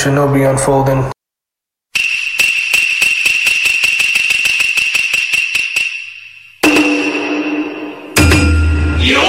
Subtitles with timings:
[0.00, 1.12] Shinobi Unfolding.
[8.98, 9.20] Yo.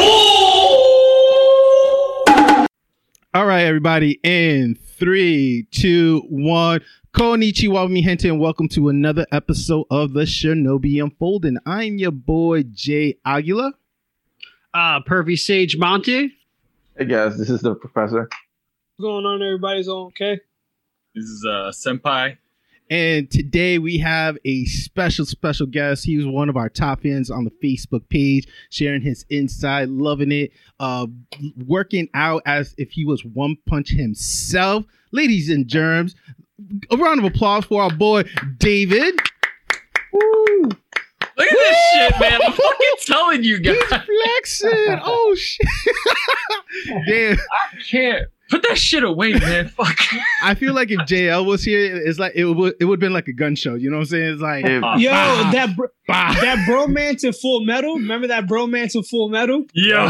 [3.33, 4.21] All right, everybody.
[4.23, 6.79] In three, two, one.
[7.13, 11.57] Konnichiwa, mi gente, and welcome to another episode of the Shinobi Unfolding.
[11.65, 13.73] I'm your boy Jay Aguila.
[14.73, 16.33] Uh, Pervy Sage Monte.
[16.97, 18.21] Hey guys, this is the professor.
[18.21, 19.41] What's going on?
[19.41, 20.39] Everybody's all okay?
[21.13, 22.37] This is uh Senpai.
[22.89, 26.03] And today we have a special, special guest.
[26.03, 30.31] He was one of our top fans on the Facebook page, sharing his inside, loving
[30.33, 31.07] it, uh,
[31.65, 34.83] working out as if he was One Punch himself.
[35.13, 36.15] Ladies and germs,
[36.89, 38.23] a round of applause for our boy
[38.57, 39.15] David.
[41.37, 42.41] Look at this shit, man.
[42.45, 43.77] I'm fucking telling you guys.
[43.77, 44.99] He's flexing.
[45.01, 45.67] Oh shit!
[47.07, 47.37] Damn.
[47.37, 48.27] I can't.
[48.51, 49.69] Put that shit away, man.
[49.77, 49.97] Fuck.
[50.43, 53.13] I feel like if JL was here, it's like it would it would have been
[53.13, 53.73] like a gun show.
[53.75, 54.33] You know what I'm saying?
[54.33, 56.33] It's like If- Uh, Yo, bah, that bro- bah.
[56.41, 57.95] that bromance in Full Metal.
[57.95, 59.63] Remember that bromance in Full Metal?
[59.73, 60.09] Yo.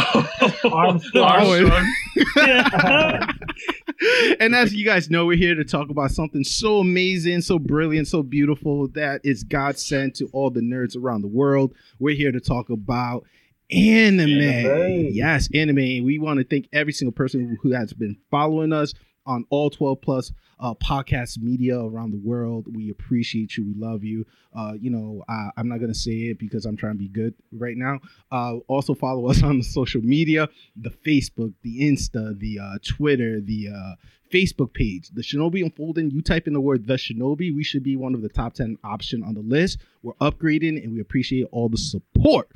[0.71, 1.23] Armstrong.
[1.23, 1.93] Armstrong.
[4.39, 8.07] and as you guys know, we're here to talk about something so amazing, so brilliant,
[8.07, 11.73] so beautiful that is God sent to all the nerds around the world.
[11.99, 13.23] We're here to talk about
[13.71, 14.41] anime.
[14.41, 15.07] Anime.
[15.11, 16.03] Yes, anime.
[16.03, 18.93] We want to thank every single person who has been following us
[19.25, 22.67] on all 12 plus uh, podcast media around the world.
[22.75, 23.65] We appreciate you.
[23.65, 24.25] We love you.
[24.55, 27.07] Uh, you know, uh, I'm not going to say it because I'm trying to be
[27.07, 27.99] good right now.
[28.31, 33.41] Uh, also, follow us on the social media the Facebook, the Insta, the uh, Twitter,
[33.41, 33.95] the uh,
[34.31, 36.11] Facebook page, the Shinobi Unfolding.
[36.11, 38.77] You type in the word the Shinobi, we should be one of the top 10
[38.83, 39.79] option on the list.
[40.03, 42.49] We're upgrading and we appreciate all the support.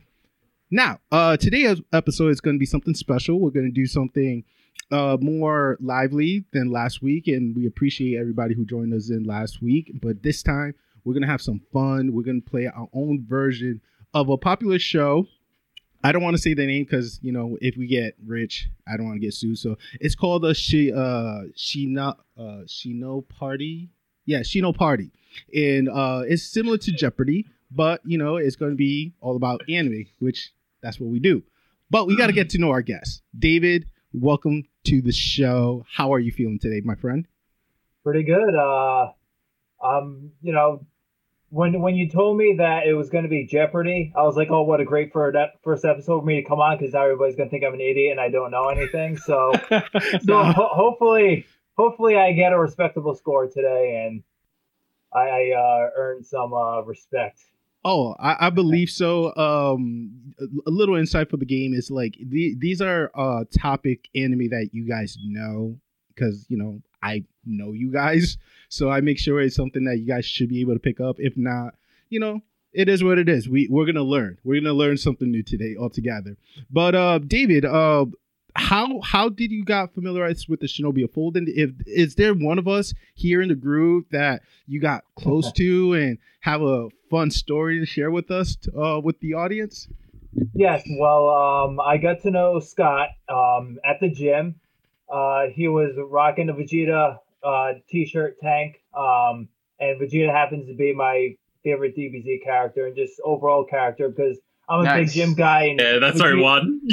[0.71, 3.39] Now, uh, today's episode is going to be something special.
[3.39, 4.43] We're going to do something
[4.91, 9.61] uh, more lively than last week, and we appreciate everybody who joined us in last
[9.61, 9.91] week.
[10.01, 10.73] But this time,
[11.03, 12.13] we're going to have some fun.
[12.13, 13.79] We're going to play our own version
[14.13, 15.27] of a popular show.
[16.03, 18.97] I don't want to say the name because you know if we get rich, I
[18.97, 19.57] don't want to get sued.
[19.57, 23.89] So it's called a she uh Shino uh Shinopardy.
[24.25, 25.11] Yeah, Shinopardy,
[25.53, 29.61] and uh it's similar to Jeopardy, but you know it's going to be all about
[29.69, 31.43] anime, which that's what we do.
[31.89, 33.21] But we got to get to know our guests.
[33.37, 35.85] David, welcome to the show.
[35.91, 37.27] How are you feeling today, my friend?
[38.05, 38.55] pretty good.
[38.55, 39.11] Uh,
[39.83, 40.85] um, you know,
[41.49, 44.49] when when you told me that it was going to be Jeopardy, I was like,
[44.51, 47.03] oh, what a great for that first episode for me to come on because now
[47.03, 49.17] everybody's going to think I'm an idiot and I don't know anything.
[49.17, 54.23] So, so ho- hopefully, hopefully I get a respectable score today and
[55.11, 57.41] I, I uh, earn some uh, respect.
[57.87, 59.33] Oh, I, I believe so.
[59.35, 64.49] Um, a, little insight for the game is like the, these are uh topic anime
[64.49, 65.77] that you guys know
[66.09, 70.07] because you know I know you guys, so I make sure it's something that you
[70.07, 71.17] guys should be able to pick up.
[71.19, 71.75] If not,
[72.09, 72.41] you know,
[72.73, 73.47] it is what it is.
[73.47, 74.39] We we're gonna learn.
[74.43, 76.37] We're gonna learn something new today altogether.
[76.71, 78.07] But uh, David, uh,
[78.55, 81.45] how how did you got familiarized with the Shinobi Unfolding?
[81.47, 85.93] If is there one of us here in the group that you got close to
[85.93, 89.87] and have a fun story to share with us uh, with the audience?
[90.53, 94.55] Yes, well, um, I got to know Scott um, at the gym.
[95.09, 99.47] Uh, he was rocking the Vegeta uh, t-shirt tank, um,
[99.79, 104.37] and Vegeta happens to be my favorite DBZ character and just overall character because
[104.67, 105.07] I'm a Nice.
[105.07, 105.63] big gym guy.
[105.65, 106.81] And Yeah, that's our Vegeta- one.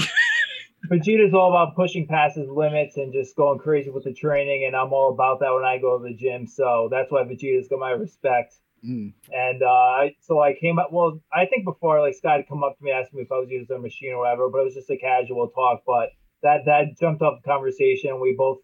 [0.92, 4.76] Vegeta's all about pushing past his limits and just going crazy with the training, and
[4.76, 6.46] I'm all about that when I go to the gym.
[6.46, 8.54] So that's why Vegeta's got my respect.
[8.86, 9.14] Mm.
[9.32, 10.92] And uh, so I came up.
[10.92, 13.38] Well, I think before like Scott had come up to me asking me if I
[13.38, 15.82] was using a machine or whatever, but it was just a casual talk.
[15.86, 16.10] But
[16.42, 18.20] that that jumped off the conversation.
[18.20, 18.58] We both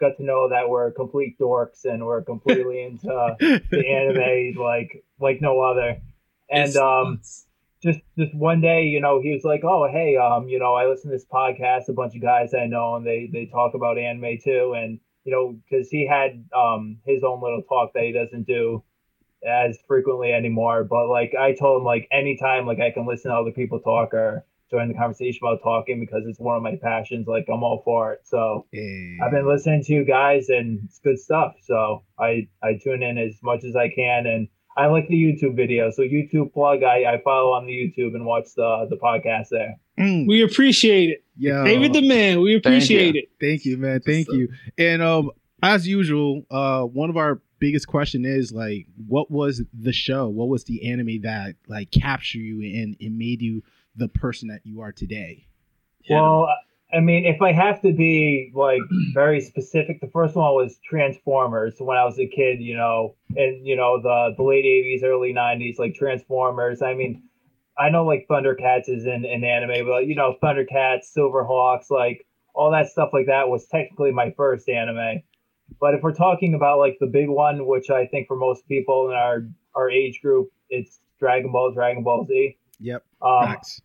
[0.00, 3.36] got to know that we're complete dorks and we're completely into
[3.70, 6.00] the anime like like no other.
[6.50, 7.46] And It's um, nuts.
[7.82, 10.86] Just just one day, you know, he was like, "Oh, hey, um, you know, I
[10.86, 11.88] listen to this podcast.
[11.88, 15.32] A bunch of guys I know, and they they talk about anime too, and you
[15.32, 18.82] know, because he had um his own little talk that he doesn't do
[19.46, 20.84] as frequently anymore.
[20.84, 24.12] But like I told him, like anytime, like I can listen to other people talk
[24.14, 27.26] or join the conversation about talking because it's one of my passions.
[27.26, 28.20] Like I'm all for it.
[28.24, 31.54] So Eh, I've been listening to you guys, and it's good stuff.
[31.62, 34.48] So I I tune in as much as I can, and
[34.78, 35.90] I like the YouTube video.
[35.90, 39.76] So YouTube plug, I, I follow on the YouTube and watch the the podcast there.
[39.98, 41.24] mm, We appreciate it.
[41.36, 43.28] yo, David the man, we appreciate it.
[43.40, 44.00] Thank you, man.
[44.00, 44.48] Thank you.
[44.78, 45.32] And um,
[45.62, 50.28] as usual, uh, one of our biggest question is like, what was the show?
[50.28, 53.64] What was the anime that like captured you and it made you
[53.96, 55.48] the person that you are today?
[56.04, 56.20] Yeah.
[56.22, 56.48] Well,
[56.92, 58.80] I mean, if I have to be like
[59.14, 63.66] very specific, the first one was Transformers when I was a kid, you know, and
[63.66, 66.80] you know the the late '80s, early '90s, like Transformers.
[66.80, 67.22] I mean,
[67.78, 72.70] I know like Thundercats is in, in anime, but you know Thundercats, Silverhawks, like all
[72.72, 75.22] that stuff like that was technically my first anime.
[75.80, 79.10] But if we're talking about like the big one, which I think for most people
[79.10, 82.56] in our our age group, it's Dragon Ball, Dragon Ball Z.
[82.80, 83.04] Yep.
[83.20, 83.82] Um, Facts.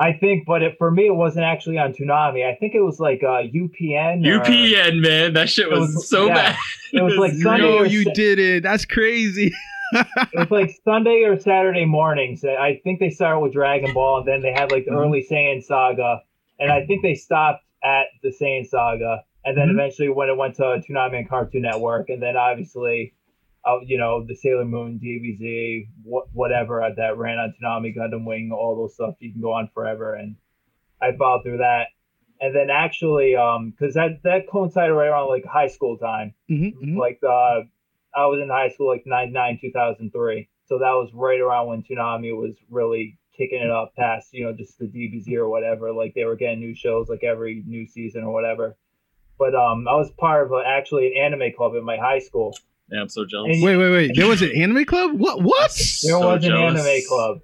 [0.00, 2.44] I think, but it, for me, it wasn't actually on Toonami.
[2.48, 4.26] I think it was like uh, UPN.
[4.26, 6.34] or- UPN, man, that shit was, was- so yeah.
[6.34, 6.56] bad.
[6.92, 7.66] It was like Sunday.
[7.66, 8.62] No, you Sa- did it.
[8.62, 9.52] That's crazy.
[9.90, 12.44] It was like Sunday or Saturday mornings.
[12.44, 15.00] I think they started with Dragon Ball, and then they had like the Mhm.
[15.06, 16.20] early Saiyan Saga,
[16.60, 19.72] and I think they stopped at the Saiyan Saga, and then Mhm.
[19.80, 23.14] eventually when it went to Toonami and Cartoon Network, and then obviously,
[23.64, 28.24] uh, you know, the Sailor Moon, DBZ, wh- whatever uh, that ran on Toonami, Gundam
[28.26, 29.14] Wing, all those stuff.
[29.20, 30.36] You can go on forever, and
[31.00, 31.88] I followed through that.
[32.40, 36.74] And then actually, um, because that that coincided right around like high school time Mhm,
[36.76, 36.96] mhm.
[36.96, 37.62] like uh,
[38.14, 40.48] I was in high school like 99, 2003.
[40.66, 44.52] So that was right around when Toonami was really kicking it up past, you know,
[44.52, 45.92] just the DBZ or whatever.
[45.92, 48.76] Like they were getting new shows like every new season or whatever.
[49.38, 52.56] But um, I was part of a, actually an anime club at my high school.
[52.90, 53.54] Yeah, I'm so jealous.
[53.54, 54.12] And Wait, wait, wait.
[54.14, 55.12] There was an anime club?
[55.18, 55.42] What?
[55.42, 55.70] What?
[55.70, 57.40] There So was an anime club.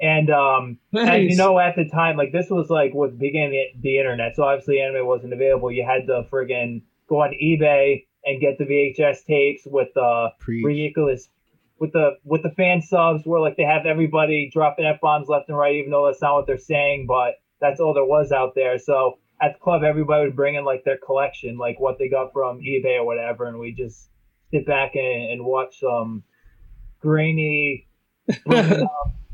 [0.00, 3.80] And um, and you know, at the time, like this was like with beginning the,
[3.80, 5.70] the internet, so obviously anime wasn't available.
[5.70, 10.64] You had to friggin' go on eBay and get the VHS tapes with the Preach.
[10.64, 11.28] ridiculous
[11.78, 15.48] with the with the fan subs where like they have everybody dropping f bombs left
[15.48, 18.54] and right, even though that's not what they're saying, but that's all there was out
[18.56, 18.78] there.
[18.78, 22.32] So at the club, everybody would bring in like their collection, like what they got
[22.32, 24.08] from eBay or whatever, and we just
[24.52, 26.22] sit back and, and watch some
[27.00, 27.88] grainy
[28.48, 28.84] uh,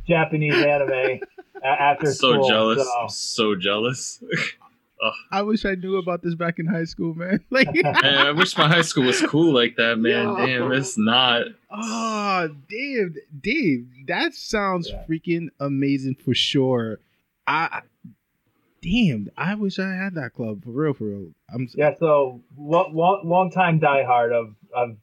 [0.06, 1.20] Japanese anime
[1.62, 2.48] after so school.
[2.48, 2.78] jealous.
[2.84, 4.22] So, I'm so jealous.
[5.30, 7.44] I wish I knew about this back in high school, man.
[7.50, 10.28] Like, Man, I wish my high school was cool like that, man.
[10.28, 10.36] Yo.
[10.36, 11.46] Damn, it's not.
[11.70, 15.04] Ah, oh, Dave, Dave, that sounds Yeah.
[15.08, 16.98] freaking amazing for sure.
[17.46, 17.82] I,
[18.82, 21.28] damn, I wish I had that club for real, for real.
[21.52, 24.96] I'm yeah, so long, long, long time diehard of of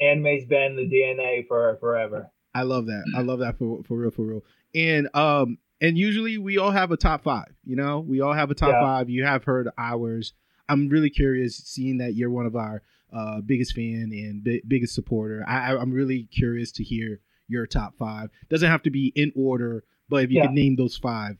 [0.00, 2.30] anime's been the DNA for forever.
[2.54, 3.04] I love that.
[3.16, 4.44] I love that for for real, for real.
[4.74, 7.54] And um, and usually we all have a top five.
[7.64, 8.80] You know, we all have a top Yeah.
[8.80, 9.10] five.
[9.10, 10.32] You have heard ours.
[10.68, 14.94] I'm really curious, seeing that you're one of our uh, biggest fan and bi- biggest
[14.94, 15.44] supporter.
[15.48, 18.30] I, I'm really curious to hear your top five.
[18.50, 20.42] Doesn't have to be in order, but if you Yeah.
[20.46, 21.38] could name those five,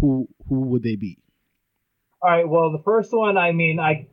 [0.00, 1.18] who who would they be?
[2.22, 2.48] All right.
[2.48, 4.06] Well, the first one, I mean, I,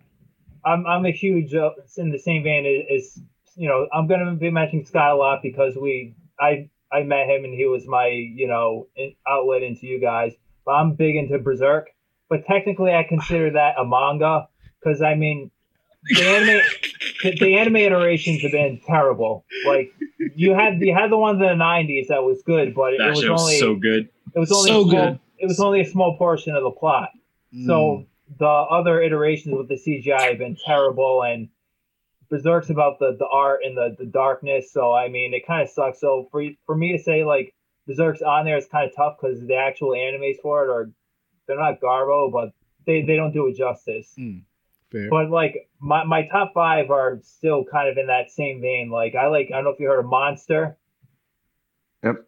[0.66, 3.22] I'm I'm a huge uh, it's in the same vein as, is
[3.58, 7.44] you know I'm gonna be mentioning Scott a lot because we I I met him
[7.44, 10.34] and he was my you know in, outlet into you guys.
[10.66, 11.88] But I'm big into Berserk,
[12.30, 14.48] but technically I consider that a manga
[14.80, 15.52] because I mean
[16.10, 16.62] the anime
[17.24, 19.46] the, the anime iterations have been terrible.
[19.66, 19.92] Like
[20.36, 23.10] you had you had the ones in the '90s that was good, but it That
[23.10, 24.10] was shit was only so good.
[24.36, 25.20] it was only so small, good.
[25.40, 27.10] it was only a small portion of the plot.
[27.66, 28.06] So mm.
[28.38, 31.50] the other iterations with the CGI have been terrible, and
[32.30, 34.72] Berserk's about the, the art and the, the darkness.
[34.72, 36.00] So I mean, it kind of sucks.
[36.00, 37.54] So for for me to say like
[37.88, 40.92] Berserk's on there is kind of tough because the actual animes for it are
[41.48, 42.54] they're not Garbo, but
[42.86, 44.14] they, they don't do it justice.
[44.18, 44.42] Mm,
[44.92, 45.10] fair.
[45.10, 48.90] But like my, my top five are still kind of in that same vein.
[48.90, 50.78] Like I like I don't know if you heard of Monster.
[52.04, 52.26] Yep.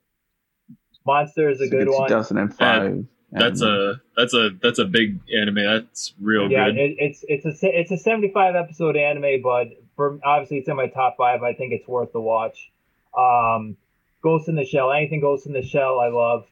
[1.06, 2.08] Monster is a It's good one.
[2.08, 3.06] 2005.
[3.32, 5.56] That's a that's a that's a big anime.
[5.56, 6.78] That's real yeah, good.
[6.78, 9.68] it, it's it's a it's a seventy five episode anime, but
[10.00, 11.44] for obviously it's in my top five.
[11.44, 12.72] I think it's worth the watch.
[13.18, 13.76] Um,
[14.22, 16.46] Ghost in the Shell, anything Ghost in the Shell, I love.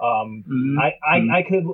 [0.00, 0.78] Um, Mhm.
[0.80, 1.30] I, I Mhm.
[1.34, 1.64] I could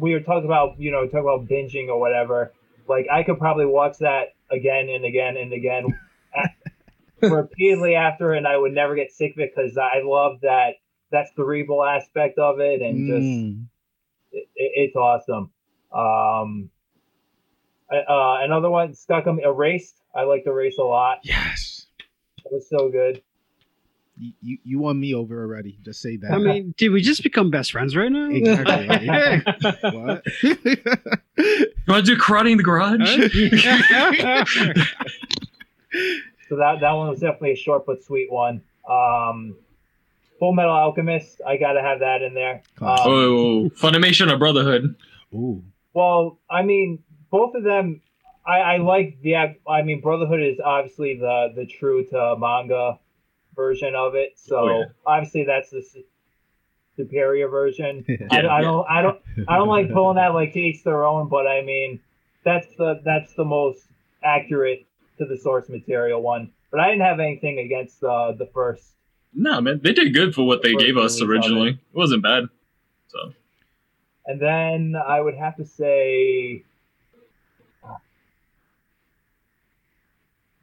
[0.00, 2.52] we were talking about you know talking about binging or whatever.
[2.88, 5.86] Like I could probably watch that again and again and again,
[7.22, 10.74] repeatedly after, and I would never get sick of it because I love that
[11.12, 13.64] that cerebral aspect of it and just Mm.
[14.32, 15.50] it, it- it's awesome.
[15.92, 16.70] Um,
[17.92, 19.96] uh, another one, Stuck 'em Erased.
[20.14, 21.18] I liked Erased a lot.
[21.22, 21.86] yes,
[22.44, 23.22] It was so good.
[24.18, 25.78] you, you you won me over already.
[25.84, 26.32] Just say that.
[26.32, 28.28] I mean, did we just become best friends right now?
[28.30, 29.08] exactly.
[29.08, 29.42] right?
[29.94, 30.24] what?
[31.38, 33.00] You want to do karate in the garage?
[36.48, 38.60] So that that one was definitely a short but sweet one.
[38.88, 39.56] Um,
[40.40, 41.40] Full Metal Alchemist.
[41.46, 42.62] I got to have that in there.
[42.80, 44.96] Um, oh, Funimation or Brotherhood?
[45.32, 45.62] Ooh.
[45.94, 48.00] Well, I mean, both of them.
[48.46, 49.36] I, I like the.
[49.36, 52.98] I mean, Brotherhood is obviously the the true to manga
[53.54, 54.32] version of it.
[54.36, 54.84] So Oh, yeah.
[55.06, 55.84] obviously that's the.
[56.96, 58.04] superior version.
[58.30, 59.18] I, I don't I don't
[59.48, 62.00] I don't like pulling that like to each their own, but I mean
[62.44, 63.84] that's the that's the most
[64.22, 64.86] accurate
[65.18, 66.50] to the source material one.
[66.70, 68.84] But I didn't have anything against uh, the first.
[69.32, 71.70] No, man, they did good for what they gave us originally.
[71.70, 71.74] it.
[71.94, 72.44] It wasn't bad.
[73.08, 73.32] So
[74.26, 76.64] And then I would have to say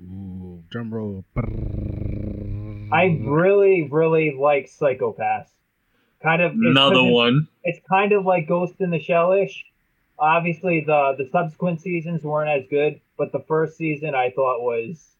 [0.02, 1.26] Ooh, drum roll.
[2.92, 5.50] I really really like Psycho-Pass.
[6.24, 7.48] Kind of another it's- one.
[7.64, 9.66] It's kind of like Ghost in the Shell ish.
[10.20, 15.14] Obviously, the the subsequent seasons weren't as good, but the first season I thought was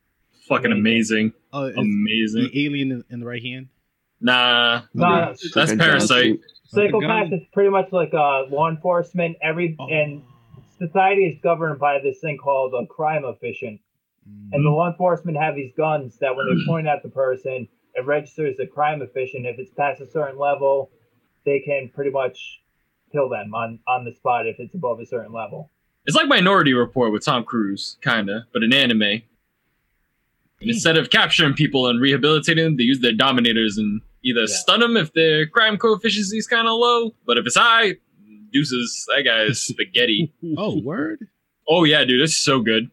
[0.48, 1.34] Fucking amazing.
[1.52, 2.44] Oh, is Amazing.
[2.54, 3.68] the alien in, in the right hand.
[4.22, 4.84] Nah.
[4.94, 6.40] No, That's Parasyte.
[6.70, 9.36] Psycho-Pass is pretty much like uh, law enforcement.
[9.42, 9.88] Every Oh.
[9.90, 10.22] and
[10.78, 13.82] society is governed by this thing called a crime coefficient.
[14.28, 14.50] Mm.
[14.54, 18.06] And the law enforcement have these guns that when they point at the person, it
[18.06, 19.46] registers a crime coefficient.
[19.46, 20.92] If it's past a certain level,
[21.46, 22.62] they can pretty much
[23.12, 25.72] kill them on, on the spot if it's above a certain level.
[26.06, 29.22] It's like Minority Report with Tom Cruise, kinda, but an anime.
[30.60, 34.46] Instead of capturing people and rehabilitating them, they use their dominators and either Yeah.
[34.48, 37.96] stun them if their crime coefficient is kind of low, but if it's high,
[38.52, 39.06] deuces.
[39.16, 40.34] That guy is spaghetti.
[40.58, 41.28] Oh, word.
[41.68, 42.90] oh yeah, dude, it's so good.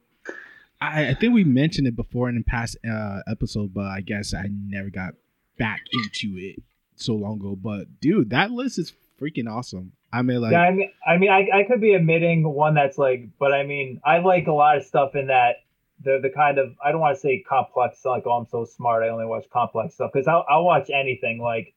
[0.93, 4.35] I, I think we mentioned it before in the past uh, episode, but I guess
[4.35, 5.15] I never got
[5.59, 6.63] back into it
[6.97, 7.57] so long ago.
[7.57, 9.93] But dude, that list is freaking awesome.
[10.13, 12.99] I mean, like, yeah, I mean, I mean, I, I could be admitting one that's
[12.99, 15.57] like, but I mean, I like a lot of stuff in that.
[16.03, 19.05] The the kind of I don't want to say complex like oh I'm so smart
[19.05, 21.73] I only watch complex stuff because I'll I'll watch anything like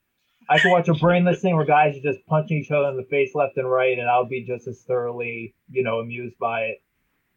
[0.49, 3.03] I can watch a brainless thing where guys are just punching each other in the
[3.03, 6.81] face left and right and I'll be just as thoroughly you know amused by it.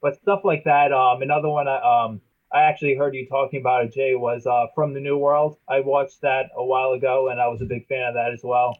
[0.02, 0.92] But stuff like that.
[0.92, 1.76] Um, another one I
[2.06, 2.20] um
[2.52, 5.56] I actually heard you talking about it, Jay, was uh from the New World.
[5.68, 8.40] I watched that a while ago and I was a big fan of that as
[8.42, 8.76] well.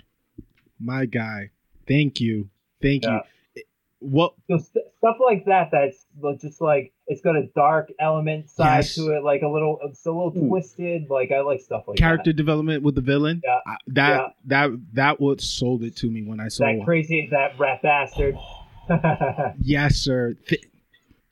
[0.79, 1.51] my guy.
[1.87, 2.49] Thank you,
[2.81, 3.21] thank Yeah.
[3.57, 3.63] you.
[4.03, 4.33] What?
[4.51, 6.07] so st- stuff like that that's
[6.41, 8.95] just like it's got a dark element side Yes.
[8.95, 10.49] to it like a little it's a little Ooh.
[10.49, 12.03] twisted like i like stuff like that.
[12.03, 13.43] character development with the villain.
[13.45, 13.59] Yeah.
[13.67, 17.59] I- that that that what sold it to me when I saw that crazy that
[17.59, 18.37] rat bastard
[19.61, 20.35] Yes, sir.
[20.47, 20.65] Th-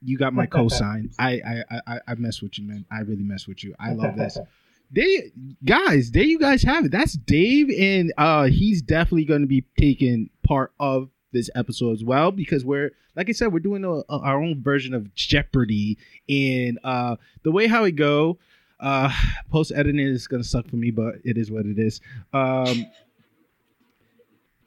[0.02, 1.12] you got my cosign.
[1.18, 1.40] I,
[1.70, 2.84] I I I mess with you, man.
[2.90, 3.74] I really mess with you.
[3.78, 4.38] I love this.
[4.90, 5.32] They
[5.66, 6.90] guys, there you guys have it.
[6.92, 12.02] That's Dave, and uh he's definitely going to be taking part of this episode as
[12.02, 15.98] well because we're like I said, we're doing a, a- our own version of Jeopardy,
[16.26, 18.38] and uh the way how it go.
[18.80, 19.12] Uh,
[19.50, 22.00] post editing is gonna suck for me, but it is what it is.
[22.32, 22.86] Um,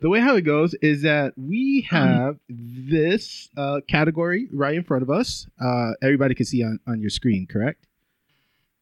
[0.02, 5.04] the way how it goes is that we have this uh, category right in front
[5.04, 5.48] of us.
[5.64, 7.86] Uh, everybody can see on, on your screen, correct?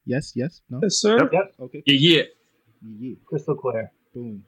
[0.06, 0.80] Yes, yes, no.
[0.82, 1.30] Yes, sir.
[1.32, 1.84] yep Okay.
[1.86, 2.24] Yeah, yeah.
[3.00, 3.16] Yeah.
[3.26, 4.44] crystal clear Boom.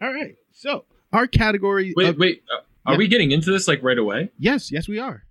[0.00, 0.36] All right.
[0.52, 1.92] So our category.
[1.96, 2.42] Wait, of- wait.
[2.54, 2.98] Uh, are Yeah.
[2.98, 4.30] we getting into this like right away?
[4.38, 5.24] Yes, yes, we are.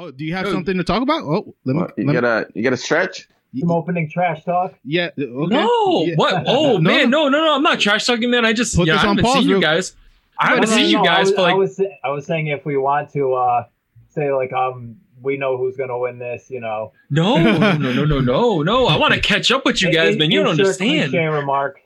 [0.00, 0.52] Oh, do you have Oh.
[0.52, 1.22] something to talk about?
[1.24, 1.80] Oh, let me.
[1.82, 3.28] What, you let me- gotta you gotta stretch.
[3.58, 5.10] some opening trash talk yeah.
[5.18, 5.26] Okay.
[5.54, 6.14] No, Yeah.
[6.16, 6.44] what?
[6.46, 7.54] Oh No, man, no, no, no.
[7.56, 8.44] I'm not trash talking, man.
[8.46, 9.94] I just Put yeah, this I on haven't pause seen you guys.
[10.38, 12.26] I haven't No, no, seen you guys I was, for like I was I was
[12.26, 13.64] saying if we want to uh
[14.08, 18.04] say like um we know who's gonna win this you know no, no, no, no,
[18.06, 18.86] no, no, no.
[18.86, 20.30] I want to catch up with you guys, In- man.
[20.30, 21.10] You don't understand.
[21.10, 21.80] cliche remark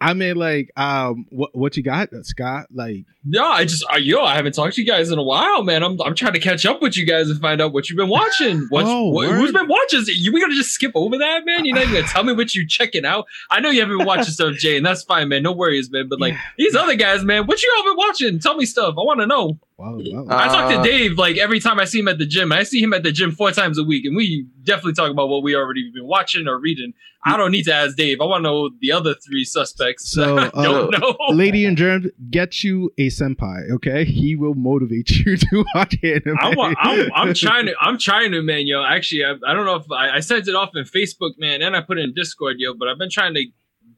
[0.00, 2.66] I mean, like, um, what what you got, Scott?
[2.72, 5.64] Like, No, I just uh, yo, I haven't talked to you guys in a while,
[5.64, 5.82] man.
[5.82, 8.08] I'm I'm trying to catch up with you guys and find out what you've been
[8.08, 8.60] watching.
[8.70, 10.04] What's, Oh, what, who's been watching?
[10.06, 11.64] You we gonna just skip over that, man?
[11.64, 13.24] You're not even gonna tell me what you're checking out.
[13.50, 15.42] I know you haven't been watching stuff, Jay, and that's fine, man.
[15.42, 16.08] No worries, man.
[16.08, 16.40] But like Yeah.
[16.58, 18.38] these other guys, man, what you all been watching?
[18.38, 18.94] Tell me stuff.
[18.96, 19.58] I want to know.
[19.78, 20.24] Wow, wow.
[20.28, 22.52] Uh, I talk to Uh, Dave like every time I see him at the gym.
[22.52, 25.28] I see him at the gym four times a week, and we definitely talk about
[25.28, 26.92] what we already been watching or reading.
[27.24, 28.20] I don't need to ask Dave.
[28.20, 30.10] I want to know the other three suspects.
[30.12, 31.16] So, I don't know.
[31.30, 34.04] Lady and Germs, get you a senpai, okay?
[34.04, 36.36] He will motivate you to watch anime.
[36.40, 38.84] I want, I'm, I'm trying to, I'm trying to, man, yo.
[38.84, 41.74] Actually, I, I don't know if I, I sent it off in Facebook, man, and
[41.76, 42.74] I put it in Discord, yo.
[42.74, 43.44] But I've been trying to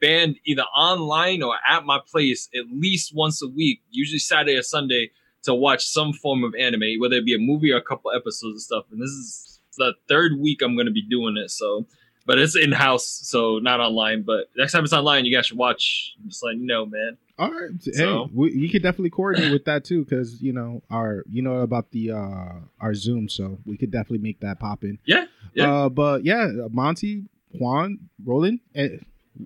[0.00, 4.62] ban either online or at my place at least once a week, usually Saturday or
[4.62, 5.10] Sunday,
[5.44, 8.56] to watch some form of anime, whether it be a movie or a couple episodes
[8.56, 8.84] of stuff.
[8.90, 11.86] And this is the third week I'm going to be doing it, so.
[12.26, 14.22] But it's in house, so not online.
[14.22, 16.14] But next time it's online, you guys should watch.
[16.22, 17.16] I'm just letting you know, man.
[17.38, 17.70] All right.
[17.82, 21.40] Hey, So- we, you could definitely coordinate with that too, because you know our you
[21.42, 24.98] know about the uh our Zoom, so we could definitely make that pop in.
[25.06, 25.72] Yeah, yeah.
[25.72, 28.98] Uh, but yeah, Monty, Juan, Roland, eh,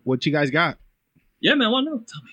[0.02, 0.76] what you guys got?
[1.40, 1.70] Yeah, man.
[1.70, 1.84] Not?
[1.84, 2.04] Tell me.
[2.06, 2.30] Tell me.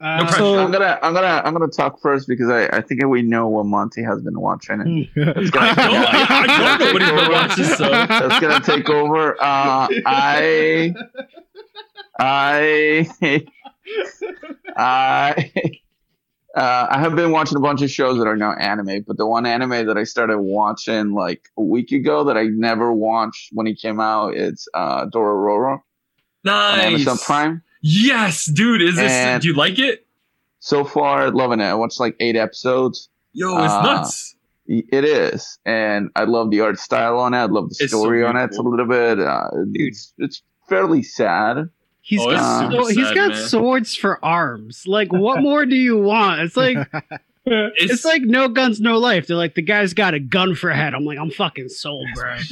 [0.00, 0.36] Uh, pressure.
[0.38, 3.48] So I'm gonna I'm gonna I'm gonna talk first because I, I think we know
[3.48, 4.80] what Monty has been watching.
[4.80, 8.38] And it's gonna, I don't- I- I don't know what he's been watching, so- That's
[8.40, 9.32] gonna take over.
[9.42, 10.94] Uh, I
[12.20, 13.44] I
[14.76, 15.50] I
[16.54, 19.26] uh, I have been watching a bunch of shows that are now anime, but the
[19.26, 23.66] one anime that I started watching like a week ago that I never watched when
[23.66, 25.80] it came out, it's uh, Dororo on
[26.44, 26.84] Nice.
[26.84, 27.62] Amazon Prime.
[27.80, 28.82] Yes, dude.
[28.82, 29.10] Is this?
[29.12, 30.04] And- do you like it?
[30.60, 31.64] So far, loving it.
[31.64, 33.08] I watched like eight episodes.
[33.32, 34.34] Yo, it's Uh, nuts.
[34.66, 37.38] It is, and I love the art style on it.
[37.38, 38.44] I love the It's so story on it.
[38.44, 39.18] It's a little bit.
[39.18, 41.70] Uh, it's it's fairly sad.
[42.02, 43.48] he's Oh, it's got super so, he's sad, got man.
[43.48, 44.84] swords for arms.
[44.86, 46.40] Like, what more do you want?
[46.42, 46.76] It's like
[47.46, 49.26] It's, it's like no guns, no life.
[49.26, 50.92] They're like the guy's got a gun for a head.
[50.92, 52.36] I'm like, I'm fucking sold, bro.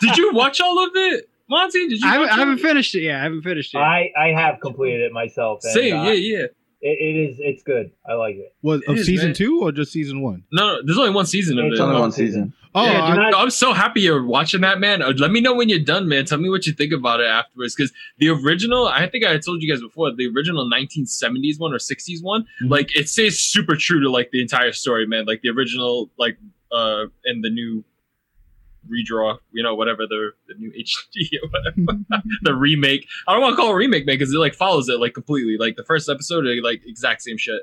[0.00, 1.88] Did you watch all of it, Monty?
[1.88, 2.08] Did you?
[2.08, 3.02] haven't- I haven't finished it.
[3.02, 3.78] Yeah, I haven't finished it.
[3.78, 5.60] I I have completed it myself.
[5.64, 5.96] And, Same.
[5.96, 6.46] uh, Yeah, yeah.
[6.86, 7.36] It, it is.
[7.40, 7.90] It's good.
[8.06, 8.54] I like it.
[8.62, 9.34] Was It of is, season man.
[9.34, 10.42] two or just season one?
[10.52, 11.74] No, no, there's only one season of It's it.
[11.74, 12.26] It's only one one season.
[12.44, 12.52] season.
[12.74, 15.00] Oh, Yeah, I- dude, I'm so happy you're watching that, man.
[15.00, 16.24] Uh, Let me know when you're done, man.
[16.26, 17.74] Tell me what you think about it afterwards.
[17.74, 21.78] Because the original, I think I told you guys before, the original 1970s one or
[21.78, 22.70] 60s one, Mhm.
[22.70, 25.24] like it stays super true to like the entire story, man.
[25.24, 26.36] Like the original, like
[26.72, 27.82] uh, and the new
[28.90, 31.98] redraw, you know, whatever the the new HD or whatever,
[32.42, 33.06] the remake.
[33.28, 35.14] I don't want to call it a remake, man, because it like follows it like
[35.14, 35.56] completely.
[35.58, 37.62] Like the first episode, it, like exact same shit.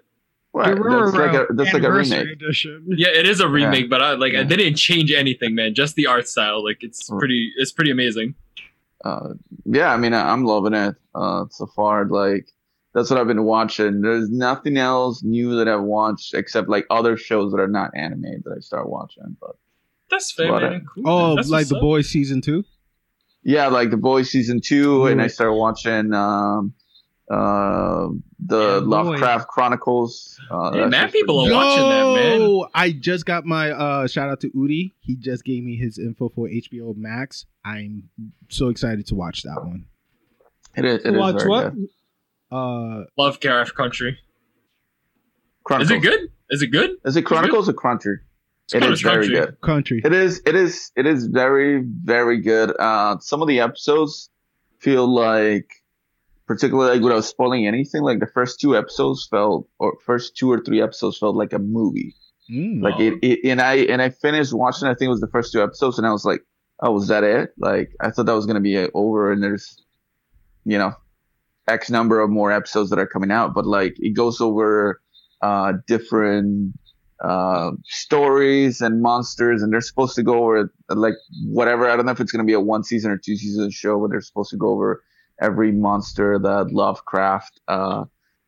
[0.54, 0.76] Right.
[0.76, 2.28] That's like a that's like a remake.
[2.28, 2.86] edition.
[2.90, 4.44] Yeah, it is a remake, but I like Yeah.
[4.44, 5.74] they didn't change anything, man.
[5.74, 8.36] Just the art style, like it's pretty, it's pretty amazing.
[9.06, 9.30] Uh,
[9.66, 12.04] yeah, I mean, I- I'm loving it uh, so far.
[12.06, 12.48] Like
[12.94, 14.02] that's what I've been watching.
[14.02, 18.42] There's nothing else new that I've watched except like other shows that are not anime
[18.44, 19.38] that I start watching.
[19.40, 19.56] But
[20.12, 20.86] That's fair, What a- man.
[20.94, 21.48] Cool, oh, man.
[21.50, 21.82] Like the up.
[21.82, 22.64] boys season two.
[23.44, 25.32] yeah, like The Boys season two, and I Right.
[25.32, 26.74] started watching um,
[27.30, 28.10] uh,
[28.46, 28.86] the Yeah, Boy.
[28.86, 30.38] Lovecraft Chronicles.
[30.52, 31.56] Uh, Hey, mad people are good.
[31.56, 32.42] watching that, man.
[32.42, 34.92] Yo, I just got my uh shout out to Udi.
[35.00, 37.46] He just gave me his info for HBO Max.
[37.64, 38.10] I'm
[38.50, 39.86] so excited to watch that one.
[40.76, 41.06] It is.
[41.06, 41.74] It is watch very what?
[41.74, 41.88] good.
[42.52, 44.18] Uh Lovecraft Country.
[45.64, 45.92] Chronicles.
[45.92, 46.20] Is it good?
[46.50, 46.92] Is it good?
[47.06, 47.74] Is it Chronicles or
[48.74, 48.84] Crunchy?
[48.84, 49.62] It called very good.
[49.62, 50.02] country.
[50.04, 50.42] It is.
[50.46, 50.92] It is.
[50.96, 52.74] It is very, very good.
[52.80, 54.30] Uh, some of the episodes
[54.80, 55.70] feel like,
[56.48, 60.60] particularly like without spoiling anything, like the first two episodes felt, or first two or
[60.60, 62.16] three episodes felt like a movie.
[62.52, 62.82] Mm.
[62.82, 64.88] Like it, it, and I and I finished watching.
[64.88, 66.42] I think it was the first two episodes, and I was like,
[66.82, 69.82] "Oh, was that it?" Like I thought that was gonna be uh, over, and there's,
[70.66, 70.94] you know,
[71.68, 75.02] X number of more episodes that are coming out, but like it goes over
[75.42, 76.76] uh different
[77.24, 81.14] uh stories and monsters, and they're supposed to go over like
[81.46, 81.90] whatever.
[81.90, 84.12] I don't know if it's gonna be a one season or two season show, but
[84.12, 85.04] they're supposed to go over
[85.40, 88.06] every monster that Lovecraft uh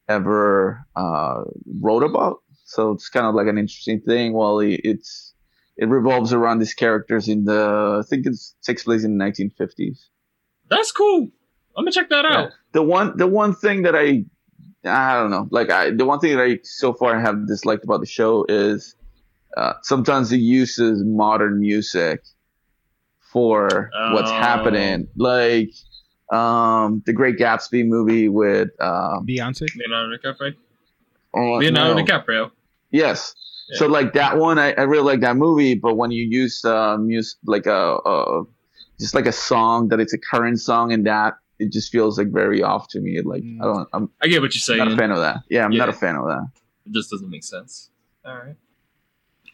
[0.08, 1.44] ever uh
[1.82, 2.38] wrote about.
[2.66, 4.34] So it's kind of like an interesting thing.
[4.34, 5.34] While it, it's
[5.78, 10.06] it revolves around these characters in the I think it takes place in the 1950s.
[10.70, 11.30] That's cool.
[11.76, 12.52] Let me check that out.
[12.72, 14.26] The one the one thing that I
[14.86, 18.00] I don't know like I the one thing that I so far have disliked about
[18.02, 18.96] the show is
[19.56, 22.22] uh, sometimes it uses modern music
[23.32, 24.34] for what's Oh.
[24.36, 25.72] happening like
[26.32, 29.68] um the Great Gatsby movie with um Beyonce.
[29.76, 30.56] Leonardo DiCaprio.
[31.36, 32.04] oh, Leonardo no.
[32.04, 32.52] DiCaprio.
[32.92, 33.36] Yes.
[33.76, 35.74] So like that one, I, I really like that movie.
[35.74, 38.44] But when you use uh, music like a, a
[39.00, 42.28] just like a song that it's a current song and that it just feels like
[42.32, 43.22] very off to me.
[43.22, 44.82] Like I don't, I'm I get what you're saying.
[44.82, 45.38] I'm not a fan of that.
[45.50, 46.48] Yeah, I'm not a fan of that.
[46.86, 47.90] It just doesn't make sense.
[48.26, 48.56] All right.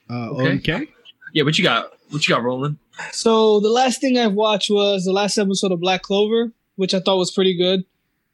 [0.10, 0.56] Uh, Okay.
[0.58, 0.88] okay.
[1.34, 1.92] Yeah, what you got?
[2.10, 2.78] What you got, Roland?
[3.12, 7.00] So the last thing I've watched was the last episode of Black Clover, which I
[7.00, 7.86] thought was pretty good.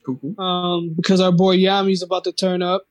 [0.06, 0.42] Cool, cool.
[0.44, 2.84] Um, because our boy Yami's about to turn up.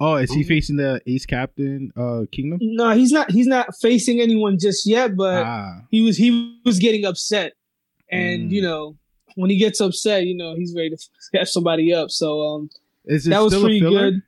[0.00, 2.58] Oh, is he facing the Ace Captain uh Kingdom?
[2.60, 3.30] No, he's not.
[3.30, 6.16] He's not facing anyone just yet, but ah, he was.
[6.16, 7.52] He was getting upset,
[8.10, 8.54] and Mm.
[8.54, 8.96] you know,
[9.34, 10.98] when he gets upset, you know, he's ready to
[11.40, 12.10] f somebody up.
[12.10, 12.70] So um,
[13.06, 14.10] is it that was still pretty filler?
[14.12, 14.22] good.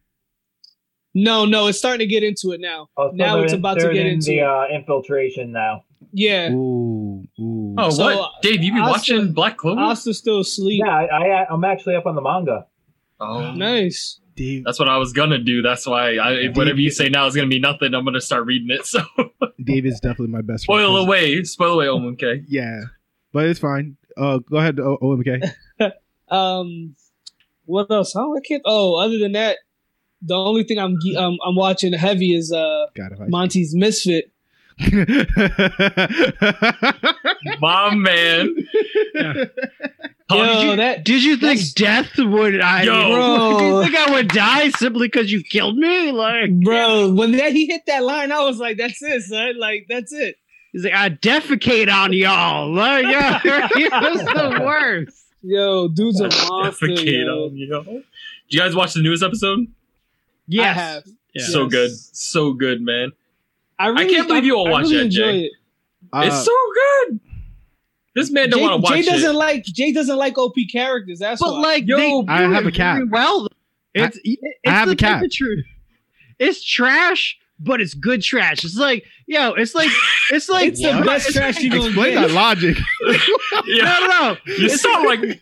[1.15, 2.89] No, no, it's starting to get into it now.
[2.97, 5.85] Oh, so Now it's in- about to get in into the uh, infiltration now.
[6.13, 7.75] Yeah, Ooh, ooh.
[7.79, 8.31] Oh, So, what?
[8.43, 9.81] Dave, you be Asta- watching Black Clover?
[9.81, 10.83] Asta's still asleep.
[10.85, 11.05] Yeah, I,
[11.43, 12.67] I I'm actually up on the manga.
[13.21, 14.21] oh, Nice.
[14.35, 15.63] Dave, That's what I was gonna do.
[15.63, 17.95] That's why I, if whatever you say now is gonna be nothing.
[17.95, 18.85] I'm gonna start reading it.
[18.87, 19.01] So
[19.65, 20.81] Dave is definitely my best friend.
[20.83, 22.45] spoil away, spoil away, OMK.
[22.47, 22.83] Yeah,
[23.33, 23.97] but it's fine.
[24.17, 25.53] Uh, go ahead, o- OMK.
[26.29, 26.97] Um,
[27.67, 28.13] What else?
[28.13, 28.33] Huh?
[28.33, 28.63] I can't.
[28.65, 29.59] Oh, other than that,
[30.23, 34.33] the only thing I'm um, I'm watching heavy is uh God, if I- Monty's Misfit.
[37.61, 38.55] My man.
[40.29, 42.61] Paul, did Yo, you- that Did you think death would?
[42.61, 42.93] I Yo.
[42.95, 43.59] mean, Bro.
[43.59, 46.11] do you think I would die simply because you killed me?
[46.11, 49.59] Like, bro, when that he hit that line, I was like, "That's it, son.
[49.59, 50.37] Like that's it."
[50.77, 52.71] He's like, I defecate on y'all.
[52.75, 53.39] Like, yeah,
[53.75, 55.25] he was the worst.
[55.43, 56.87] Yo, dude's a monster.
[56.89, 57.47] defecate Yo.
[57.47, 57.67] on you.
[57.85, 58.05] Did
[58.49, 59.67] you guys watch the newest episode?
[60.49, 60.77] Yes.
[60.77, 61.05] I have.
[61.35, 61.45] Yeah.
[61.47, 61.71] So Yes.
[61.71, 61.91] good.
[62.17, 63.13] So good, man.
[63.79, 65.23] I, really, can't believe you all watch really that, Jay.
[65.29, 65.53] enjoy it.
[66.13, 67.21] Uh, it's so good.
[68.15, 69.35] This man don't want to watch Jay doesn't it.
[69.39, 71.19] like Jay doesn't like OP characters.
[71.19, 71.61] That's But why.
[71.61, 73.03] like, Yo, they I do have it a cat.
[73.11, 73.49] Well,
[73.95, 75.31] it's, it's I have the a cat.
[75.31, 75.65] truth.
[76.39, 78.65] It's trash, but it's good trash.
[78.65, 79.89] It's like, yo, it's like,
[80.31, 82.29] it's like, it's the best trash you gonna explain get.
[82.29, 82.77] that logic.
[83.67, 83.83] yeah.
[83.85, 84.37] no, no, no.
[84.47, 85.41] You sound like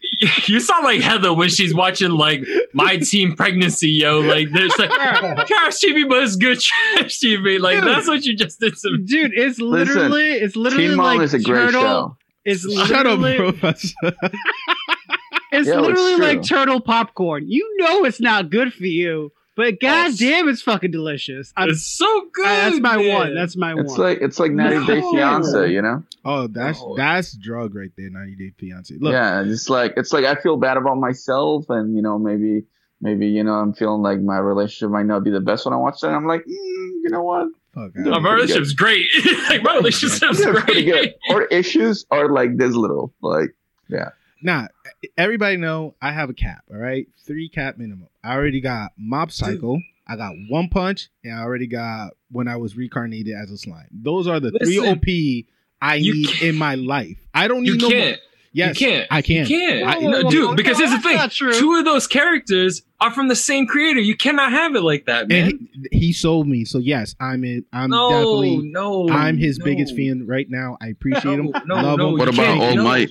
[0.49, 4.21] you sound like Heather when she's watching like my Team pregnancy, yo.
[4.21, 7.59] Like there's like trash TV, but it's good trash TV.
[7.61, 7.89] Like Dude.
[7.89, 9.05] that's what you just did to me.
[9.05, 11.81] Dude, it's literally, it's literally Teen Mom like is a great turtle.
[11.83, 12.17] show.
[12.45, 13.95] It's Shut up, literally, Professor.
[15.53, 16.25] It's Yo, it's literally true.
[16.25, 17.45] like turtle popcorn.
[17.49, 21.53] You know it's not good for you, but goddamn, it's fucking delicious.
[21.57, 22.47] I'm, It's so good.
[22.47, 23.15] I- that's my man.
[23.15, 23.35] one.
[23.35, 24.01] That's my It's one.
[24.01, 25.13] like it's like 90 Day No.
[25.13, 26.03] Fiance, you know?
[26.25, 26.95] Oh, that's No.
[26.97, 28.11] that's drug right there.
[28.11, 28.95] 90 Day Fiance.
[29.01, 32.65] Look, yeah, it's like it's like I feel bad about myself, and you know maybe
[33.01, 35.77] maybe you know I'm feeling like my relationship might not be the best when I
[35.77, 36.09] watch that.
[36.11, 37.49] I'm like, mm, you know what?
[37.75, 37.91] fuck.
[37.97, 39.07] Yeah, No, I- my relationship's great.
[39.49, 40.93] like my relationship's It's pretty good.
[40.93, 41.15] great.
[41.31, 43.55] Or issues are like this little, like
[44.45, 44.67] Nah,
[45.17, 46.65] everybody know I have a cap.
[46.71, 48.09] All right, three cap minimum.
[48.23, 49.79] I already got Mob Psycho.
[50.07, 53.89] I got One Punch, and I already got when I was reincarnated as a slime.
[53.91, 55.47] Those are the three OP
[55.81, 57.17] I need can't- in my life.
[57.33, 57.91] I don't need You no more.
[57.99, 58.21] can't.
[58.53, 59.07] Yes, you can't.
[59.11, 59.47] I can.
[59.47, 59.83] You can't.
[59.89, 61.09] I- whoa, no, whoa, dude, whoa, because no, here's the
[61.49, 61.59] thing.
[61.59, 63.99] Two of those characters are from the same creator.
[64.01, 65.49] You cannot have it like that, man.
[65.49, 66.65] And he, he sold me.
[66.67, 67.65] So yes, I'm in.
[67.73, 68.59] I'm no, definitely.
[68.71, 69.09] no.
[69.09, 69.65] I'm his no.
[69.65, 70.77] biggest fan right now.
[70.83, 71.47] I appreciate him.
[71.47, 72.13] No, no, love no, him.
[72.13, 72.85] you what about can't, All no.
[72.85, 73.11] Might?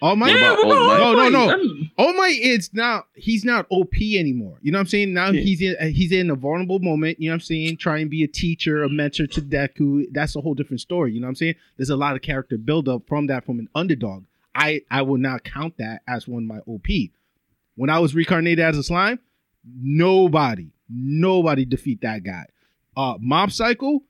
[0.00, 1.00] All my Yeah, about what All Might?
[1.00, 1.50] All No, no, no.
[1.50, 2.28] I'm- Oh my!
[2.32, 4.58] It's now he's not OP anymore.
[4.62, 5.12] You know what I'm saying?
[5.12, 5.40] Now Yeah.
[5.40, 7.18] he's in uh, he's in a vulnerable moment.
[7.20, 7.78] You know what I'm saying?
[7.78, 10.04] Try and be a teacher, a mentor to Deku.
[10.12, 11.12] That's a whole different story.
[11.12, 11.56] You know what I'm saying?
[11.76, 14.26] There's a lot of character buildup from that from an underdog.
[14.54, 16.86] I I will not count that as one of my OP.
[17.74, 19.18] When I was reincarnated as a slime,
[19.82, 22.46] nobody, nobody defeat that guy.
[22.96, 24.02] Uh, Mob Psycho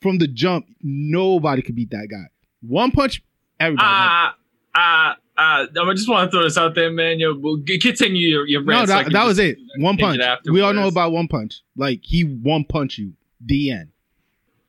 [0.00, 2.26] from the jump, nobody could beat that guy.
[2.60, 3.22] One Punch,
[3.60, 3.86] everybody.
[3.88, 4.36] Ah,
[4.74, 5.66] ah, ah.
[5.66, 7.18] I just want to throw this out there, man.
[7.18, 8.88] Yo, we'll continue your, your No, rant.
[8.88, 9.58] so I that, can that was it.
[9.78, 10.18] One punch.
[10.20, 11.62] it We all know about one punch.
[11.76, 13.12] Like he one punch you.
[13.44, 13.88] The end.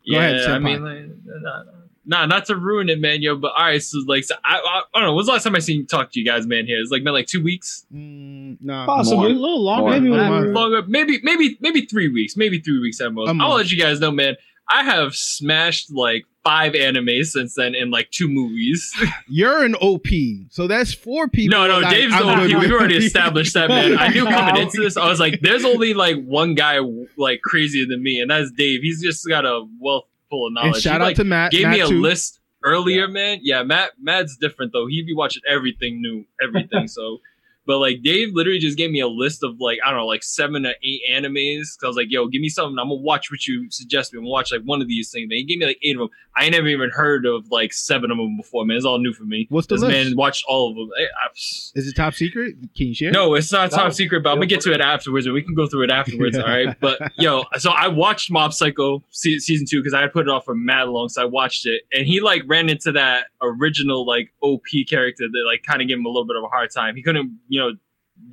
[0.10, 1.06] Go yeah, ahead, I mean, like,
[1.42, 1.64] nah,
[2.06, 3.36] nah, not to ruin it, man, yo.
[3.38, 5.16] But all right, so like, so I, I, I don't know.
[5.16, 6.68] When's the last time I seen you talk to you guys, man?
[6.68, 8.86] Here, it's like been like two weeks, Mm, nah.
[8.86, 9.32] Possibly.
[9.32, 9.82] a little longer.
[9.84, 10.00] More.
[10.00, 10.30] Maybe that.
[10.30, 10.46] More.
[10.48, 13.30] longer, maybe, maybe, maybe three weeks, maybe three weeks at most.
[13.30, 14.36] A I'll let you guys know, man.
[14.70, 18.94] I have smashed like five animes since then in like two movies.
[19.28, 20.06] You're an OP.
[20.52, 21.58] So that's four people.
[21.58, 22.62] No, no, Dave's the I'm OP.
[22.62, 23.98] We've already established that, man.
[23.98, 26.80] I knew coming into this, I was like, there's only like one guy
[27.18, 28.82] like crazier than me, and that's Dave.
[28.82, 30.76] He's just got a wealth full of knowledge.
[30.76, 31.52] and shout he, out like, to Matt.
[31.52, 32.00] gave Matt me a too.
[32.00, 33.40] list earlier, man.
[33.42, 34.88] Yeah, Matt Matt's different though.
[34.88, 36.88] He'd be watching everything new, everything.
[36.88, 37.20] so
[37.66, 40.24] but like Dave literally just gave me a list of like, I don't know, like
[40.24, 41.78] seven to eight animes.
[41.78, 42.78] Cause I was like, yo, give me something.
[42.80, 44.18] I'm gonna watch what you suggest me.
[44.20, 45.28] I'm gonna watch like one of these things.
[45.30, 46.10] Man, he gave me like eight of them.
[46.38, 48.76] I ain't never even heard of like seven of them before, man.
[48.78, 49.48] It's all new for me.
[49.50, 49.92] What's the This list?
[50.10, 50.90] man watched all of them.
[50.98, 52.56] I- I- Is it top secret?
[52.76, 53.12] Can you share?
[53.12, 55.54] no, it's not top secret, but I'm gonna get to it afterwards, and we can
[55.56, 56.38] go through it afterwards.
[56.38, 56.78] all right.
[56.80, 60.30] But yo, so I watched Mob Psycho se- season two because I had put it
[60.30, 64.06] off for mad long, so I watched it, and he like ran into that original
[64.06, 66.70] like OP character that like kind of gave him a little bit of a hard
[66.72, 66.96] time.
[66.98, 67.72] He couldn't, you know,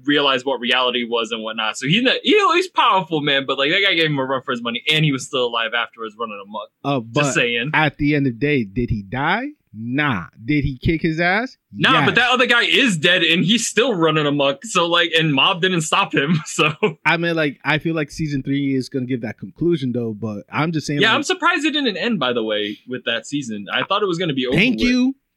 [0.05, 1.77] realize what reality was and whatnot.
[1.77, 3.45] So he's not, you know, he's powerful, man.
[3.47, 5.47] But like that guy gave him a run for his money, and he was still
[5.47, 6.69] alive afterwards, running amok.
[6.85, 7.71] Uh, Just but saying.
[7.75, 9.49] at the end of the day, did he die?
[9.75, 10.27] Nah.
[10.45, 11.57] Did he kick his ass?
[11.73, 12.07] Nah, Yes.
[12.07, 14.65] but that other guy is dead, and he's still running amok.
[14.67, 16.41] So like, and Mob didn't stop him.
[16.47, 16.75] So
[17.07, 20.13] I mean, like, I feel like season three is gonna give that conclusion though.
[20.13, 21.01] But I'm just saying.
[21.01, 22.21] Yeah, like, I'm surprised it didn't end.
[22.21, 24.57] By the way, with that season, I thought it was to be over.
[24.57, 24.89] Thank with.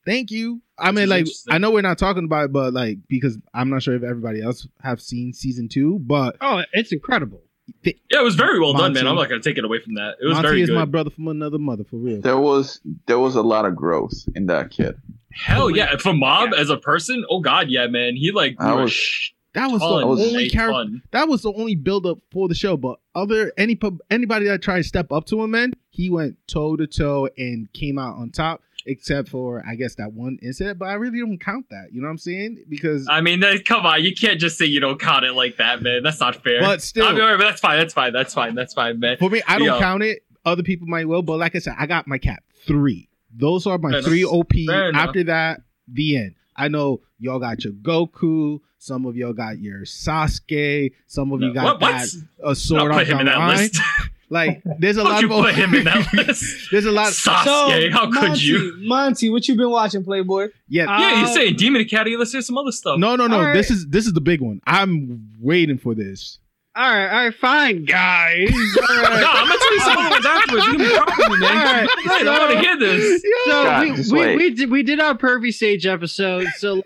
[0.06, 0.12] You.
[0.12, 0.62] Thank you.
[0.78, 1.28] I mean, like.
[1.50, 4.42] I know we're not talking about it, but like, because I'm not sure if everybody
[4.42, 7.42] else have seen season two, but Oh, it's incredible.
[7.84, 9.08] Yeah, it was very well done, man.
[9.08, 10.16] I'm not going to take it away from that.
[10.22, 10.76] It was Monty very is good.
[10.76, 12.22] my brother from another mother for real.
[12.22, 14.96] There was there was a lot of growth in that kid.
[15.32, 18.16] Hell yeah, for Mob as a person, oh god, yeah, man.
[18.16, 20.94] He like I was- sh- That was ton, the was only character.
[21.12, 22.78] That was the only build up for the show.
[22.78, 26.38] But other any pub- anybody that tried to step up to him, man, he went
[26.48, 28.62] toe to toe and came out on top.
[28.86, 30.80] Except for I guess that one incident.
[30.80, 31.88] But I really don't count that.
[31.92, 32.66] You know what I'm saying?
[32.70, 35.82] Because I mean, come on, you can't just say you don't count it like that,
[35.82, 36.04] man.
[36.04, 36.62] That's not fair.
[36.62, 37.78] but still, I mean, alright, but that's fine.
[37.80, 38.14] That's fine.
[38.14, 38.56] That's fine.
[38.56, 39.18] That's fine, man.
[39.18, 39.80] for me, I don't Yo.
[39.80, 40.24] count it.
[40.46, 43.10] Other people might will, but like I said, I got my cap three.
[43.36, 44.34] Those are my Fair three enough.
[44.34, 44.52] OP.
[44.68, 45.08] Fair enough.
[45.08, 46.36] After that, the end.
[46.56, 48.60] I know y'all got your Goku.
[48.78, 50.92] Some of y'all got your Sasuke.
[51.08, 51.82] Some of you got what?
[51.82, 51.92] What?
[51.94, 53.18] that a Don't sword put art him
[54.30, 54.48] in that online.
[54.56, 54.66] list.
[54.66, 56.68] Like there's a lot you of put him in that list?
[56.72, 57.14] there's a lot.
[57.14, 58.74] Sasuke, how could Monty, you?
[58.80, 60.50] Monty, what you been watching, Playboy?
[60.68, 62.18] Yeah, Yeah, you're Um, saying Demon Academy.
[62.18, 63.00] Let's hear some other stuff.
[63.00, 63.38] no, no, no.
[63.38, 63.78] All This right.
[63.78, 64.60] is this is the big one.
[64.66, 66.40] I'm waiting for this.
[66.78, 68.50] All right, all right, fine, guys.
[68.90, 69.04] All no.
[69.06, 70.66] I'm gonna tell you something other ones afterwards.
[70.66, 71.58] You can be proud of me, man.
[71.58, 73.22] All right, Right, I want to hear this.
[73.46, 76.48] So God, we, we, we did we did our pervy sage episode.
[76.58, 76.82] So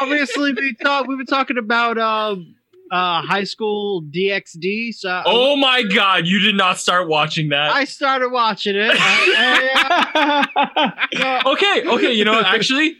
[0.00, 2.54] obviously we thought we were talking about um
[2.90, 4.94] uh high school DxD.
[4.94, 7.70] So Oh my God, you did not start watching that.
[7.72, 8.90] I started watching it.
[8.92, 12.12] I- I, uh, okay, okay.
[12.12, 12.96] You know, what, actually,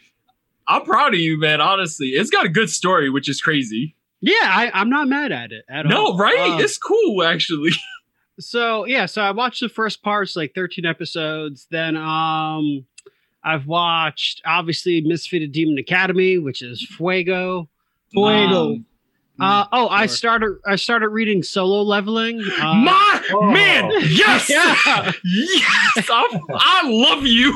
[0.68, 1.60] I'm proud of you, man.
[1.60, 3.94] Honestly, it's got a good story, which is crazy.
[4.20, 6.14] yeah, I, I'm not mad at it at all.
[6.14, 6.36] No, right?
[6.38, 7.70] Uh, it's cool, actually.
[8.40, 11.66] so yeah, so I watched the first parts, like 13 episodes.
[11.70, 12.84] Then um
[13.44, 17.68] I've watched obviously Misfitted Demon Academy, which is Fuego.
[18.10, 18.72] Fuego.
[18.74, 18.84] Um,
[19.40, 20.58] uh, oh, I started.
[20.66, 22.40] I started reading Solo Leveling.
[22.40, 23.42] Uh, My oh.
[23.50, 25.12] man, yes, Yeah.
[25.24, 26.08] yes.
[26.10, 27.54] I'm, I love you.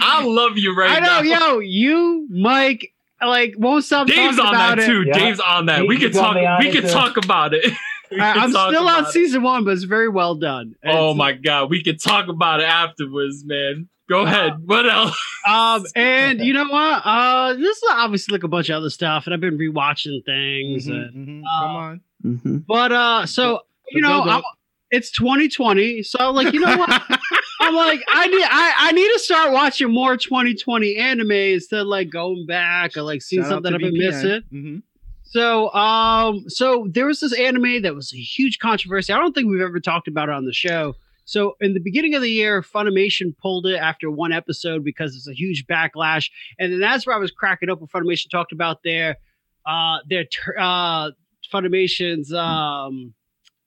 [0.00, 1.18] I love you right now.
[1.18, 1.48] I know, now.
[1.52, 4.86] yo, you, Mike, like won't stop Dave's talking on about that it.
[4.86, 5.02] too.
[5.06, 5.18] Yeah.
[5.18, 5.86] Dave's on that.
[5.86, 6.34] we He's could talk.
[6.34, 6.90] We it, could too.
[6.90, 7.72] talk about it.
[8.10, 9.08] We I, could I'm still on it.
[9.08, 10.74] season one, but it's very well done.
[10.84, 13.88] Oh my god, we could talk about it afterwards, man.
[14.08, 14.54] Go ahead.
[14.66, 15.16] What else?
[15.48, 17.02] Um, and you know what?
[17.04, 20.88] Uh, this is obviously like a bunch of other stuff, and I've been rewatching things.
[20.88, 21.42] Mhm, and- mhm.
[21.44, 22.00] uh, Come on.
[22.24, 22.56] Mm-hmm.
[22.66, 24.30] but uh, so you Go, know.
[24.30, 24.42] I'm,
[24.90, 26.90] it's 2020, so like, you know what?
[27.60, 31.86] I'm like, I need, I, I need to start watching more 2020 anime instead of
[31.86, 34.42] like going back or like seeing Shout something I've been VPN.
[34.50, 34.82] missing.
[35.30, 39.12] So, um, so there was this anime that was a huge controversy.
[39.12, 40.96] I don't think we've ever talked about it on the show.
[41.24, 45.28] So, in the beginning of the year, Funimation pulled it after one episode because it's
[45.28, 48.82] a huge backlash, and then that's where I was cracking up when Funimation talked about
[48.82, 49.18] their,
[49.64, 50.24] uh, their
[50.58, 51.12] uh,
[51.52, 53.14] Funimation's um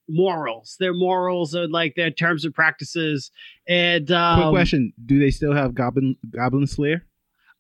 [0.10, 3.32] morals, their morals and like their terms and practices,
[3.66, 7.06] and um, Quick question: Do they still have Goblin Goblin Slayer?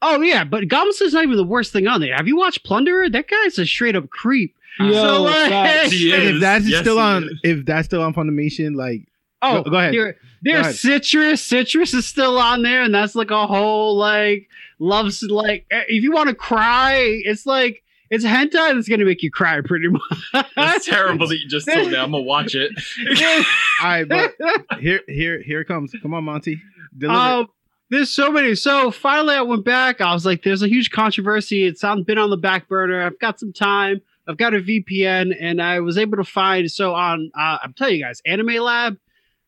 [0.06, 2.16] Oh yeah, but Goblin Slayer's not even the worst thing on there.
[2.16, 3.10] Have you watched Plunderer?
[3.12, 4.54] That guy's a straight up creep.
[4.80, 5.92] Yo, So, like- facts.
[5.94, 6.36] He And is.
[6.36, 7.40] if that's Yes, still on, is.
[7.44, 9.08] if that's still on Funimation, like
[9.42, 9.94] Oh, Go- go ahead.
[9.94, 10.76] There, there's ahead.
[10.76, 11.42] citrus.
[11.44, 16.04] Citrus is still on there, and that's like a whole like loves like eh, if
[16.04, 20.46] you want to cry, it's like it's hentai that's gonna make you cry pretty much.
[20.56, 21.98] That's terrible that you just told me.
[21.98, 22.72] I'm gonna watch it.
[23.82, 24.34] all right, but
[24.80, 25.94] here, here, here it comes.
[26.02, 26.62] Come on, Monty,
[26.98, 27.20] deliver.
[27.20, 27.48] Um,
[27.94, 28.56] there's so many.
[28.56, 30.02] So finally, I went back.
[30.02, 31.66] I was like, "There's a huge controversy.
[31.66, 33.02] It's on, been on the back burner.
[33.04, 34.02] I've got some time.
[34.28, 36.70] I've got a VPN, and I was able to find.
[36.72, 38.98] So on, uh, I'm telling you guys, Anime Lab.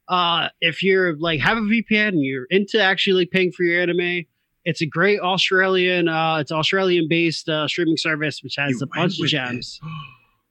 [0.08, 3.82] Uh, if you're like have a VPN and you're into actually like, paying for your
[3.82, 4.26] anime,
[4.64, 6.08] it's a great Australian.
[6.08, 9.80] Uh, it's Australian based uh, streaming service which has You a bunch of gems.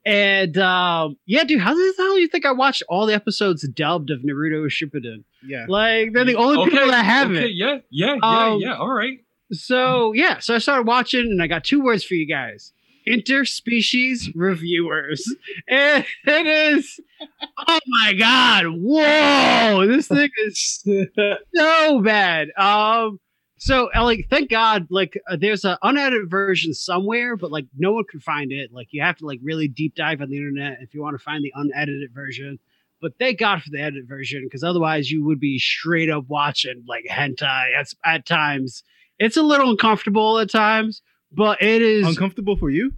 [0.06, 3.66] And um, yeah, dude, how the hell do you think I watched all the episodes
[3.68, 5.24] dubbed of Naruto Shippuden?
[5.46, 7.52] yeah, Like they're the only people that have okay, it.
[7.54, 8.76] Yeah, yeah, yeah, Um, yeah.
[8.76, 9.20] All right.
[9.52, 12.72] So yeah, so I started watching, and I got two words for you guys:
[13.06, 15.24] interspecies reviewers.
[15.68, 17.00] And it is,
[17.66, 19.86] oh my god, whoa!
[19.86, 20.84] This thing is
[21.54, 22.48] so bad.
[22.56, 23.20] Um,
[23.64, 27.92] so uh, like, thank God, like, uh, there's an unedited version somewhere, but like, no
[27.92, 28.72] one can find it.
[28.72, 31.22] Like, you have to like really deep dive on the internet if you want to
[31.24, 32.59] find the unedited version.
[33.00, 36.85] But thank God for the edited version, because otherwise you would be straight up watching
[36.87, 38.83] like hentai at, at times.
[39.18, 42.92] It's a little uncomfortable at times, but it is uncomfortable for you.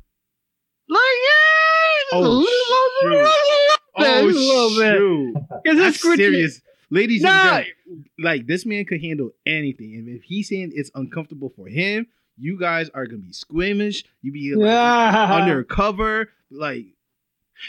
[0.88, 3.04] like yeah, Oh, a little, shoot.
[3.04, 3.28] little,
[3.98, 5.34] Oh, bit, little shoot.
[5.66, 8.04] 'Cause That's it's serious, ladies Nah, and gentlemen.
[8.18, 12.06] Like this man could handle anything, and if he's saying it's uncomfortable for him,
[12.38, 14.04] you guys are gonna be squeamish.
[14.22, 16.86] You be like, undercover, like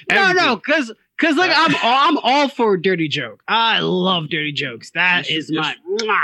[0.10, 0.46] no, everything.
[0.46, 3.42] no, because because like I'm all, I'm all for a dirty joke.
[3.48, 4.92] I love dirty jokes.
[4.92, 5.76] That is my.
[5.90, 6.22] mwah.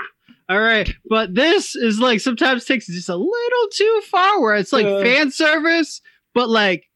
[0.49, 4.73] All right, but this is like sometimes takes just a little too far, where it's
[4.73, 5.01] like Yeah.
[5.01, 6.01] fan service,
[6.33, 6.89] but like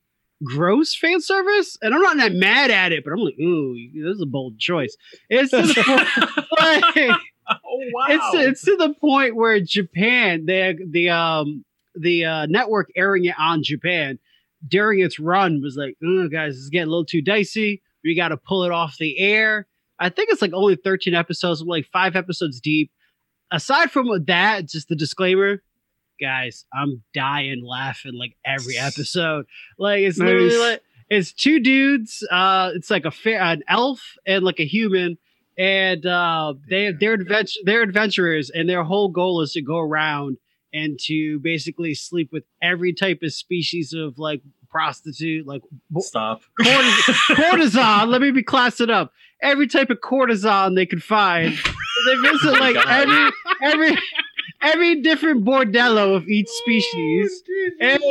[0.43, 1.77] gross fan service.
[1.81, 4.59] And I'm not that mad at it, but I'm like, ooh, this is a bold
[4.59, 4.95] choice.
[5.29, 7.19] It's to the point, like,
[7.49, 8.05] Oh wow.
[8.09, 11.63] it's it's to the point where Japan, the the um
[11.95, 14.19] the uh, network airing it on Japan
[14.67, 17.81] during its run was like, oh guys, this is getting a little too dicey.
[18.03, 19.65] We got to pull it off the air.
[19.99, 22.91] I think it's like only 13 episodes, like five episodes deep.
[23.49, 25.63] aside from that, just the disclaimer,
[26.19, 29.45] guys, I'm dying laughing like every episode.
[29.77, 32.25] Like it's literally like it's two dudes.
[32.29, 35.17] Uh, it's like a fair an elf and like a human,
[35.57, 40.37] and uh, they they're adventure they're adventurers, and their whole goal is to go around
[40.73, 45.61] and to basically sleep with every type of species of like prostitute, like
[45.99, 46.41] Stop.
[46.59, 48.09] Cortis- courtesan.
[48.09, 49.13] Let me be class it up.
[49.41, 51.53] Every type of courtesan they could find.
[52.05, 52.85] They visit like God.
[52.87, 53.31] every
[53.63, 53.97] every
[54.61, 57.43] every different bordello of each species,
[57.79, 58.01] and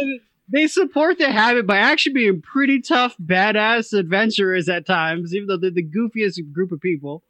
[0.48, 5.56] they support their habit by actually being pretty tough, badass adventurers at times, even though
[5.56, 7.22] they're the goofiest group of people.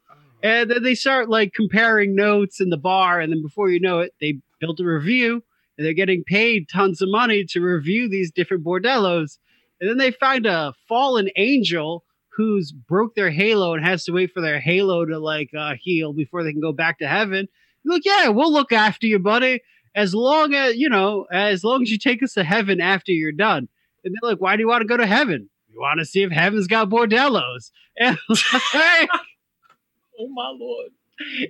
[0.43, 3.99] And then they start like comparing notes in the bar, and then before you know
[3.99, 5.43] it, they built a review,
[5.77, 9.39] and they're getting paid tons of money to review these different bordellos.
[9.79, 14.31] And then they find a fallen angel who's broke their halo and has to wait
[14.31, 17.47] for their halo to like uh, heal before they can go back to heaven.
[17.87, 19.61] Look, yeah, we'll look after you, buddy,
[19.95, 23.31] as long as you know, as long as you take us to heaven after you're
[23.31, 23.67] done.
[24.03, 25.49] And they're like, why do you want to go to heaven?
[25.73, 27.71] You want to see if heaven's got bordellos.
[27.99, 29.09] And like,
[30.19, 30.91] Oh my lord.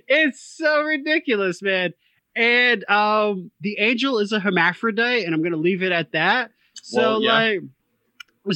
[0.08, 1.92] it's so ridiculous, man.
[2.34, 6.50] And um the angel is a hermaphrodite, and I'm gonna leave it at that.
[6.74, 7.32] So Well, yeah.
[7.32, 7.60] like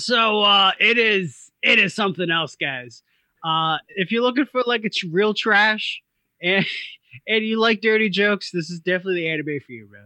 [0.00, 3.02] so uh it is it is something else, guys.
[3.44, 6.02] Uh if you're looking for like it's real trash
[6.42, 6.64] and
[7.26, 10.02] and you like dirty jokes, this is definitely the anime for you, man.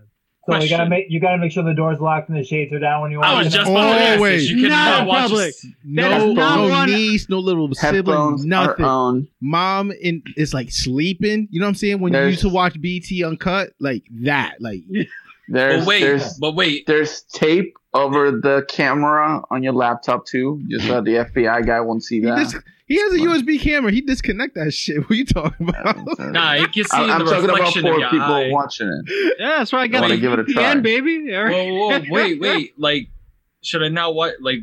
[0.48, 2.78] So you gotta make you gotta make sure the door's locked and the shades are
[2.78, 3.50] down when you I was it.
[3.50, 4.48] just about to oh, ask this.
[4.48, 5.44] You Not cannot in watch public.
[5.46, 5.62] this.
[5.62, 9.26] That is No, no one- niece, no little sibling, nothing.
[9.40, 11.48] Mom in is like sleeping.
[11.50, 11.98] You know what I'm saying?
[12.00, 14.82] When you used to watch BET Uncut, like that, like
[15.48, 16.86] There's But wait, there's but wait.
[16.86, 22.02] there's tape over the camera on your laptop too, just so the FBI guy won't
[22.04, 22.38] see that.
[22.38, 23.90] dis- he has a USB camera.
[23.90, 24.96] He disconnect that shit.
[25.08, 26.18] What you talking about?
[26.18, 28.50] Nah, you can see I, am the talking about reflection of people eye.
[28.50, 29.34] watching it.
[29.38, 30.74] Yeah, that's why I got wanna give it a VPN, try.
[30.80, 31.34] baby.
[31.34, 31.52] All right.
[31.52, 32.78] Whoa, whoa, wait, wait.
[32.78, 33.08] Like,
[33.62, 34.34] should I now what?
[34.40, 34.60] Like,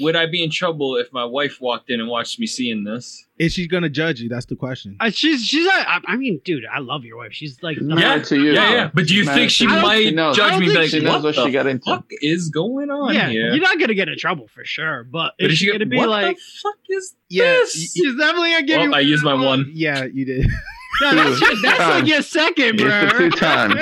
[0.00, 3.24] would I be in trouble if my wife walked in and watched me seeing this?
[3.38, 4.28] Is she gonna judge you?
[4.28, 4.96] That's the question.
[5.00, 5.66] Uh, she's she's.
[5.68, 7.32] I, I mean, dude, I love your wife.
[7.32, 8.52] She's like, She's married Yeah, to you.
[8.52, 8.90] yeah, yeah.
[8.94, 9.86] But do you think she married to you.
[9.86, 10.36] might She knows.
[10.36, 11.84] judge me don't like, She knows what what the she got into.
[11.84, 13.50] fuck is going on yeah, here?
[13.52, 15.02] you're not gonna get in trouble for sure.
[15.04, 16.36] But but is is she she gonna be what like?
[16.36, 17.74] the fuck is Yeah, this?
[17.76, 18.94] y- She's definitely gonna give Well, you.
[18.94, 19.68] I used my one.
[19.74, 20.46] Yeah, you did.
[21.02, 23.00] No, that's, your- that's like your second, It's bro.
[23.00, 23.74] the two times.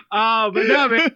[0.10, 1.14] Oh, but no, man.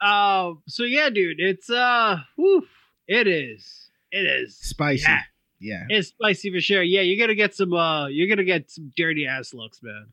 [0.00, 0.62] Um.
[0.68, 2.66] So yeah, dude, it's uh, whew,
[3.08, 5.04] it is, it is Spicy.
[5.08, 5.20] Yeah.
[5.60, 5.84] Yeah.
[5.88, 6.82] It's spicy for sure.
[6.82, 7.72] Yeah, you're gonna get some.
[7.72, 10.08] Uh, you're gonna get some dirty ass looks, man.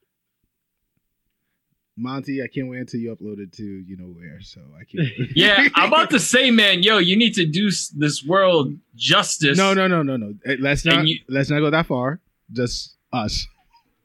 [1.98, 4.39] Monty, I can't wait until you upload it to you know where.
[4.41, 5.10] So I can't.
[5.36, 7.65] Yeah, I'm about to say, man, yo, you need to do
[7.98, 9.58] this world justice.
[9.58, 10.34] no, no, no, no, no.
[10.60, 11.06] Let's not.
[11.06, 12.22] you- let's not go that far.
[12.52, 13.46] Just us.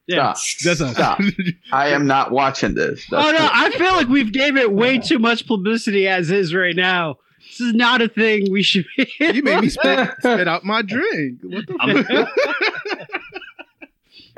[0.07, 0.33] Yeah.
[0.33, 0.59] Stop.
[0.59, 0.93] Just us.
[0.93, 1.19] Stop.
[1.71, 3.05] I am not watching this.
[3.11, 3.51] Oh no, it.
[3.53, 7.17] I feel like we've gave it way too much publicity as is right now.
[7.49, 9.07] This is not a thing we should be.
[9.19, 11.39] you made me spit, spit out my drink.
[11.43, 13.09] What the I'm- fuck?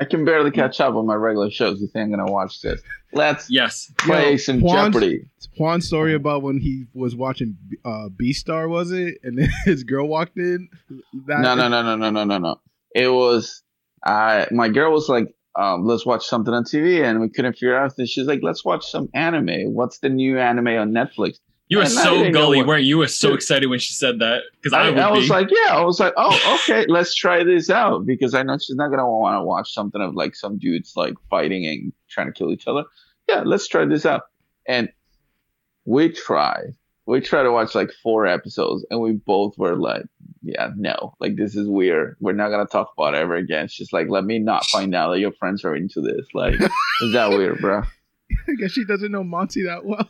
[0.00, 1.78] I can barely catch up on my regular shows.
[1.80, 2.80] You think I'm gonna watch this?
[3.12, 3.92] Let's Yes.
[3.98, 5.20] play Yo, some Juan's- Jeopardy.
[5.58, 9.18] Juan's story about when he was watching uh, Beastars, was it?
[9.22, 10.68] And then his girl walked in.
[11.26, 12.60] That, No, no, no, no, no, no, no, no.
[12.94, 13.62] It was
[14.02, 14.46] I.
[14.50, 17.92] My girl was like, um, "Let's watch something on TV," and we couldn't figure out.
[17.98, 19.72] And she's like, "Let's watch some anime.
[19.74, 22.98] What's the new anime on Netflix?" You were And so gully, what- weren't you?
[22.98, 25.30] Were so excited when she said that because I, I, I was be.
[25.30, 28.74] like, "Yeah." I was like, "Oh, okay, let's try this out," because I know she's
[28.76, 32.32] not gonna want to watch something of like some dudes like fighting and trying to
[32.32, 32.84] kill each other.
[33.28, 34.22] Yeah, let's try this out.
[34.66, 34.88] And
[35.84, 36.74] we tried.
[37.10, 40.04] We tried to watch like four episodes, and we both were like,
[40.42, 42.16] "Yeah, no, like this is weird.
[42.20, 44.94] We're not gonna talk about it ever again." It's just like, let me not find
[44.94, 46.26] out that your friends are into this.
[46.34, 46.54] Like,
[47.02, 47.82] is that weird, bro?
[48.48, 50.08] I guess she doesn't know Monty that well.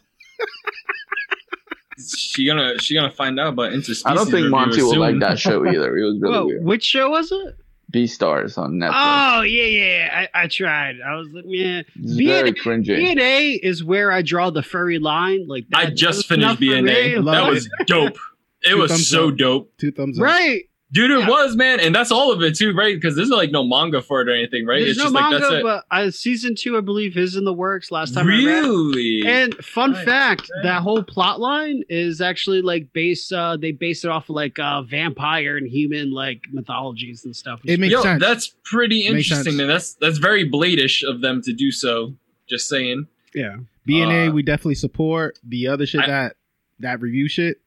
[2.17, 4.03] she gonna she gonna find out about interspecies.
[4.05, 4.99] I don't think Monty will soon.
[5.01, 5.97] like that show either.
[5.97, 6.65] It was really Whoa, weird.
[6.65, 7.57] which show was it?
[7.91, 8.93] Beastars on Netflix.
[8.95, 10.27] Oh yeah, yeah.
[10.35, 10.97] I, I tried.
[11.05, 11.83] I was like, yeah.
[11.97, 12.87] it's B- very cringy.
[12.97, 15.47] B and A is where I draw the furry line.
[15.49, 16.85] Like I just finished for BNA.
[16.85, 17.17] me.
[17.19, 18.17] Love That was dope.
[18.63, 19.37] It Two was so up.
[19.37, 20.25] dope, Two thumbs up.
[20.25, 20.63] right.
[20.93, 21.11] Dude.
[21.13, 21.29] It Yeah.
[21.29, 22.95] was man, and that's all of it too, right?
[22.97, 24.81] Because there's like no manga for it or anything, right?
[24.81, 25.63] There's it's no just manga, like that's it.
[25.63, 27.91] but uh, season two, I believe, is in the works.
[27.93, 28.45] Last time I read.
[28.45, 29.23] Really?
[29.25, 30.05] And fun Right.
[30.05, 30.63] fact, Right.
[30.65, 34.59] that whole plot line is actually like based uh they base it off of like
[34.59, 37.61] uh vampire and human like mythologies and stuff.
[37.65, 38.21] It makes Yo, sense.
[38.21, 39.57] that's pretty interesting, sense.
[39.57, 39.69] man.
[39.69, 42.15] That's that's very bladish of them to do so.
[42.49, 43.07] Just saying.
[43.35, 43.59] yeah.
[43.89, 45.39] BNA, uh, we definitely support.
[45.47, 46.37] The other shit I- that
[46.81, 47.61] that review shit.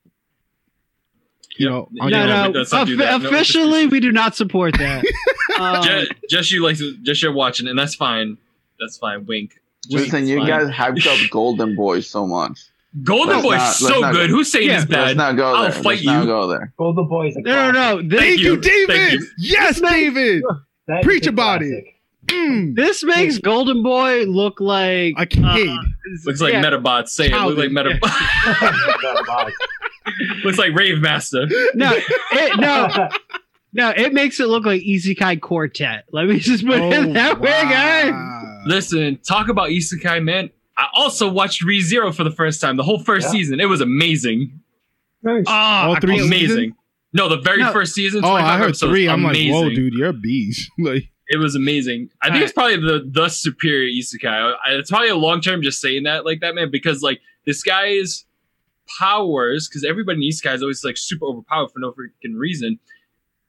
[1.58, 1.72] You Yep.
[1.72, 2.52] know, No, on No, no, own.
[2.54, 2.64] no.
[2.64, 5.04] do Offi- No, officially, we do not support that.
[5.60, 8.38] Um, just, just you like just you're watching, and that's fine.
[8.80, 9.24] That's fine.
[9.28, 9.60] Wink.
[9.92, 10.48] Wink, Listen, you fine.
[10.48, 12.60] guys hyped up Golden Boy so much.
[13.04, 14.30] Golden Let's Boy's not- so not- good.
[14.32, 15.06] Who's saying Yeah, bad?
[15.06, 15.56] Let's not go there.
[15.56, 15.72] I'll there.
[15.74, 16.26] fight Let's not you.
[16.26, 16.74] go there.
[16.78, 18.08] Golden Boy's a no, no, no.
[18.08, 18.62] This, Thank you, you.
[18.62, 18.88] David.
[18.88, 19.28] Thank you.
[19.38, 20.44] Yes, David.
[20.88, 21.84] That is Preach a about it.
[22.28, 25.70] Mm, this makes Golden Boy look like a kid.
[25.70, 25.78] uh,
[26.26, 26.64] Looks like yeah.
[26.64, 27.10] Medabots.
[27.10, 27.32] Say it.
[27.34, 28.00] Look like Childish.
[30.06, 30.44] Medabots.
[30.44, 31.46] Looks like Rave Master.
[31.76, 33.10] No, it, no,
[33.74, 33.90] no.
[33.96, 36.06] It makes it look like Isekai Quartet.
[36.12, 38.14] Let me just put Oh, it that way, guys.
[38.66, 40.50] Listen, talk about Isekai, man.
[40.78, 43.32] I also watched ReZero for the first time, the whole first Yeah.
[43.32, 43.60] season.
[43.60, 44.60] It was amazing.
[45.22, 45.44] Nice.
[45.48, 46.48] Oh, All three amazing.
[46.50, 46.74] seasons?
[47.14, 47.72] No, the very No.
[47.72, 48.22] first season.
[48.26, 49.08] Oh, I heard episodes, three.
[49.08, 49.54] I'm amazing.
[49.54, 50.70] like, whoa, dude, you're a beast.
[50.80, 52.10] like, It was amazing.
[52.22, 52.44] I think Alright.
[52.44, 54.56] it's probably the the superior isekai.
[54.66, 57.62] I- It's probably a long term just saying that like that, man, because like this
[57.64, 58.26] guy's
[59.00, 62.80] powers, because everybody in isekai is always like super overpowered for no freaking reason.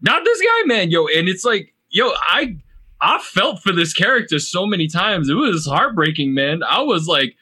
[0.00, 2.56] Not this guy, man, yo, and it's like, yo, I
[3.00, 5.28] I felt for this character so many times.
[5.28, 6.62] It was heartbreaking, man.
[6.62, 7.36] I was like,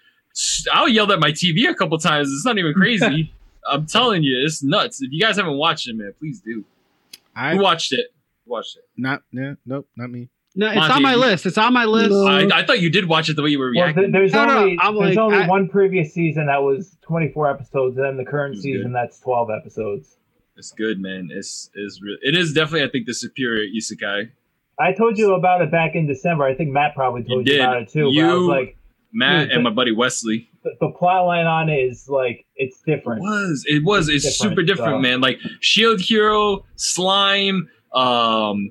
[0.72, 2.28] I yelled at my TV a couple times.
[2.32, 3.32] It's not even crazy.
[3.70, 5.00] I'm telling you, it's nuts.
[5.00, 6.64] If you guys haven't watched it, man, please do.
[7.36, 8.06] I Who watched it?
[8.44, 8.84] Watched it.
[8.96, 10.28] not, yeah, nope, not me.
[10.54, 11.46] No, it's Monty, on my list.
[11.46, 12.10] It's on my list.
[12.10, 12.26] No.
[12.26, 14.02] I, I thought you did watch it the way you were Well, reacting.
[14.04, 16.96] th- there's No, no, only I'm there's like, only I- one previous season that was
[17.02, 18.94] 24 episodes, and then the current season good.
[18.94, 20.16] that's 12 episodes.
[20.56, 21.28] It's good, man.
[21.32, 24.30] It's is re- it is definitely I think the superior isekai.
[24.78, 26.44] I told you about it back in December.
[26.44, 27.60] I think Matt probably told you, did.
[27.60, 28.04] about it too.
[28.04, 28.76] but I You- was like,
[29.14, 30.48] Matt Dude, and my buddy Wesley.
[30.64, 33.20] the, the plot line on it is like it's different.
[33.20, 33.50] It different.
[33.50, 34.98] was it was it's Different, super different, so.
[35.00, 35.20] man.
[35.22, 38.70] Like Shield Hero, Slime, um,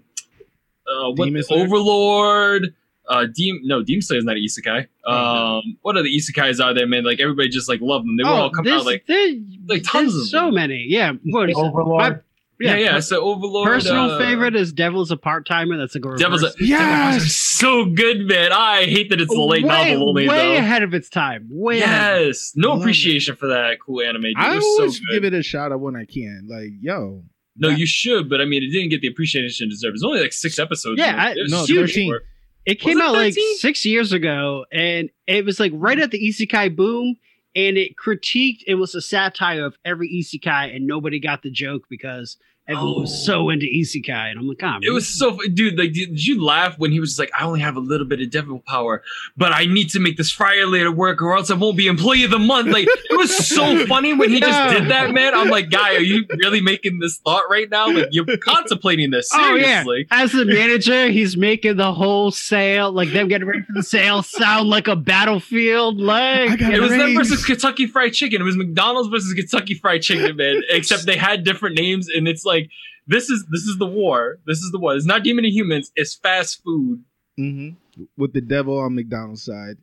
[0.92, 1.64] uh, what Demon Slayer?
[1.64, 2.76] Overlord.
[3.10, 4.88] Uh, Demon, no, Demon Slayer is not an isekai.
[5.06, 5.14] Oh,
[5.58, 7.04] Um, what are the isekais out there, man?
[7.04, 8.16] Like everybody just like love them.
[8.18, 9.38] They were all coming Oh, this, out like
[9.68, 10.56] like tons of so them.
[10.56, 10.86] many.
[10.88, 11.62] Yeah, what is it?
[11.62, 12.24] Overlord.
[12.60, 12.92] yeah, yeah.
[12.94, 13.68] per- So Overlord.
[13.68, 15.78] personal uh, favorite is Devil's a part timer.
[15.78, 16.62] That's like a Devil's reverse.
[16.62, 17.34] a, Yes!
[17.36, 18.52] so good, man.
[18.54, 20.58] I hate that it's a late way, novel only way though.
[20.60, 21.50] ahead of its time.
[21.52, 22.28] Way ahead.
[22.28, 22.82] Yes, no Love it.
[22.84, 24.22] appreciation for that cool anime.
[24.22, 24.34] Dude.
[24.38, 25.14] I it was always so good.
[25.24, 26.48] give it a shot at when I can.
[26.50, 27.24] Like, yo,
[27.58, 29.96] no, you should, but I mean, it didn't get the appreciation it deserved.
[29.96, 31.00] It's only like six episodes.
[31.00, 31.16] Yeah.
[31.18, 32.18] I- It no, 13.
[32.66, 36.12] It came Was it out like six years ago, and it was like right at
[36.12, 37.18] the isekai boom.
[37.54, 38.64] And it critiqued.
[38.66, 42.38] It was a satire of every isekai, and nobody got the joke because
[42.72, 43.02] everyone Oh.
[43.02, 44.32] was so into isekai.
[44.32, 45.78] And I'm like, ah, It was so, dude.
[45.78, 48.22] Like, did, did you laugh when he was like, "I only have a little bit
[48.22, 49.04] of devil power,
[49.38, 52.24] but I need to make this fryer later work, or else I won't be employee
[52.24, 55.34] of the month." Like, it was so funny when he just did that, man.
[55.34, 57.92] I'm like, guy, are you really making this thought right now?
[57.92, 59.84] Like, you're contemplating this Oh, yeah.
[59.84, 60.08] seriously?
[60.12, 64.24] as the manager, he's making the whole sale, like them getting ready for the sale,
[64.24, 66.00] sound like a battlefield.
[66.00, 68.42] Like It was them versus Kentucky Fried Chicken.
[68.42, 70.62] It was McDonald's versus Kentucky Fried Chicken, man.
[70.70, 72.61] Except they had different names, and it's like
[73.08, 74.40] this is this is the war.
[74.46, 74.96] This is the war.
[74.96, 75.92] It's not demon and humans.
[75.96, 77.04] It's fast food.
[77.38, 77.70] hmm
[78.18, 79.78] with the devil on McDonald's side.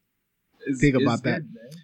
[0.62, 1.43] It's- Think about that.
[1.43, 1.76] good,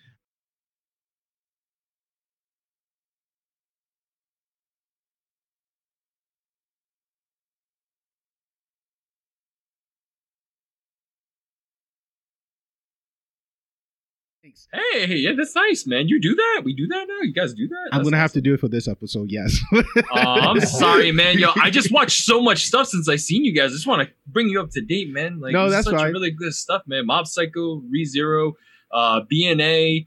[14.73, 16.09] Hey, yeah, that's nice, man.
[16.09, 16.63] You do that?
[16.65, 17.21] We do that now?
[17.23, 17.89] You guys do that?
[17.93, 19.31] I'm gonna have to do it for this episode.
[19.31, 19.57] Yes.
[19.73, 21.39] Oh, I'm sorry, man.
[21.39, 23.71] Yo, I just watched so much stuff since I seen you guys.
[23.71, 25.39] I just want to bring you up to date, man.
[25.41, 26.13] Like, No, that's such fine.
[26.13, 27.07] really good stuff, man.
[27.07, 28.53] Mob Psycho, ReZero,
[28.93, 30.07] uh, BNA.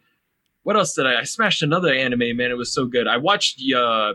[0.63, 1.21] What else did I?
[1.21, 2.51] I smashed another anime, man.
[2.51, 3.07] It was so good.
[3.07, 4.13] I watched the uh,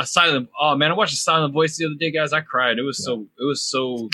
[0.00, 0.50] a silent.
[0.60, 2.32] Oh man, I watched a Silent Voice the other day, guys.
[2.32, 2.78] I cried.
[2.78, 3.26] It was so.
[3.40, 4.08] It was so.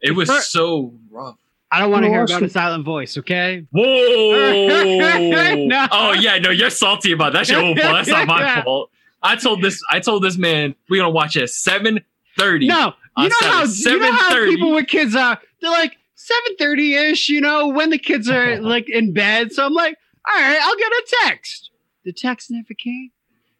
[0.00, 1.36] It was so rough.
[1.72, 2.46] I don't want to Oh, hear watch about it.
[2.46, 3.16] a silent voice.
[3.18, 3.66] Okay.
[3.70, 5.56] Whoa!
[5.66, 5.86] No.
[5.90, 7.40] Oh yeah, no, you're salty about that.
[7.40, 7.92] That's your own fault.
[7.94, 8.90] That's not my fault.
[9.22, 9.80] I told this.
[9.90, 12.00] I told this man we're gonna watch at seven
[12.38, 12.66] thirty.
[12.66, 15.38] No, you know how you know how people with kids are.
[15.60, 17.28] They're like seven thirty ish.
[17.28, 19.52] You know when the kids are like in bed.
[19.52, 19.96] So I'm like,
[20.28, 21.70] all right, I'll get a text.
[22.04, 23.10] The text never came.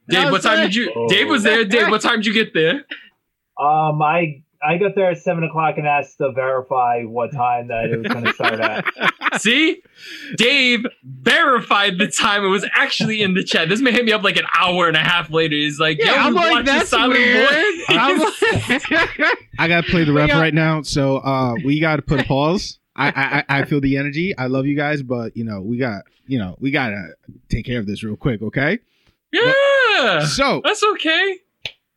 [0.08, 0.92] Dave, what time like- did you?
[0.94, 1.08] Oh.
[1.08, 1.64] Dave was there.
[1.64, 2.84] Dave, what time did you get there?
[3.60, 7.86] Um, I I got there at seven o'clock and asked to verify what time that
[7.86, 8.84] it was going to start at.
[9.40, 9.82] See,
[10.36, 12.44] Dave verified the time.
[12.44, 13.68] It was actually in the chat.
[13.68, 15.54] This man hit me up like an hour and a half later.
[15.56, 17.48] He's like, Yeah, "Yo, I'm like, that's weird.
[17.88, 18.32] I'm like-
[19.58, 20.40] I gotta play the ref Yeah.
[20.40, 22.78] right now, so uh, we gotta put a pause.
[22.94, 24.36] I, I I I feel the energy.
[24.36, 27.14] I love you guys, but you know we got you know we gotta
[27.48, 28.78] take care of this real quick, okay?
[29.32, 31.38] Yeah, So that's okay.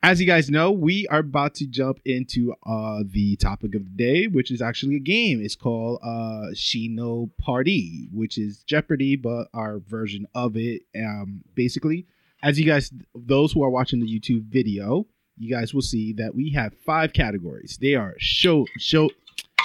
[0.06, 3.90] As you guys know, we are about to jump into uh the topic of the
[3.90, 5.42] day, which is actually a game.
[5.42, 10.84] It's called uh Shinopardy, which is Jeopardy, but our version of it.
[10.96, 12.06] Um basically,
[12.44, 15.08] as you guys, those who are watching the YouTube video,
[15.40, 17.80] you guys will see that we have five categories.
[17.82, 19.10] They are show, show,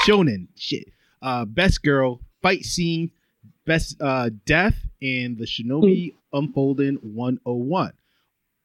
[0.06, 0.88] shonen, shit,
[1.20, 3.10] uh, best girl, fight scene,
[3.66, 7.92] best uh, death, and the Shinobi Unfolding 101.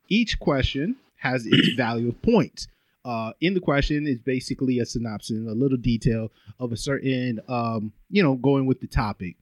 [0.07, 0.95] Each question
[1.25, 2.67] has its value of points.
[3.03, 7.93] Uh, in the question is basically a synopsis, a little detail of a certain, um,
[8.09, 9.35] you know, going with the topic.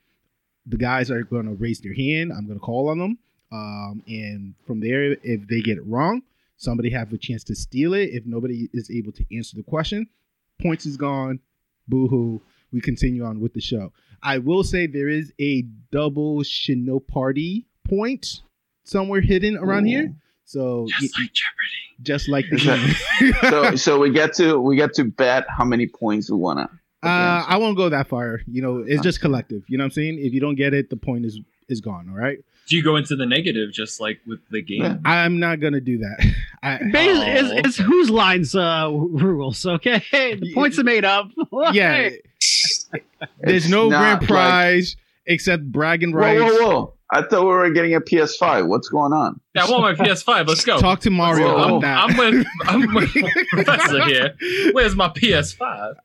[0.66, 2.32] The guys are going to raise their hand.
[2.34, 3.18] I'm going to call on them.
[3.52, 6.24] Um, and from there, if they get it wrong,
[6.58, 8.10] somebody have a chance to steal it.
[8.12, 10.08] If nobody is able to answer the question,
[10.62, 11.40] points is gone.
[11.88, 12.42] Boo hoo.
[12.72, 13.94] We continue on with the show.
[14.24, 18.42] I will say there is a double Shinopardy point
[18.84, 20.16] somewhere hidden around here.
[20.54, 21.84] So y- Just like Jeopardy.
[22.04, 23.34] just like the game.
[23.50, 26.70] So so we get to we get to bet how many points we wanna.
[27.02, 28.42] Uh, I won't go that far.
[28.48, 29.64] You know, it's just collective.
[29.68, 30.20] You know what I'm saying?
[30.22, 32.08] If you don't get it, the point is is gone.
[32.10, 32.38] All right.
[32.70, 34.84] Do you go into the negative just like with the game?
[34.84, 34.98] Yeah.
[35.04, 36.34] I'm not gonna do that.
[36.64, 40.02] I, Basically, Oh, it's, it's whose lines uh, rules, okay?
[40.12, 41.30] The points are made up.
[41.74, 42.10] yeah.
[43.42, 44.96] There's no not grand like- prize
[45.26, 46.42] except bragging Whoa, rights.
[46.42, 46.94] whoa, whoa!
[47.14, 48.68] I thought we were getting a PS5.
[48.68, 49.40] What's going on?
[49.54, 50.48] Yeah, I want my PS5.
[50.48, 50.80] Let's go.
[50.80, 51.78] Talk to Mario Whoa.
[51.78, 51.98] about that.
[52.00, 53.12] I'm with I'm with
[53.52, 54.36] Professor here.
[54.72, 55.62] Where's my PS5?
[55.62, 55.96] All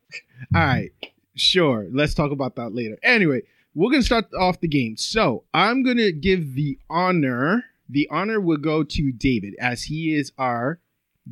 [0.53, 0.91] right,
[1.35, 1.87] sure.
[1.91, 2.99] Let's talk about that later.
[3.03, 3.41] Anyway,
[3.75, 4.99] we're gonna start off the game.
[4.99, 7.65] So I'm gonna give the honor.
[7.89, 10.79] The honor will go to David as he is our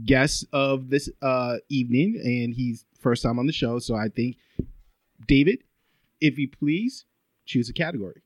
[0.07, 3.79] guest of this uh evening, and he's first time on the show.
[3.79, 4.37] So I think,
[5.27, 5.59] David,
[6.19, 7.05] if you please
[7.45, 8.23] choose a category.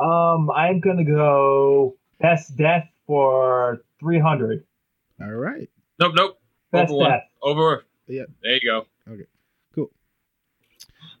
[0.00, 4.64] Um, I'm gonna go best death for 300.
[5.20, 5.68] All right.
[6.00, 6.38] Nope, nope.
[6.72, 7.10] Best Over one.
[7.10, 7.28] death.
[7.42, 7.84] Over.
[8.08, 8.24] Yeah.
[8.42, 8.86] There you go.
[9.08, 9.26] Okay.
[9.74, 9.90] Cool.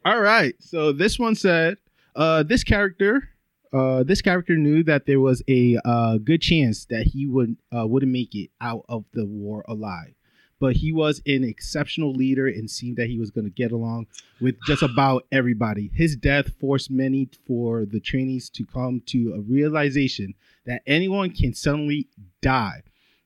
[0.04, 0.54] All right.
[0.60, 1.76] So this one said,
[2.16, 3.28] uh, this character,
[3.72, 7.86] uh, this character knew that there was a uh, good chance that he would uh,
[7.86, 10.14] wouldn't make it out of the war alive.
[10.60, 14.06] But he was an exceptional leader and seemed that he was going to get along
[14.40, 15.90] with just about everybody.
[15.94, 20.34] His death forced many for the trainees to come to a realization
[20.66, 22.08] that anyone can suddenly
[22.40, 22.82] die.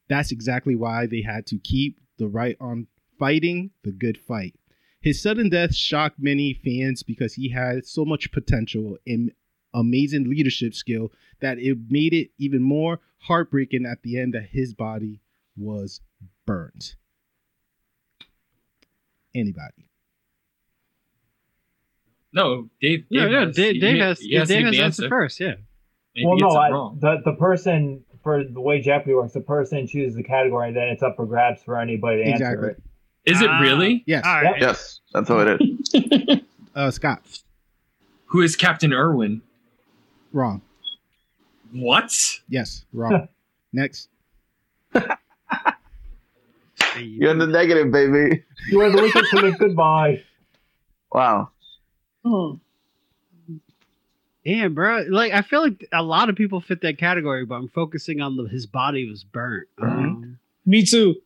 [0.08, 2.86] That's exactly why they had to keep the right on
[3.18, 4.54] fighting the good fight.
[5.00, 9.32] His sudden death shocked many fans because he had so much potential and
[9.74, 14.74] amazing leadership skill that it made it even more heartbreaking at the end that his
[14.74, 15.20] body
[15.56, 16.00] was
[16.46, 16.96] burnt.
[19.34, 19.86] Anybody?
[22.32, 23.04] No, Dave.
[23.08, 23.40] Yeah, Dave yeah.
[23.46, 25.08] has, Dave, Dave has, he has Dave give has the answer answer.
[25.08, 25.40] first.
[25.40, 25.54] Yeah.
[26.14, 30.14] Maybe well, no, I, the the person for the way Jeopardy works, the person chooses
[30.16, 32.82] the category, and then it's up for grabs for anybody to answer it.
[33.24, 33.60] Is it Ah.
[33.60, 34.02] really?
[34.06, 34.24] Yes.
[34.26, 34.60] All right.
[34.60, 36.40] Yes, that's how it is.
[36.74, 37.22] Uh, Scott.
[38.26, 39.42] Who is Captain Erwin?
[40.32, 40.62] Wrong.
[41.72, 42.12] What?
[42.48, 42.84] Yes.
[42.92, 43.26] Wrong.
[43.72, 44.08] Next.
[47.04, 48.44] You're in the negative, baby.
[48.70, 50.22] You are the wicked to live goodbye.
[51.12, 51.50] Wow.
[52.24, 52.60] Oh.
[54.44, 55.04] Damn, bro.
[55.10, 58.36] Like, I feel like a lot of people fit that category, but I'm focusing on
[58.36, 59.68] the his body was burnt.
[59.80, 61.16] Um, Me too.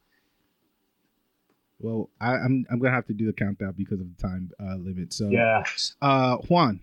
[1.79, 4.77] Well, I, I'm I'm gonna have to do the countdown because of the time uh,
[4.77, 5.12] limit.
[5.12, 5.64] So, Yeah.
[6.01, 6.81] uh, Juan.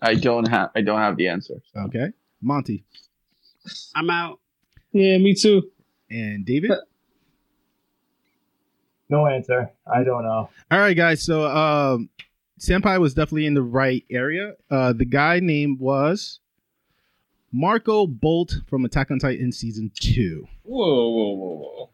[0.00, 1.60] I don't have I don't have the answer.
[1.76, 2.08] Okay.
[2.40, 2.84] Monty
[3.94, 4.38] I'm out.
[4.92, 5.70] Yeah, me too.
[6.10, 6.72] and David.
[9.08, 9.70] No answer.
[9.86, 10.48] I don't know.
[10.70, 11.22] All right, guys.
[11.22, 12.08] So, um,
[12.58, 14.54] Senpai was definitely in the right area.
[14.70, 16.40] Uh, the guy name was
[17.52, 20.46] Marco Bott from Attack on Titan season two.
[20.62, 21.90] Whoa, whoa, whoa, whoa.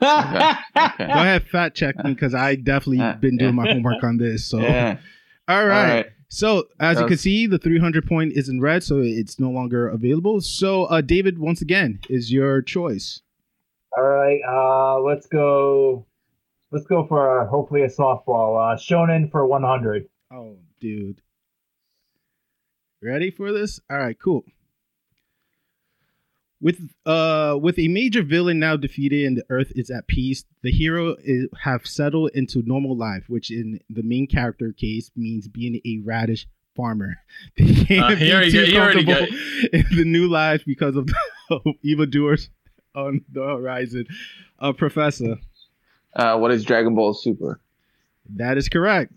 [0.00, 0.52] Okay.
[0.76, 1.06] Okay.
[1.06, 3.62] Go ahead, fact check me because I definitely Uh, been doing yeah.
[3.64, 4.44] my homework on this.
[4.46, 4.98] So, Yeah.
[5.48, 5.88] all right.
[5.88, 6.06] All right.
[6.28, 9.88] So, as you can see, the 300 point is in red, so it's no longer
[9.88, 10.40] available.
[10.40, 13.20] So, uh, David, once again, is your choice.
[13.96, 14.40] All right.
[14.48, 16.06] Uh, let's go.
[16.70, 18.56] Let's go for uh, hopefully a softball.
[18.56, 20.08] Uh, Shonen for 100.
[20.32, 21.20] Oh, dude.
[23.02, 23.80] Ready for this?
[23.90, 24.44] All right, cool.
[26.60, 30.70] With uh with a major villain now defeated and the earth is at peace, the
[30.70, 35.80] hero is, have settled into normal life, which in the main character case means being
[35.84, 37.16] a radish farmer.
[37.58, 40.94] They can't Uh, be too got- he already got- comfortable in the new life because
[40.94, 42.48] of the evildoers
[42.94, 44.06] on the horizon.
[44.58, 45.36] Uh, Professor,
[46.14, 47.58] Uh, what is Dragon Ball Super?
[48.36, 49.12] that is correct.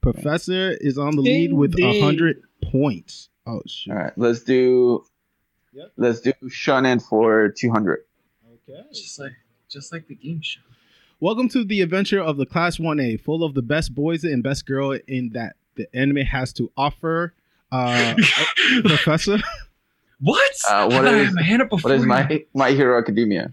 [0.00, 2.02] Professor is on the lead with a ding.
[2.02, 3.28] hundred points.
[3.46, 3.92] Oh shit!
[3.92, 5.04] All right, let's do.
[5.72, 5.92] Yep.
[5.96, 8.00] Let's do Shonen for two hundred.
[8.68, 8.82] Okay.
[8.92, 9.32] Just like,
[9.68, 10.60] just like the game show.
[11.20, 14.66] Welcome to the adventure of the Class 1A, full of the best boys and best
[14.66, 17.34] girl in that the anime has to offer.
[17.72, 18.14] Uh,
[18.84, 19.38] Professor,
[20.20, 20.52] What?
[20.68, 21.90] Uh, what I is, I my hand up before.
[21.90, 22.08] What is you.
[22.08, 23.52] my My Hero Academia?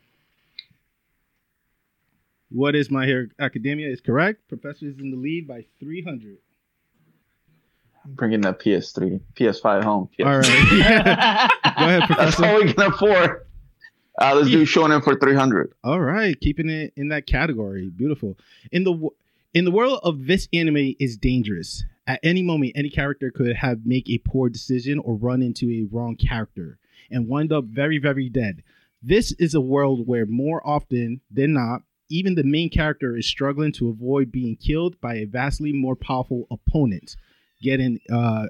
[2.49, 4.47] What is My Hero Academia is correct.
[4.47, 6.37] Professor is in the lead by 300.
[8.05, 10.09] I'm bringing the PS3, PS5 home.
[10.17, 10.23] PS.
[10.25, 10.43] All right.
[11.77, 12.15] Go ahead, Professor.
[12.25, 12.45] That's Professor.
[12.45, 13.41] all we can afford.
[14.21, 15.73] Uh, let's do showing Shonen for 300.
[15.83, 17.89] All right, keeping it in that category.
[17.89, 18.37] Beautiful.
[18.71, 19.13] In the wo-
[19.55, 21.85] in the world of this anime is dangerous.
[22.05, 25.87] At any moment, any character could have make a poor decision or run into a
[25.89, 26.77] wrong character
[27.09, 28.63] and wind up very, very dead.
[29.01, 33.71] This is a world where more often than not, even the main character is struggling
[33.73, 37.15] to avoid being killed by a vastly more powerful opponent,
[37.61, 38.47] getting uh,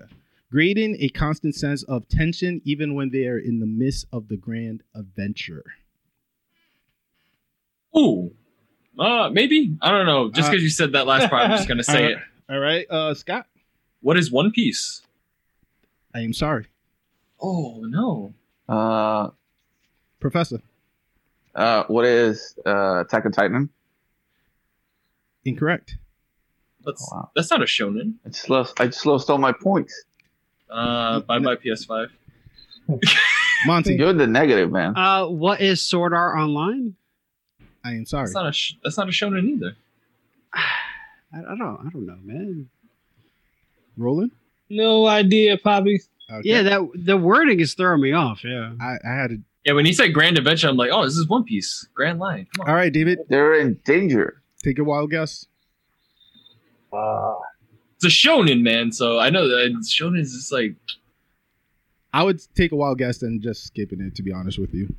[0.49, 4.37] creating a constant sense of tension even when they are in the midst of the
[4.37, 5.65] grand adventure.
[7.95, 8.33] Ooh.
[8.97, 9.75] Uh, maybe.
[9.81, 10.29] I don't know.
[10.31, 12.17] Just Uh, because you said that last part, I'm just gonna say it.
[12.49, 13.45] All right, uh, Scott.
[14.01, 15.01] What is One Piece?
[16.13, 16.67] I am sorry,
[17.41, 18.33] Oh no.
[18.69, 19.29] Uh,
[20.19, 20.59] Professor.
[21.55, 23.69] uh, what is uh, Attack on Titan?
[25.43, 25.97] Incorrect.
[26.85, 27.31] That's Oh, wow.
[27.35, 28.13] that's not a shonen.
[28.25, 28.79] I just lost.
[28.79, 30.05] I just lost all my points.
[30.69, 32.07] Uh, bye bye PS5.
[33.65, 33.95] Monty.
[33.95, 34.95] You're the negative man.
[34.95, 36.95] Uh, what is Sword Art Online?
[37.85, 38.23] I am sorry.
[38.25, 39.75] That's not a sh- that's not a shonen either.
[40.53, 41.61] I, I don't.
[41.85, 42.69] I don't know, man.
[43.97, 44.31] Roland.
[44.69, 46.01] no idea, Poppy.
[46.31, 46.41] Okay.
[46.49, 48.43] Yeah, that the wording is throwing me off.
[48.43, 48.73] Yeah.
[48.81, 49.37] I, I had to.
[49.63, 51.87] Yeah, when he said Grand Adventure, I'm like, oh, this is One Piece.
[51.93, 52.47] Grand Line.
[52.55, 52.69] Come on.
[52.69, 53.19] All right, David.
[53.29, 54.41] They're in danger.
[54.63, 55.45] Take a wild guess.
[56.91, 57.35] Uh,
[57.95, 58.91] It's a shonen, man.
[58.91, 60.75] So I know that shonen is just like
[62.13, 64.15] I would take a wild guess and just skipping it.
[64.15, 64.93] To be honest with you,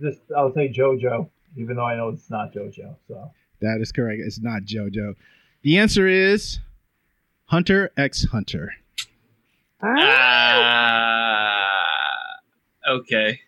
[0.00, 1.28] just I'll say JoJo,
[1.58, 2.96] even though I know it's not JoJo.
[3.06, 3.30] So
[3.60, 4.20] that is correct.
[4.24, 5.14] It's not JoJo.
[5.62, 6.58] The answer is
[7.46, 8.72] Hunter x Hunter.
[10.60, 11.54] ah.
[12.88, 13.40] okay.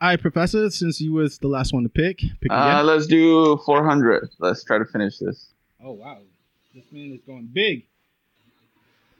[0.00, 0.68] All right, Professor.
[0.70, 2.86] Since you was the last one to pick, pick Uh, again.
[2.86, 4.30] let's do 400.
[4.40, 5.52] Let's try to finish this.
[5.84, 6.18] Oh wow,
[6.74, 7.86] this man is going big.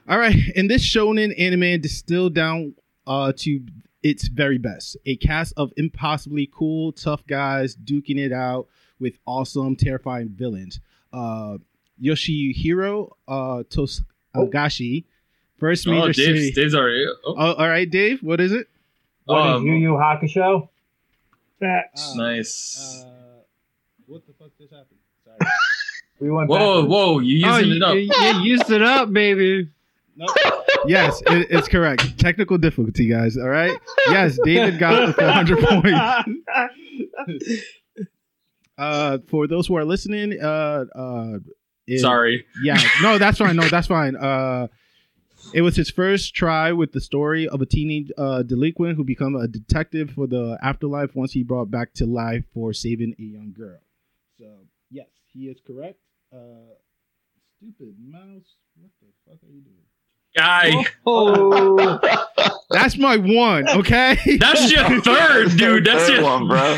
[0.09, 2.75] All right, in this shonen anime distilled down
[3.07, 3.61] uh, to
[4.03, 8.67] its very best, a cast of impossibly cool, tough guys duking it out
[8.99, 10.79] with awesome, terrifying villains.
[11.11, 11.57] Uh,
[12.01, 15.05] Yoshihiro uh, Tosagashi,
[15.57, 16.55] first Oh, major Dave's, series.
[16.55, 17.05] Dave's already.
[17.25, 18.21] Oh, Oh, all right, Dave.
[18.21, 18.67] What is it?
[19.25, 20.67] what is um, Yu Yu Hakusho?
[21.59, 22.13] Facts.
[22.15, 23.05] nice.
[24.05, 24.99] what the fuck just happened?
[25.23, 25.37] Sorry.
[26.19, 26.89] We went whoa, back.
[26.91, 27.19] whoa!
[27.19, 27.95] You Oh, using you, it up?
[27.95, 29.67] you- you used it up, baby.
[30.15, 30.29] Nope.
[30.85, 32.17] yes, it, it's correct.
[32.19, 33.37] Technical difficulty, guys.
[33.37, 33.77] All right.
[34.09, 37.59] Yes, David got the 400 points.
[38.77, 41.37] Uh, for those who are listening, uh, uh,
[41.87, 42.45] it- Sorry.
[42.63, 43.55] Yeah, no, that's fine.
[43.55, 44.15] No, that's fine.
[44.15, 44.67] Uh,
[45.53, 49.35] it was his first try with the story of a teenage uh, delinquent who become
[49.35, 53.53] a detective for the afterlife once he brought back to life for saving a young
[53.55, 53.77] girl.
[54.39, 54.45] So
[54.89, 55.99] yes, he is correct.
[56.33, 56.73] Uh,
[57.57, 59.83] stupid mouse, what the fuck are you doing?
[60.35, 61.99] Guy, Oh,
[62.71, 63.69] That's my one.
[63.69, 64.17] Okay.
[64.39, 65.85] that's your third, dude.
[65.85, 66.77] That's Third your one, bro.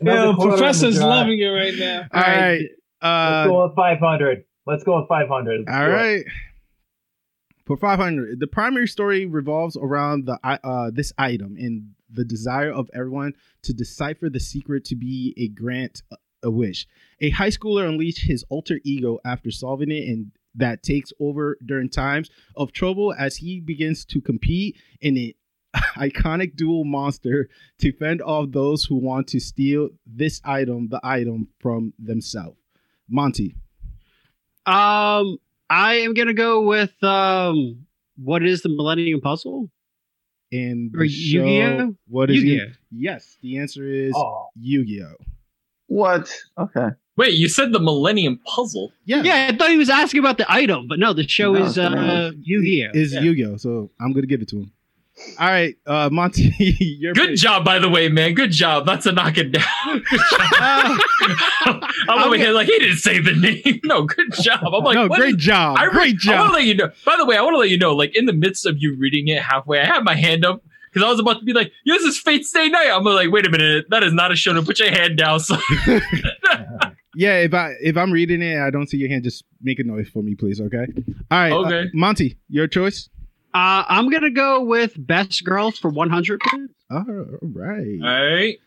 [0.00, 2.06] Another yo, quarter in the Professor's loving it right now.
[2.12, 2.60] All right.
[2.60, 4.44] Let's Uh, go with 500.
[4.66, 5.60] Let's go with 500.
[5.66, 5.94] Let's All do it.
[5.94, 6.24] right.
[7.66, 12.88] For 500, the primary story revolves around the uh, this item and the desire of
[12.94, 13.34] everyone
[13.64, 16.86] to decipher the secret to be a grant a- a wish.
[17.20, 21.88] A high schooler unleashed his alter ego after solving it and that takes over during
[21.88, 25.32] times of trouble as he begins to compete in an
[25.96, 27.48] iconic dual monster
[27.78, 32.56] to fend off those who want to steal this item, the item from themselves.
[33.08, 33.54] Monty.
[34.66, 35.38] Um,
[35.70, 37.86] I am gonna go with um,
[38.16, 39.70] what is the Millennium Puzzle?
[40.50, 41.44] in Or the show.
[41.44, 41.94] Yu-Gi-Oh?
[42.06, 42.64] What is Yu-Gi-Oh.
[42.64, 42.72] it?
[42.90, 45.16] Yes, the answer is Oh, Yu-Gi-Oh.
[45.88, 46.34] What?
[46.58, 46.88] Okay.
[47.18, 48.92] Wait, you said the Millennium Puzzle.
[49.04, 51.64] Yeah, Yeah, I thought he was asking about the item, but no, the show No,
[51.64, 52.34] is it's uh, not.
[52.42, 52.90] Yu-Gi-Oh.
[52.94, 53.20] is Yeah.
[53.20, 53.56] Yu-Gi-Oh.
[53.58, 54.72] So I'm gonna give it to him.
[55.40, 56.54] All right, uh, Monty,
[57.00, 57.38] your Good pick.
[57.38, 58.34] job, by the way, man.
[58.34, 58.86] Good job.
[58.86, 59.64] That's a knock it down.
[60.08, 61.00] Good job.
[62.08, 63.80] I'm over here like he didn't say the name.
[63.82, 64.60] No, good job.
[64.64, 66.74] I'm like, no, what great is- job, I re- great I want to let you
[66.76, 66.90] know.
[67.04, 67.96] By the way, I want to let you know.
[67.96, 70.62] Like in the midst of you reading it halfway, I had my hand up
[70.92, 73.44] because I was about to be like, "This is Fate Stay Night." I'm like, "Wait
[73.44, 74.52] a minute, that is not a show.
[74.54, 75.56] to Put your hand down." So
[77.16, 79.24] yeah, if I if I'm reading it, I don't see your hand.
[79.24, 80.60] Just make a noise for me, please.
[80.60, 80.86] Okay.
[81.30, 81.52] All right.
[81.52, 81.90] uh, Okay.
[81.94, 83.08] Monty, your choice.
[83.54, 86.74] Uh, I'm gonna go with Best girls for 100 points.
[86.90, 87.04] All
[87.42, 87.98] right.
[88.02, 88.58] all right.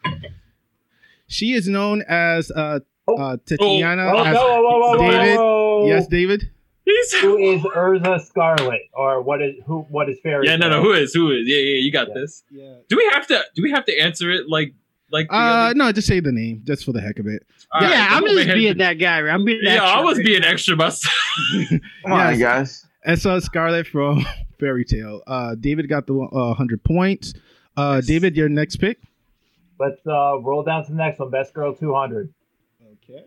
[1.28, 3.16] She is known as uh, Oh.
[3.18, 3.88] uh, Titania.
[3.88, 5.86] oh, as- whoa, whoa, whoa, David, whoa.
[5.88, 6.50] Yes, David.
[6.86, 9.82] He's Who is Erza Scarlet, or what is who?
[9.90, 10.48] What is Fairy?
[10.48, 10.82] yeah, no, no.
[10.84, 11.14] Who is?
[11.14, 11.48] Who is?
[11.48, 11.76] Yeah, yeah.
[11.78, 12.14] You got Yeah.
[12.16, 12.44] this.
[12.52, 12.74] Yeah.
[12.90, 13.44] Do we have to?
[13.56, 14.74] Do we have to answer it like
[15.12, 15.28] like?
[15.30, 17.46] The Uh, other- no, just say the name, just for the heck of it.
[17.72, 18.56] All yeah, right, I'm go just ahead.
[18.56, 19.20] being that guy.
[19.28, 19.60] I'm being.
[19.64, 19.74] That.
[19.76, 20.04] Yeah, I extra.
[20.06, 21.14] was being extra myself.
[22.04, 22.40] Come on, Yes.
[22.40, 22.88] guys.
[23.04, 24.26] And so Scarlet from
[24.60, 25.22] Fairy Tail.
[25.28, 27.34] Uh, David got the uh, hundred points.
[27.78, 28.08] Uh, Yes.
[28.08, 29.00] David, your next pick.
[29.80, 31.32] Let's uh, roll down to the next one.
[31.32, 32.32] Best Girl 200.
[33.10, 33.24] Okay.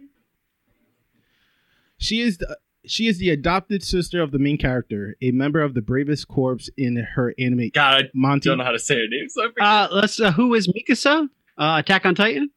[1.98, 5.74] She is the, she is the adopted sister of the main character, a member of
[5.74, 7.70] the Bravest Corps in her anime.
[7.72, 8.48] God, I Monty.
[8.50, 9.28] don't know how to say her name.
[9.28, 9.84] So I.
[9.84, 10.20] Uh, let's.
[10.20, 11.28] Uh, who is Mikasa?
[11.56, 12.50] Uh, Attack on Titan.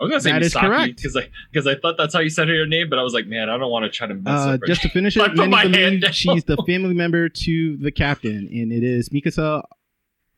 [0.00, 0.96] I was gonna say that is Misaki correct.
[0.96, 3.26] because I because I thought that's how you said her name, but I was like,
[3.26, 5.20] man, I don't want to try to mess Uh, up her just to finish it,
[5.34, 9.62] put many believe she's the family member to the captain, and it is Mikasa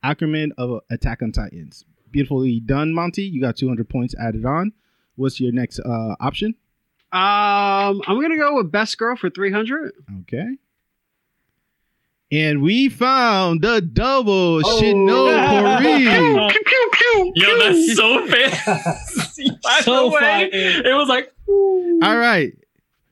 [0.02, 1.84] Ackerman of Attack on Titans.
[2.10, 3.22] Beautifully done, Monty.
[3.22, 4.72] You got 200 points added on.
[5.14, 6.56] What's your next uh, option?
[7.12, 9.92] Um, I'm gonna go with Best Girl for 300.
[10.22, 10.56] Okay.
[12.32, 14.80] And we found the double Oh.
[14.80, 16.50] Shinopardy.
[16.50, 17.32] Pew pew pew.
[17.36, 19.40] Yo, that's so fast.
[19.62, 21.30] By So the way, it was like,
[22.02, 22.54] All right.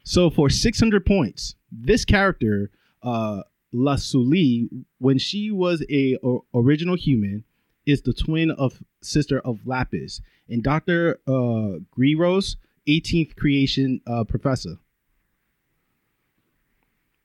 [0.05, 2.71] So for 600 points, this character,
[3.03, 3.43] uh,
[3.73, 4.68] Lazuli,
[4.99, 7.45] when she was a, o- original human,
[7.87, 11.21] is the twin of sister of Lapis and Dr.
[11.29, 12.57] Uh, Griros,
[12.89, 14.77] 18th creation uh, professor.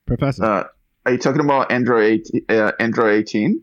[0.05, 0.43] Professor.
[0.45, 0.63] Uh,
[1.05, 2.45] are you talking about Android 18?
[2.49, 3.61] Uh, Android 18?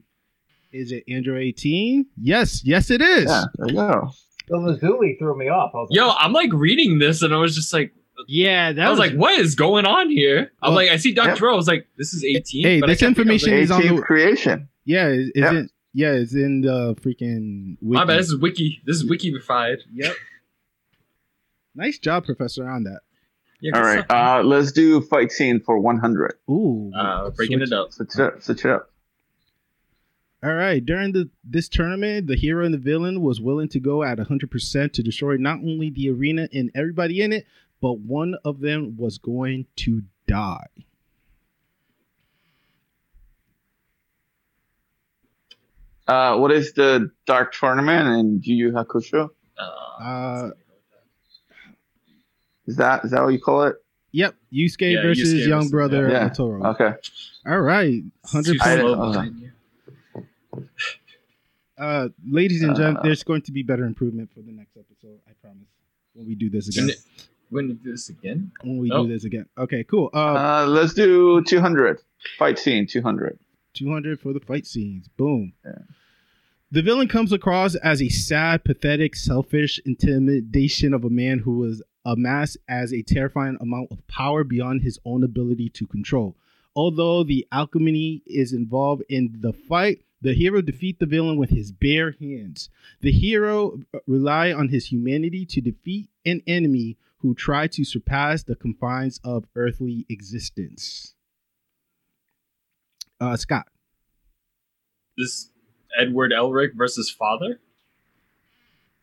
[0.72, 2.06] is it Android 18?
[2.20, 3.26] Yes, yes, it is.
[3.26, 4.10] Yeah, there you go.
[4.48, 5.72] The Lazuli threw me off.
[5.74, 7.92] I was like, yo, I'm like reading this, and I was just like,
[8.26, 10.50] Yeah, that I was like, what is going on here?
[10.62, 11.26] I'm Well, like, I see yeah.
[11.26, 11.50] Doctor.
[11.50, 12.64] I was like, this is 18.
[12.64, 14.68] Hey, but I this kept thinking, I was information like, is on the- creation.
[14.84, 15.52] Yeah, is, is Yeah.
[15.60, 15.70] it?
[15.94, 17.76] Yeah, it's in the freaking.
[17.82, 17.98] Wiki.
[17.98, 18.18] My bad.
[18.20, 18.80] This is wiki.
[18.86, 19.76] This is wikified.
[19.92, 20.14] Yep.
[21.74, 23.00] nice job, Professor, on that.
[23.62, 24.40] Yeah, All good right, stuff.
[24.40, 26.34] uh, let's do fight scene for 100.
[26.50, 26.90] Ooh.
[26.94, 27.92] Uh, breaking switch- it up.
[27.92, 28.42] Switch it up.
[28.42, 28.90] Switch it up.
[30.42, 30.84] All right.
[30.84, 34.92] During the this tournament, the hero and the villain was willing to go at 100%
[34.94, 37.46] to destroy not only the arena and everybody in it,
[37.80, 40.66] but one of them was going to die.
[46.08, 49.30] Uh, what is the Dark Tournament and Yu Yu Hakusho?
[49.56, 50.50] Uh, Uh,
[52.66, 53.76] Is that is that what you call it?
[54.12, 54.34] Yep.
[54.52, 56.28] Yusuke Yeah, versus Yusuke young versus- brother yeah.
[56.28, 56.64] Otoro.
[56.74, 56.94] Okay.
[57.46, 58.02] All right.
[58.30, 59.50] 100 too uh, behind you.
[61.78, 65.18] Uh, ladies and gentlemen, Uh, there's going to be better improvement for the next episode.
[65.26, 65.66] I promise.
[66.14, 66.88] When we do this again.
[67.48, 68.52] When When we do this again?
[68.62, 69.06] When we Oh.
[69.06, 69.46] do this again.
[69.58, 70.10] Okay, cool.
[70.14, 70.18] Uh,
[70.62, 71.98] Uh, let's do 200.
[72.38, 73.38] Fight scene 200.
[73.74, 75.08] 200 for the fight scenes.
[75.16, 75.54] Boom.
[75.64, 75.78] Yeah.
[76.70, 81.82] The villain comes across as a sad, pathetic, selfish intimidation of a man who was
[82.04, 86.36] amassed as a terrifying amount of power beyond his own ability to control.
[86.74, 91.72] Although the alchemy is involved in the fight, the hero defeat the villain with his
[91.72, 92.70] bare hands.
[93.00, 98.42] The hero uh, rely on his humanity to defeat an enemy who try to surpass
[98.42, 101.14] the confines of earthly existence.
[103.20, 103.66] Uh, Scott.
[105.16, 105.50] This
[105.98, 107.60] Edward Elric versus father?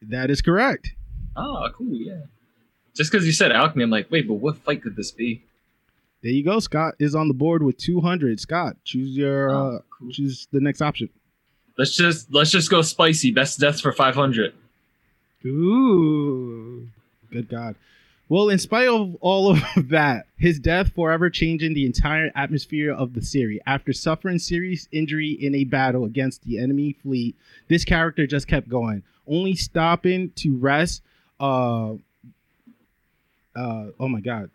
[0.02, 0.96] That is correct.
[1.36, 2.24] Oh, cool, yeah.
[3.00, 5.42] Just because you said alchemy, I'm like, wait, but what fight could this be?
[6.22, 6.60] There you go.
[6.60, 8.42] Scott is on the board with 200.
[8.42, 10.12] Scott, choose your uh, Oh, cool.
[10.12, 11.08] choose the next option.
[11.78, 13.32] Let's just let's just go spicy.
[13.32, 14.54] Best deaths for 500.
[15.46, 16.90] Ooh.
[17.32, 17.76] Good God.
[18.28, 23.14] Well, in spite of all of that, his death forever changing the entire atmosphere of
[23.14, 23.62] the series.
[23.66, 27.38] After suffering serious injury in a battle against the enemy fleet,
[27.70, 31.02] this character just kept going, only stopping to rest.
[31.40, 31.94] Uh,
[33.60, 34.50] uh, oh my God.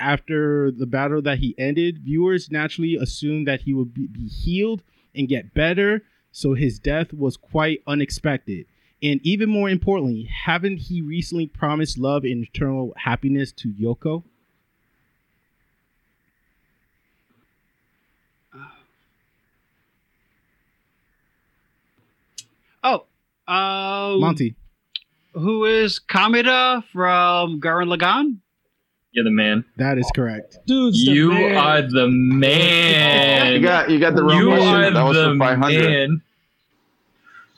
[0.00, 4.82] After the battle that he ended, viewers naturally assumed that he would be, be healed
[5.14, 8.66] and get better, so his death was quite unexpected.
[9.02, 14.24] And even more importantly, haven't he recently promised love and eternal happiness to Yoko?
[22.84, 23.04] Oh,
[23.46, 24.56] um, Monty.
[25.34, 28.36] Who is Kamina from Gurren Lagann?
[29.12, 29.64] You're the man.
[29.76, 30.56] That is correct.
[30.66, 31.56] Dude's the You man.
[31.56, 33.52] are the man.
[33.54, 34.68] You got you got the wrong you question.
[34.68, 35.84] are That was the for 500.
[35.84, 36.22] man.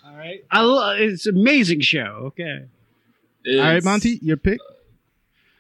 [0.07, 0.45] All right.
[0.51, 2.23] I lo- it's an amazing show.
[2.35, 2.65] Okay.
[3.45, 4.59] It's All right, Monty, your pick.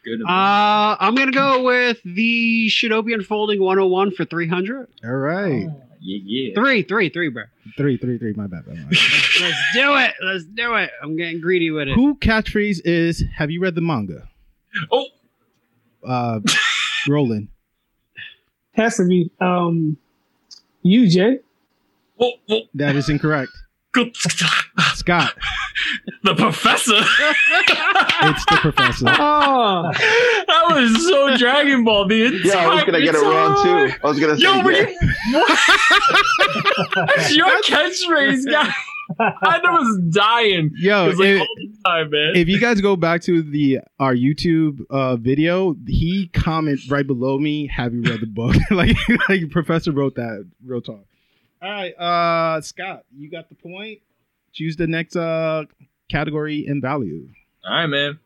[0.04, 0.20] Good.
[0.22, 4.88] Uh, I'm gonna go with the Shinobi Unfolding 101 for 300.
[5.04, 5.68] All right.
[6.04, 6.54] Yeah, yeah.
[6.54, 7.44] Three, three, three, bro.
[7.76, 8.32] Three, three, three.
[8.34, 8.66] My bad.
[8.66, 8.86] My bad.
[8.90, 10.12] Let's, let's do it.
[10.22, 10.90] Let's do it.
[11.02, 11.94] I'm getting greedy with it.
[11.94, 14.28] Who catchphrase is Have you read the manga?
[14.92, 15.06] Oh,
[16.06, 16.40] Uh,
[17.08, 17.48] Roland.
[18.72, 19.96] Has to be um,
[20.82, 21.38] you, Jay.
[22.16, 22.60] Whoa, whoa.
[22.74, 23.52] That is incorrect.
[24.94, 25.34] Scott,
[26.22, 26.94] the professor.
[26.96, 29.06] it's the professor.
[29.16, 32.08] Oh, that was so Dragon Ball.
[32.08, 33.94] The entire Yeah, I was gonna get it wrong too.
[34.02, 34.42] I was gonna say.
[34.42, 34.88] Yo, were yeah.
[34.88, 35.58] you, what?
[37.08, 38.72] That's your catchphrase, guy.
[39.18, 40.70] I was dying.
[40.76, 41.48] Yo, It was like if,
[41.84, 42.32] time, man.
[42.36, 47.38] if you guys go back to the our YouTube uh, video, he comment right below
[47.38, 47.66] me.
[47.68, 48.56] Have you read the book?
[48.70, 48.96] like,
[49.28, 50.48] like Professor wrote that.
[50.64, 51.04] Real talk.
[51.64, 54.00] All right, uh, Scott, you got the point.
[54.52, 55.64] Choose the next uh
[56.10, 57.26] category and value.
[57.66, 58.18] all right, man.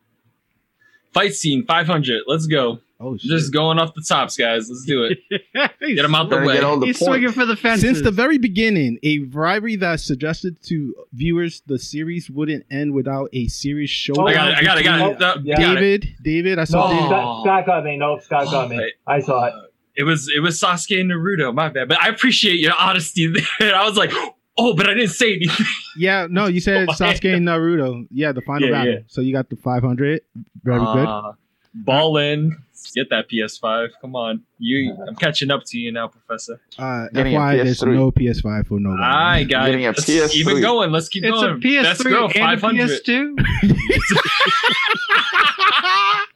[1.14, 2.22] Fight scene 500.
[2.26, 2.80] Let's go.
[3.00, 3.30] Oh shit!
[3.30, 4.68] Just going off the tops, guys.
[4.68, 5.18] Let's do it.
[5.80, 6.54] Get them out the way.
[6.60, 7.82] get the he's swinging for the fences.
[7.82, 13.30] Since the very beginning, a rivalry that suggested to viewers the series wouldn't end without
[13.32, 14.26] a serious showdown.
[14.26, 14.56] I got it.
[14.58, 14.80] I got it.
[14.80, 15.16] I got it.
[15.22, 15.56] Oh, yeah.
[15.56, 15.80] got it.
[16.00, 16.88] David, David, I No, saw.
[16.90, 17.06] David.
[17.06, 17.96] Scott, Scott got me.
[17.98, 18.92] No, Scott got me.
[19.06, 19.54] I saw it.
[19.98, 21.52] It was it was Sasuke and Naruto.
[21.54, 23.26] My bad, but I appreciate your honesty
[23.58, 23.74] there.
[23.74, 24.12] I was like,
[24.56, 25.66] oh, but I didn't say anything.
[25.96, 28.06] Yeah, no, you said Oh, Sasuke and Naruto.
[28.10, 28.92] Yeah, the final Yeah, battle.
[28.94, 28.98] yeah.
[29.08, 30.20] So you got the 500.
[30.62, 30.86] Very good.
[31.06, 31.32] Uh,
[31.74, 32.56] Ball in.
[32.94, 33.88] Get that PS5.
[34.00, 34.96] Come on, you.
[35.06, 36.60] I'm catching up to you now, Professor.
[36.78, 39.00] Uh, Getting FYI, there's no PS5 for no one.
[39.02, 39.86] I got Getting it.
[39.86, 40.30] a Let's PS3.
[40.30, 40.92] keep it going.
[40.92, 41.56] Let's keep going.
[41.56, 41.68] it's a.
[41.68, 43.36] PS3 Best girl, and a PS2.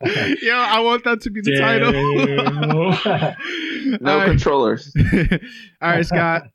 [0.42, 1.92] Yo, I want that to be the title.
[1.92, 2.86] No
[4.12, 4.26] All right.
[4.26, 4.92] controllers.
[5.80, 6.48] All right, Scott.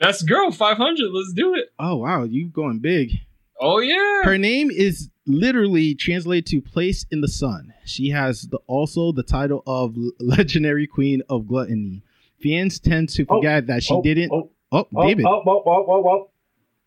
[0.00, 1.10] Best girl, 500.
[1.12, 1.66] Let's do it.
[1.78, 3.12] Oh wow, you going big.
[3.60, 4.22] Oh yeah.
[4.24, 9.22] Her name is literally translated to "place in the sun." She has the, also the
[9.22, 12.02] title of legendary queen of gluttony.
[12.42, 14.30] Fans tend to Oh, forget that she oh, didn't.
[14.32, 16.30] Oh, Oh, oh, David, Oh, oh, oh, oh, oh.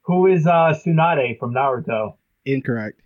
[0.02, 2.16] Who is uh, Tsunade from Naruto?
[2.46, 3.02] incorrect.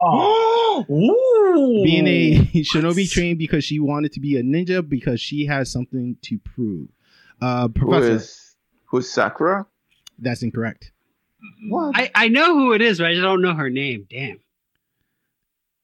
[0.00, 0.84] Oh,
[1.84, 6.16] Being a shinobi trained because she wanted to be a ninja because she has something
[6.22, 6.88] to prove.
[7.42, 8.56] Uh, Professor, is
[8.86, 9.66] who's Sakura?
[10.18, 10.92] that's incorrect.
[11.68, 11.96] What?
[11.96, 14.06] I, I know who it is, but I just don't know her name.
[14.10, 14.38] Damn.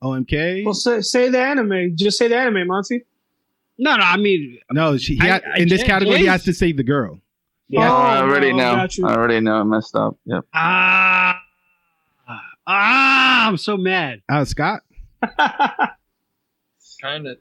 [0.06, 0.64] OMK.
[0.64, 1.96] well, say, say the anime.
[1.96, 3.04] Just say the anime, Monty.
[3.78, 4.02] No, no.
[4.04, 5.14] I mean, no, she.
[5.16, 7.20] He I- had, I in this can't- category, he has to say the girl.
[7.68, 7.90] yeah.
[7.90, 8.86] Oh, I already no, know.
[9.08, 9.56] I already know.
[9.56, 10.16] I messed up.
[10.24, 10.44] Yep.
[10.54, 11.38] ah,
[12.66, 14.22] ah, I'm so mad.
[14.28, 14.80] Uh, Scott,
[17.02, 17.36] Kind of.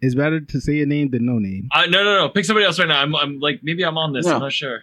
[0.00, 1.68] it's better to say a name than no name.
[1.72, 2.28] Uh, no, no, no.
[2.30, 3.00] Pick somebody else right now.
[3.02, 4.24] I'm, I'm like, maybe I'm on this.
[4.26, 4.34] No.
[4.36, 4.80] I'm not sure.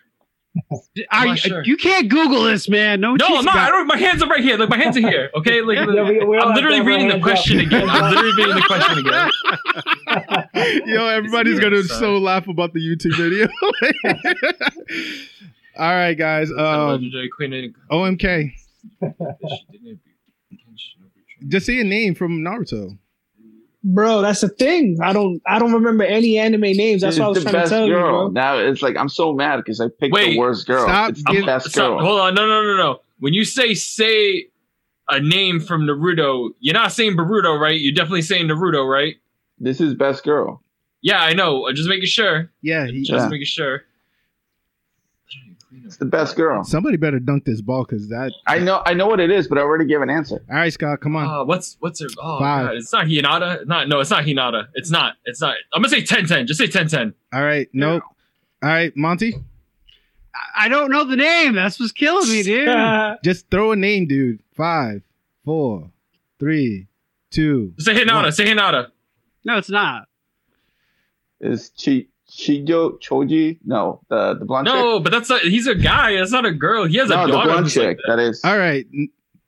[1.12, 1.64] Are, sure.
[1.66, 3.01] You can't Google this, man.
[3.01, 3.56] No, No, I'm not.
[3.56, 3.88] I don't.
[3.88, 4.56] My hands are right here.
[4.58, 5.32] Like my hands are here.
[5.36, 5.62] Okay.
[5.62, 7.66] Like Yeah, we- we all I'm literally reading the question up.
[7.66, 7.89] again.
[7.89, 10.84] I'm literally reading the question again.
[10.88, 11.99] Yo, everybody's gonna son.
[11.99, 13.47] so laugh about the YouTube video.
[15.80, 16.51] All right, guys.
[16.51, 18.51] Um, Legendary Queen of- OMK.
[21.47, 22.97] Just say a name from Naruto.
[23.84, 24.97] Bro, that's the thing.
[25.01, 25.41] I don't.
[25.47, 27.01] I don't remember any anime names.
[27.01, 28.11] That's She's what I was trying to best tell you, girl.
[28.25, 28.27] bro.
[28.29, 30.84] Now it's like I'm so mad because I picked Wait, the worst girl.
[30.84, 32.05] stop it's the giving- best Stop, girl.
[32.05, 32.34] hold on.
[32.36, 32.99] No, no, no, no.
[33.19, 34.47] When you say say
[35.09, 37.79] a name from Naruto, you're not saying Boruto, right?
[37.79, 39.15] You're definitely saying Naruto, right?
[39.59, 40.61] This is best girl.
[41.01, 41.67] Yeah, I know.
[41.67, 42.49] I'm just making sure.
[42.61, 43.27] Yeah, he, Just Yeah.
[43.27, 43.84] making sure.
[45.86, 46.63] It's the best girl.
[46.63, 48.32] somebody better dunk this ball because that.
[48.47, 48.82] I know.
[48.86, 50.43] I know what it is, but I already gave an answer.
[50.49, 51.28] All right, Scott, come on.
[51.28, 52.07] Uh, what's what's her?
[52.21, 52.67] Oh Five.
[52.67, 53.65] god, it's not Hinata.
[53.67, 54.67] Not no, it's not Hinata.
[54.76, 55.15] It's not.
[55.26, 55.55] It's not.
[55.74, 56.45] I'm gonna say Tenten.
[56.47, 57.13] Just say Tenten.
[57.34, 58.03] All right, nope.
[58.61, 59.36] All right, Monty,
[60.55, 61.53] I don't know the name.
[61.53, 62.69] That's what's killing me, dude.
[63.24, 64.39] just throw a name, dude.
[64.55, 65.01] Five,
[65.43, 65.91] four,
[66.39, 66.88] three,
[67.30, 67.74] two.
[67.80, 68.24] Say Hinata.
[68.24, 68.36] What?
[68.36, 68.88] Say Hinata.
[69.43, 70.07] no, it's not.
[71.39, 72.05] It's Chi
[72.38, 73.59] Chijo Choji?
[73.65, 75.41] No, the the blonde No, but that's not.
[75.41, 76.15] He's a guy.
[76.17, 76.86] That's not a girl.
[76.86, 77.49] He has No, a the daughter.
[77.49, 77.97] blonde who's like chick.
[78.07, 78.15] that.
[78.17, 78.41] that is.
[78.43, 78.86] All right,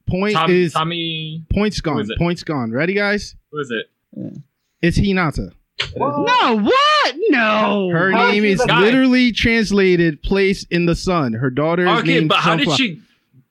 [0.07, 1.43] point Tom, is Tommy.
[1.51, 2.07] points gone.
[2.17, 2.71] Points gone.
[2.71, 3.35] Ready, guys?
[3.51, 4.41] Who is it?
[4.81, 5.51] It's Hinata.
[5.97, 7.15] No, what?
[7.29, 7.89] No.
[7.91, 8.79] Her How name is she is the guy?
[8.81, 13.01] literally translated "place in the sun." Her daughter is Okay, named but how did she?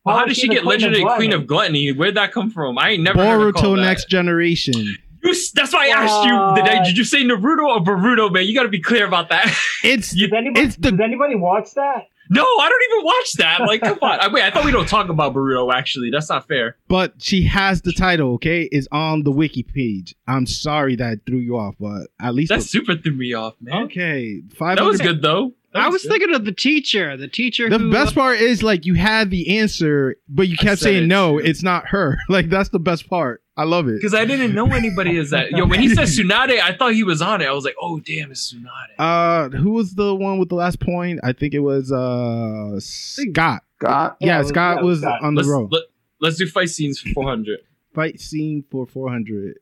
[0.06, 1.90] How, How did she she get queen of legendary queen of gluttony?
[1.92, 2.78] Where'd that come from?
[2.78, 3.82] I ain't never heard her call Boruto that.
[3.82, 4.96] Next Generation.
[5.24, 6.62] You, that's why I asked you.
[6.62, 8.44] Did, I, did you say Naruto or Boruto, man?
[8.46, 9.52] You got to be clear about that.
[9.84, 12.06] It's You- Does anybody, It's the- does anybody watch that?
[12.30, 13.60] no, I don't even watch that.
[13.66, 14.18] Like, come on.
[14.20, 15.72] I, wait, I thought we don't talk about Boruto.
[15.74, 16.76] Actually, that's not fair.
[16.88, 18.32] but she has the title.
[18.34, 20.14] Okay, is on the wiki page.
[20.26, 23.84] I'm sorry that threw you off, but at least That super threw me off, man.
[23.84, 24.40] okay.
[24.56, 24.78] Five.
[24.78, 25.52] That was good though.
[25.74, 26.12] That I was good.
[26.12, 27.14] thinking of the teacher.
[27.18, 27.68] The teacher.
[27.68, 31.04] The who, best uh, part is like you had the answer, but you kept saying
[31.04, 31.38] it, no.
[31.38, 31.44] too.
[31.44, 32.16] It's not her.
[32.30, 33.42] Like that's the best part.
[33.56, 33.94] I love it.
[33.96, 35.52] because I didn't know anybody is that.
[35.52, 37.46] Yo, when he said Tsunade, I thought he was on it.
[37.46, 38.94] I was like, oh damn, it's Tsunade.
[38.98, 41.20] Uh, who was the one with the last point?
[41.22, 43.62] I think it was uh Scott.
[43.78, 44.16] Scott.
[44.20, 45.22] Yeah, Yeah, was- Scott yeah, was was Scott.
[45.22, 45.68] on the let's, row.
[45.70, 45.82] let,
[46.20, 47.60] let's do fight scenes for 400.
[47.94, 49.58] Fight scene for 400.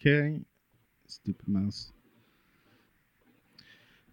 [0.00, 0.40] Okay.
[1.06, 1.90] Stupid mouse.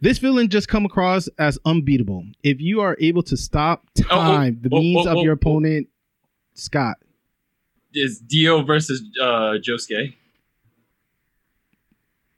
[0.01, 2.25] This villain just come across as unbeatable.
[2.43, 5.21] If you are able to stop Oh, oh, time, the oh, means oh, of oh,
[5.23, 5.35] your oh.
[5.35, 5.87] opponent,
[6.55, 6.97] Scott.
[7.93, 10.13] Is Dio versus uh, Josuke?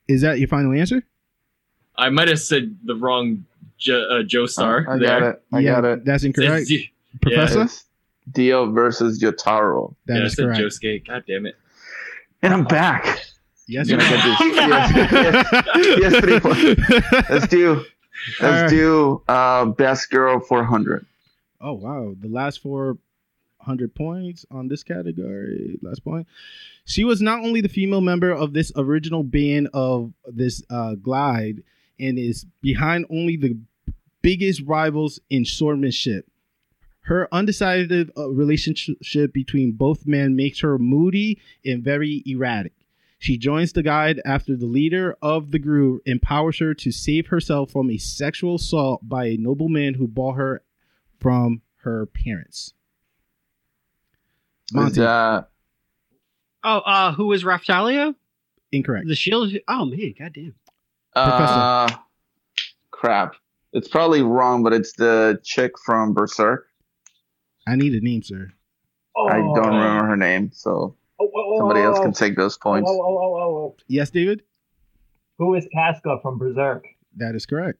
[0.08, 1.04] Is that your final answer?
[1.96, 3.46] I might have said the wrong
[3.78, 4.88] jo- uh, Joestar.
[4.88, 5.20] I there.
[5.20, 5.44] got it.
[5.54, 6.06] I yeah, got it.
[6.06, 6.68] that's incorrect.
[6.68, 6.92] D-
[7.22, 7.86] Professor, It's
[8.32, 9.94] Dio versus Jotaro.
[10.08, 10.60] that yeah, is I said correct.
[10.62, 11.08] Josuke.
[11.08, 11.56] God damn it.
[12.42, 13.06] And I'm back.
[13.68, 15.60] Yes, You're gonna get this.
[15.78, 16.82] Yes, yes, three points.
[17.30, 17.86] Let's do.
[18.42, 18.70] Let's Alright.
[18.70, 21.06] do uh, best girl 400.
[21.62, 22.98] Oh wow, the last four
[23.64, 25.80] hundred points on this category.
[25.82, 26.28] Last point.
[26.86, 31.64] She was not only the female member of this original band of this uh, glide,
[32.00, 33.58] and is behind only the
[34.22, 36.28] biggest rivals in swordsmanship.
[37.02, 42.74] Her undecided uh, relationship between both men makes her moody and very erratic.
[43.20, 47.72] She joins the guide after the leader of the group empowers her to save herself
[47.72, 50.62] from a sexual assault by a nobleman who bought her
[51.20, 52.74] from her parents.
[54.70, 55.50] Is Monty, that
[56.64, 58.16] Oh, uh, who was Raphtalia?
[58.72, 59.08] incorrect.
[59.08, 59.52] The shield.
[59.68, 60.56] Oh man, goddamn.
[61.16, 61.90] uh,
[62.92, 63.36] crap?
[63.74, 66.68] It's probably wrong, but it's the chick from Berserk.
[67.68, 68.52] I need a name, sir.
[69.18, 72.58] I don't remember her name, so Oh, oh, oh, somebody else oh, can take those
[72.58, 72.90] oh, points.
[72.90, 73.76] oh, oh, oh, oh, oh.
[73.88, 74.42] Yes, David?
[75.38, 76.86] Who is Casca from Berserk?
[77.18, 77.80] That is correct.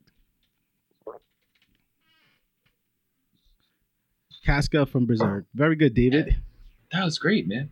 [4.46, 5.46] Casca from Berserk.
[5.54, 6.36] Very good, David.
[6.94, 7.72] That was great, man.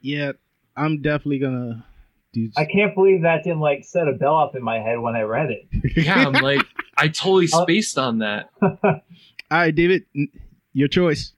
[0.00, 0.32] Yeah,
[0.76, 1.84] I'm definitely gonna
[2.32, 2.50] do.
[2.56, 5.22] I can't believe that didn't like set a bell up in my head when I
[5.22, 5.66] read it.
[5.96, 6.62] Yeah, I'm like,
[6.96, 8.50] I totally Uh, spaced on that.
[8.62, 9.00] All
[9.50, 10.04] right, David,
[10.72, 11.32] your choice.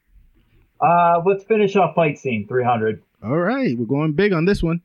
[0.81, 3.03] Uh, let's finish off fight scene 300.
[3.25, 4.83] All right, we're going big on this one.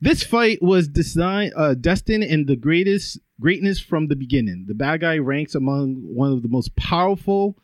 [0.00, 4.64] This fight was designed, uh, destined in the greatest greatness from the beginning.
[4.66, 7.56] The bad guy ranks among one of the most powerful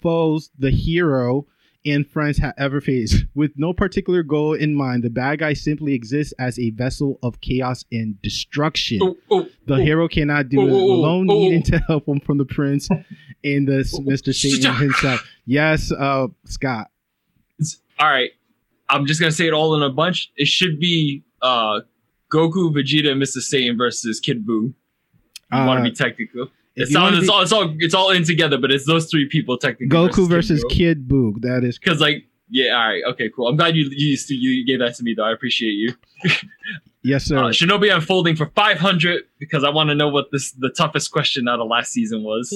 [0.00, 1.46] foes the hero
[1.86, 3.24] and friends have ever faced.
[3.34, 7.40] With no particular goal in mind, the bad guy simply exists as a vessel of
[7.40, 8.98] chaos and destruction.
[9.02, 9.76] Oh, oh, The oh.
[9.76, 12.88] hero cannot do Oh, it oh, oh, alone, needing to help him from the prince
[13.44, 14.34] and the Mr.
[14.34, 15.24] Satan himself.
[15.46, 16.90] Yes, uh, Scott.
[17.58, 18.30] It's- all right.
[18.90, 20.30] I'm just gonna say it all in a bunch.
[20.36, 21.80] It should be uh,
[22.32, 23.38] Goku, Vegeta, and Mr.
[23.40, 24.72] Satan versus Kid Buu.
[24.72, 24.74] You
[25.52, 26.50] want Uh, to be technical?
[26.78, 29.10] If It you it's be- all it's all it's all in together, but it's those
[29.10, 29.88] three people technically.
[29.96, 31.42] Goku versus Kid Boog.
[31.42, 33.46] That is Because like yeah, all right, okay, cool.
[33.48, 35.24] I'm glad you you you gave that to me though.
[35.24, 35.94] I appreciate you.
[37.02, 37.36] yes, sir.
[37.38, 41.46] Uh, Shinobi unfolding for 500 because I want to know what this the toughest question
[41.48, 42.50] out of last season was.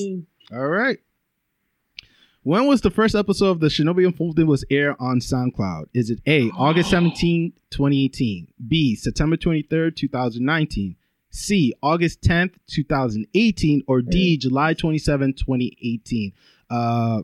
[0.53, 0.99] All right.
[2.45, 5.85] When was the first episode of the Shinobi Unfolded was aired on SoundCloud?
[5.95, 10.97] Is it A, August 17, 2018, B, September 23rd, 2019,
[11.33, 16.33] C, August 10th, 2018, or D, July 27, 2018?
[16.70, 17.22] Uh,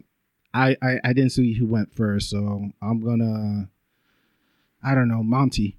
[0.55, 3.69] I, I, I didn't see who went first, so I'm gonna,
[4.83, 5.77] I don't know, Monty.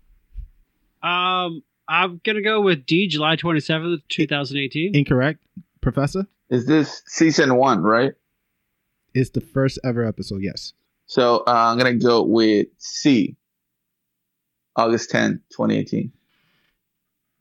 [1.02, 4.96] Um, I'm gonna go with D, July 27th, 2018.
[4.96, 5.44] Incorrect.
[5.82, 6.28] Professor?
[6.52, 8.14] Is this season one, right?
[9.16, 10.74] It's the first ever episode, yes.
[11.08, 13.36] So uh, I'm gonna go with C.
[14.76, 16.12] August 10, 2018.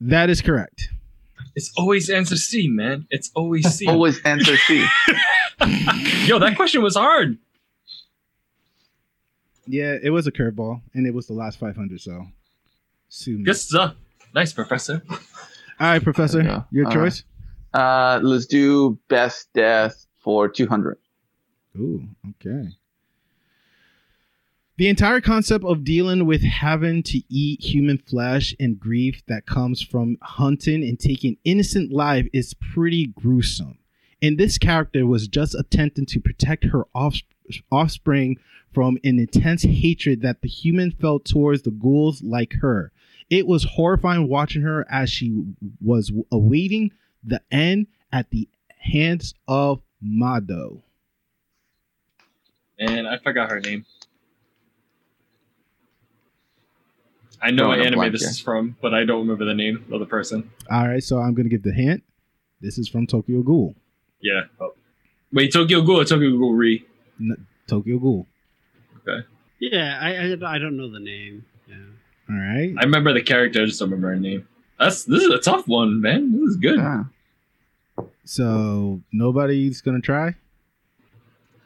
[0.00, 0.88] That is correct.
[1.54, 3.06] It's always answer C, man.
[3.10, 3.86] It's always C.
[3.88, 4.86] Always answer C.
[6.26, 7.36] Yo, that question was hard.
[9.66, 12.26] Yeah, it was a curveball, and it was the last 500, so
[13.08, 13.44] sue me.
[13.44, 13.96] Good stuff.
[14.34, 15.02] Nice, Professor.
[15.10, 15.18] All
[15.80, 17.24] right, Professor, Yeah, your all choice.
[17.74, 20.96] Uh, let's do best death for 200.
[21.76, 22.68] Ooh, okay.
[24.78, 29.82] The entire concept of dealing with having to eat human flesh and grief that comes
[29.82, 33.78] from hunting and taking innocent life is pretty gruesome.
[34.22, 37.22] And this character was just attempting to protect her off-
[37.72, 38.36] offspring
[38.72, 42.92] from an intense hatred that the human felt towards the ghouls like her.
[43.28, 45.44] It was horrifying watching her as she
[45.84, 46.92] was awaiting
[47.24, 48.48] the end at the
[48.78, 50.84] hands of Mado.
[52.78, 53.84] And I forgot her name.
[57.40, 58.30] I know Drawing what anime this here.
[58.30, 60.50] is from, but I don't remember the name of the person.
[60.70, 62.02] All right, so I'm gonna give the hint.
[62.60, 63.74] This is from Tokyo Ghoul.
[64.20, 64.42] Yeah.
[64.60, 64.74] Oh.
[65.32, 66.84] Wait, Tokyo Ghoul or Tokyo Ghoul Re?
[67.68, 68.26] Tokyo Ghoul.
[69.08, 69.24] Okay.
[69.60, 71.44] Yeah, I, I I don't know the name.
[71.68, 71.74] Yeah.
[72.30, 72.74] All right.
[72.78, 74.48] I remember the character, I just don't remember her name.
[74.80, 76.32] That's this is a tough one, man.
[76.32, 76.76] This is good.
[76.78, 77.04] Yeah.
[78.24, 80.34] So nobody's gonna try.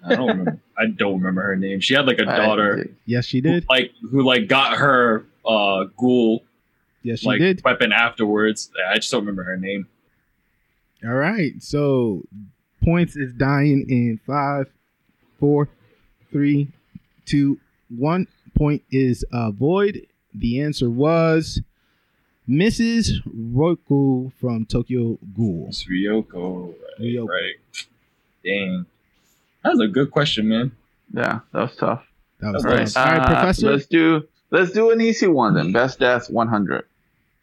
[0.05, 0.59] I don't remember.
[0.79, 1.81] I don't remember her name.
[1.81, 3.67] She had like a daughter, Yes, she who, did.
[3.69, 6.45] like who like got her uh ghoul
[7.05, 7.63] Yes, she like did.
[7.65, 8.71] weapon afterwards.
[8.91, 9.89] I just don't remember her name.
[11.05, 11.61] All right.
[11.61, 12.23] So
[12.85, 14.67] points is dying in five,
[15.41, 15.69] four,
[16.31, 16.69] three,
[17.27, 18.29] two, one.
[18.55, 20.07] Point is uh, void.
[20.35, 21.61] The answer was
[22.49, 23.15] Mrs.
[23.27, 25.67] Roku from Tokyo Ghoul.
[25.69, 26.69] It's Ryoko.
[26.69, 27.29] Right, Ryoko.
[27.29, 27.55] right.
[28.45, 28.87] Dang.
[29.65, 30.73] That was a good question, man.
[31.13, 32.05] Yeah, that was tough.
[32.41, 32.81] That was All right.
[32.81, 32.97] nice.
[32.97, 33.71] All right, Uh, Professor.
[33.73, 34.23] Let's do
[34.53, 35.73] let's do an easy one then.
[35.73, 36.85] Best death 100.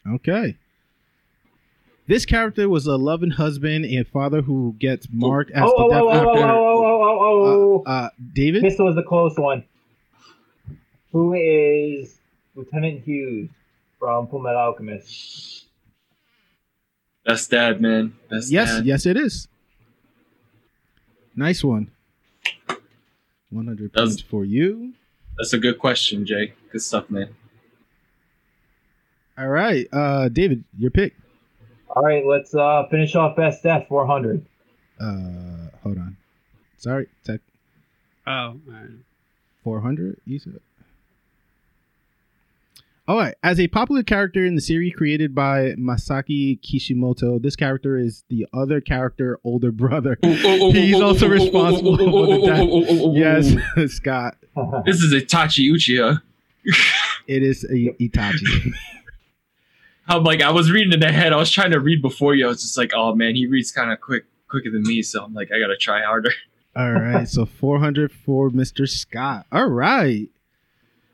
[0.07, 0.55] Okay.
[2.07, 5.93] This character was a loving husband and father who gets marked as Oh, oh, the
[5.93, 6.45] death oh, oh, oh, after.
[6.47, 8.63] oh, oh, oh, oh, Uh, uh, David?
[8.63, 9.63] This was the close one.
[11.11, 12.17] Who is
[12.55, 13.49] Lieutenant Hughes
[13.99, 15.65] from Fullmetal Alchemist?
[17.25, 18.13] Best dad, man.
[18.29, 18.85] Best Yes, dad.
[18.85, 19.47] yes, it is.
[21.35, 21.91] Nice one.
[23.51, 24.93] 100 That was- points for you.
[25.37, 26.53] That's a good question, Jay.
[26.71, 27.35] Good stuff, man.
[29.37, 31.15] All right, uh, David, your pick.
[31.89, 34.45] All right, let's uh, finish off Best Death 400.
[34.99, 35.05] Uh,
[35.81, 36.17] hold on.
[36.77, 37.39] Sorry, tech
[38.27, 38.89] Oh, all right.
[39.63, 40.17] 400.
[40.25, 40.59] You said.
[43.07, 43.33] All right.
[43.41, 48.45] As a popular character in the series created by Masashi Kishimoto, this character is the
[48.53, 50.17] other character older brother.
[50.21, 53.55] He's also responsible for the death.
[53.75, 54.37] Yes, Scott.
[54.85, 56.21] This is Itachi Uchiha.
[57.27, 58.71] It is I- Itachi.
[60.07, 61.33] I'm like, I was reading in the head.
[61.33, 62.45] I was trying to read before you.
[62.45, 65.03] I was just like, oh man, he reads kind of quick, quicker than me.
[65.03, 66.31] So I'm like, I gotta try harder.
[66.75, 68.87] All right, so 400 for Mr.
[68.87, 69.45] Scott.
[69.51, 70.29] All right.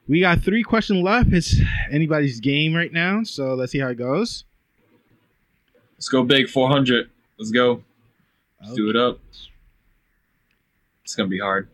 [0.07, 1.33] We got three questions left.
[1.33, 1.55] It's
[1.91, 4.43] anybody's game right now, so let's see how it goes.
[5.95, 7.09] Let's go big, 400.
[7.39, 7.83] Let's go.
[8.61, 9.19] Let's do it up.
[11.03, 11.69] It's gonna be hard.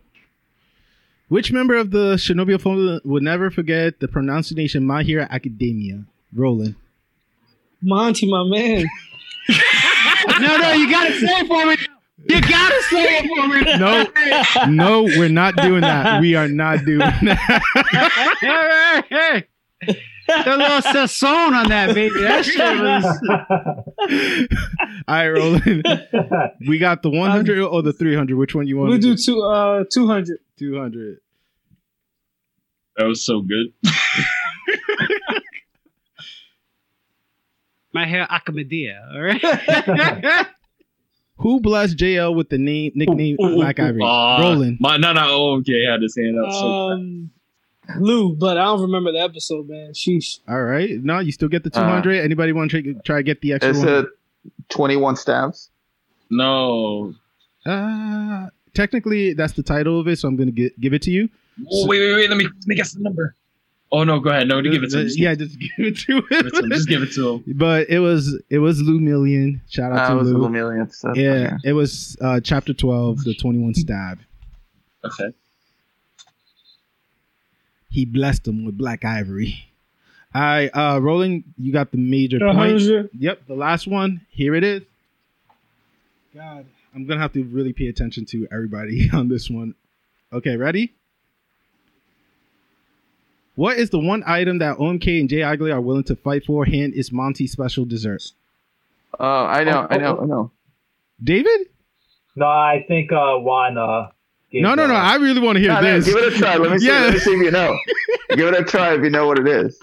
[1.31, 6.03] Which member of the Shinobi family would never forget the pronunciation My Hero Academia?
[6.35, 6.75] Roland.
[7.81, 8.85] Monty, my man.
[10.41, 11.77] no, no, you gotta say it for me.
[12.27, 13.61] You gotta say it for me.
[13.77, 14.05] No,
[14.67, 16.19] no, we're not doing that.
[16.19, 17.61] We are not doing that.
[18.41, 19.47] hey, hey,
[19.87, 20.03] hey.
[20.27, 22.21] A little sazon on that, baby.
[22.21, 23.05] That shit was.
[25.07, 25.87] All right, Roland.
[26.67, 28.37] We got the 100 or the 300.
[28.37, 28.89] Which one you want?
[28.89, 30.37] We'll to do two, uh, 200.
[30.61, 31.17] 200.
[32.97, 33.73] That was so good.
[37.93, 40.47] My hair Akamedia, all right?
[41.37, 44.03] Who blessed JL with the name nickname Black Ivory?
[44.03, 44.77] Uh, Roland.
[44.79, 45.25] My, no, no.
[45.27, 46.51] Oh, okay, I had his hand up.
[46.53, 47.31] So Um,
[47.99, 49.91] Lou, but I don't remember the episode, man.
[49.93, 50.39] Sheesh.
[50.47, 50.91] All right.
[51.03, 52.19] No, you still get the 200.
[52.23, 53.87] Anybody want to try, try to get the extra It's one?
[53.89, 54.03] a
[54.69, 55.69] 21 stabs.
[56.29, 57.15] no.
[57.65, 61.29] Uh, technically, that's the title of it, so I'm going to give it to you.
[61.71, 62.29] Oh, wait, wait, wait.
[62.29, 63.35] Let me let me guess the number.
[63.93, 64.47] Oh no, go ahead.
[64.47, 65.05] No, give it to him.
[65.07, 66.63] Just yeah, just give it to give it to him.
[66.63, 66.69] him.
[66.71, 67.43] Just give it to him.
[67.57, 69.61] but it was it was Lou Million.
[69.69, 70.49] Shout out That to was a Lou.
[70.49, 71.17] million stuff.
[71.17, 74.19] yeah, it was uh, chapter 12, the 21 stab.
[75.03, 75.33] Okay.
[77.89, 79.65] He blessed him with black ivory.
[80.33, 83.09] All right, uh, Roland, you got the major A point.
[83.19, 84.21] Yep, the last one.
[84.29, 84.83] Here it is.
[86.33, 89.75] God, I'm gonna have to really pay attention to everybody on this one.
[90.33, 90.93] Okay, ready?
[93.55, 96.65] What is the one item that OMK and Jay Igley are willing to fight for?
[96.65, 98.23] Hand is Monty's special dessert.
[99.19, 100.51] Oh, I know, I know, I know.
[101.23, 101.67] David?
[102.35, 103.77] no, I think uh, Juan.
[103.77, 104.07] Uh,
[104.53, 104.93] No, no, no.
[104.95, 106.05] uh, I really want to hear No, no, this.
[106.05, 106.55] give it a try.
[106.55, 106.87] Let me see.
[106.87, 107.01] Yeah.
[107.01, 107.77] Let me see if you know.
[108.35, 109.79] give it a try if you know what it is.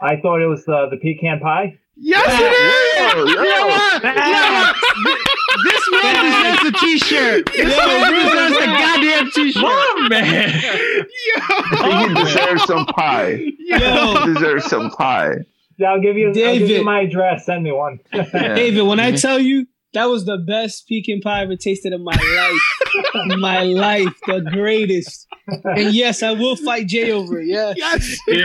[0.00, 1.78] I thought it was uh, the pecan pie.
[1.96, 3.04] yes, it is.
[3.10, 5.10] Oh, yo.
[5.10, 5.16] You
[5.64, 6.04] know what?
[6.04, 6.62] You know what?
[6.62, 7.50] This man deserves a t-shirt.
[7.56, 9.62] This man deserves a goddamn t-shirt.
[9.64, 10.48] Oh man.
[10.50, 13.44] I think he deserves some pie.
[13.58, 15.34] Yo, He deserves some pie.
[15.78, 16.28] Yeah, I'll give you.
[16.28, 17.46] I'll give you my address.
[17.46, 18.00] Send me one.
[18.12, 18.54] Yeah.
[18.54, 22.02] David, when I tell you that was the best pecan pie I ever tasted in
[22.04, 25.26] my life, my life, the greatest.
[25.64, 27.46] And yes, I will fight Jay over it.
[27.48, 27.72] Yeah.
[27.76, 28.18] Yes.
[28.26, 28.36] Ew.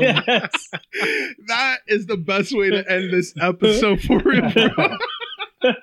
[0.00, 0.50] Yes.
[1.46, 4.96] that is the best way to end this episode for real, bro.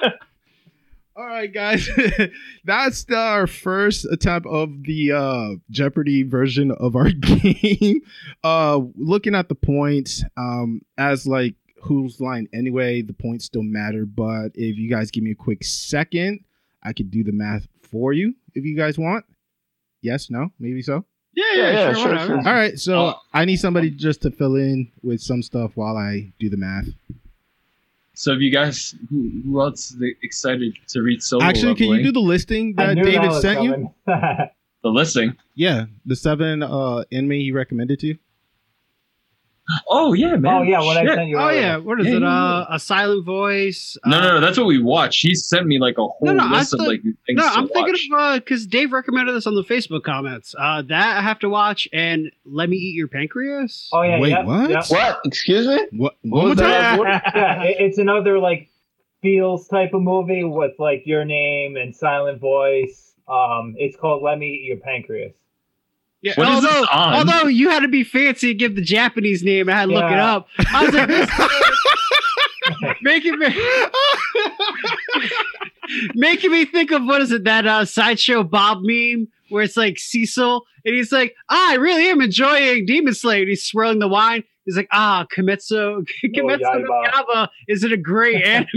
[1.16, 1.90] All right, guys.
[2.66, 8.02] That's the- our first attempt of the uh, Jeopardy version of our game.
[8.44, 14.06] Uh, looking at the points, um, as like whose line anyway, the points still matter.
[14.06, 16.42] But if you guys give me a quick second,
[16.84, 19.26] I could do the math for you if you guys want.
[20.04, 21.04] Yes, no, maybe so.
[21.34, 22.38] Yeah, Yeah, yeah, yeah, sure, sure, sure.
[22.38, 23.14] All right, so Oh.
[23.34, 26.88] I need somebody just to fill in with some stuff while I do the math.
[28.20, 31.44] So, if you guys, who, who else is excited to read solo?
[31.44, 33.94] Actually, can you do the listing that knew that David was sent you?
[34.08, 34.50] the
[34.90, 35.38] listing?
[35.54, 38.18] Yeah, the seven uh anime he recommended to you.
[39.90, 40.54] Oh yeah, man.
[40.54, 41.16] Oh yeah, what I Shit.
[41.16, 41.38] sent you.
[41.38, 41.60] Oh earlier.
[41.62, 42.22] yeah, what is Yeah, it?
[42.22, 43.98] yeah, Uh, a silent voice.
[44.06, 45.22] No, uh, no, no, that's what we watched.
[45.22, 47.50] He sent me like a whole No, no, I list of like things No, to
[47.50, 48.08] I'm thinking watch.
[48.14, 50.56] of uh because Dave recommended this on the Facebook comments.
[50.58, 53.90] Uh, that I have to watch and Let Me Eat Your Pancreas.
[53.92, 54.20] Oh yeah.
[54.20, 54.70] Wait, yep, what?
[54.70, 54.86] yep.
[54.90, 55.20] What?
[55.26, 55.86] Excuse me?
[56.00, 56.16] What?
[56.22, 56.90] What One was that?
[56.90, 56.98] time?
[57.00, 58.70] What- yeah, it- it's another like
[59.22, 63.14] feels type of movie with like your name and silent voice.
[63.28, 65.34] Um, it's called Let Me Eat Your Pancreas.
[66.22, 67.14] Yeah, What is this although, on?
[67.14, 70.12] although you had to be fancy and give the Japanese name, I had to look
[70.12, 70.48] it up.
[70.74, 71.30] I was like, this
[73.02, 73.48] making me
[76.16, 79.98] making me think of what is it that uh, sideshow Bob meme where it's like
[80.00, 83.42] Cecil and he's like, ah, I really am enjoying Demon Slayer.
[83.42, 84.44] And he's swirling the wine.
[84.68, 87.10] He's like, ah, Kimetsu, Kimetsu no Yaiba.
[87.12, 87.48] Yaiba.
[87.68, 88.68] Is it a great anime?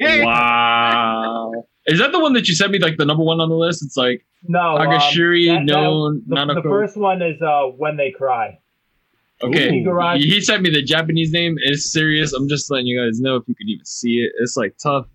[0.00, 1.64] wow.
[1.86, 3.82] Is that the one that you sent me like the number one on the list?
[3.84, 6.62] It's like No, um, Higurashi, that- that- no, the, Nanako.
[6.62, 8.58] the first one is uh, When They Cry.
[9.42, 10.10] Okay, Ooh.
[10.16, 11.56] He he sent me the Japanese name.
[11.62, 12.34] It's serious.
[12.34, 14.32] I'm just letting you guys know if you could even see it.
[14.38, 15.06] It's like tough.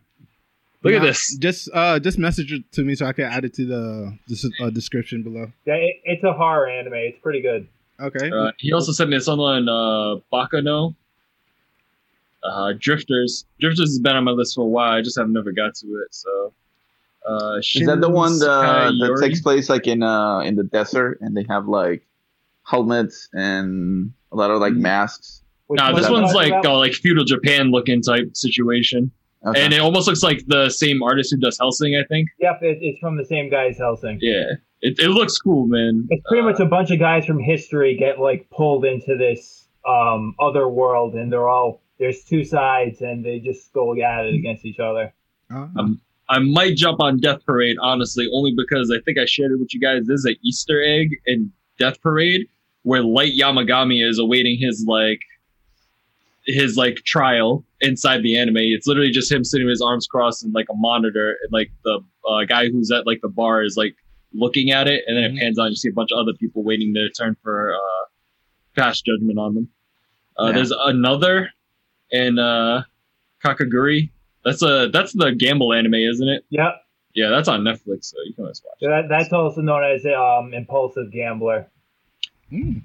[0.82, 1.38] Look at this.
[1.38, 4.44] Just uh, just message it to me so I can add it to the this
[4.60, 5.52] uh, description below.
[5.66, 6.94] Yeah, it, it's a horror anime.
[6.96, 7.68] It's pretty good.
[8.00, 8.30] Okay.
[8.30, 10.96] Uh, he also sent me this one on uh, Baccano.
[12.44, 13.46] Uh, Drifters.
[13.60, 14.92] Drifters has been on my list for a while.
[14.94, 16.14] I just have never got to it.
[16.14, 16.54] So,
[17.28, 21.18] uh, Is that the one uh, that takes place like in uh in the desert
[21.22, 22.06] and they have like
[22.64, 25.42] helmets and a lot of like masks?
[25.68, 26.66] Which Nah, one this one's like about?
[26.66, 29.10] uh, like feudal Japan looking type situation,
[29.44, 29.64] Okay.
[29.64, 31.96] and it almost looks like the same artist who does Hellsing.
[31.96, 32.30] I think.
[32.40, 34.20] Yep, it, it's from the same guy as Hellsing.
[34.22, 34.44] Yeah,
[34.86, 36.08] it, it looks cool, man.
[36.10, 39.68] It's pretty Uh, much a bunch of guys from history get like pulled into this
[39.88, 44.36] um other world, and they're all there's two sides, and they just go at it
[44.36, 45.14] against each other.
[45.50, 49.60] Um, I might jump on Death Parade, honestly, only because I think I shared it
[49.60, 50.06] with you guys.
[50.06, 52.48] There's an Easter egg in Death Parade
[52.84, 55.22] where Light Yamagami is awaiting his like
[56.48, 58.58] his like trial inside the anime.
[58.58, 61.72] It's literally just him sitting with his arms crossed and like a monitor, and like
[61.84, 62.00] the
[62.30, 63.96] uh, guy who's at like the bar is like
[64.36, 65.70] looking at it, and then it pans on.
[65.70, 68.06] You see a bunch of other people waiting their turn for uh,
[68.76, 69.70] pass judgment on them.
[70.38, 70.52] Uh, Yeah.
[70.54, 71.50] There's another
[72.12, 72.84] in uh,
[73.44, 74.10] Kakegurui.
[74.44, 76.46] That's a that's the gamble anime, isn't it?
[76.50, 76.74] Yep,
[77.16, 78.78] Yeah, that's on Netflix, so you can always watch.
[78.82, 78.88] it.
[78.88, 81.66] that, that's also known as um impulsive gambler.
[82.52, 82.82] mm.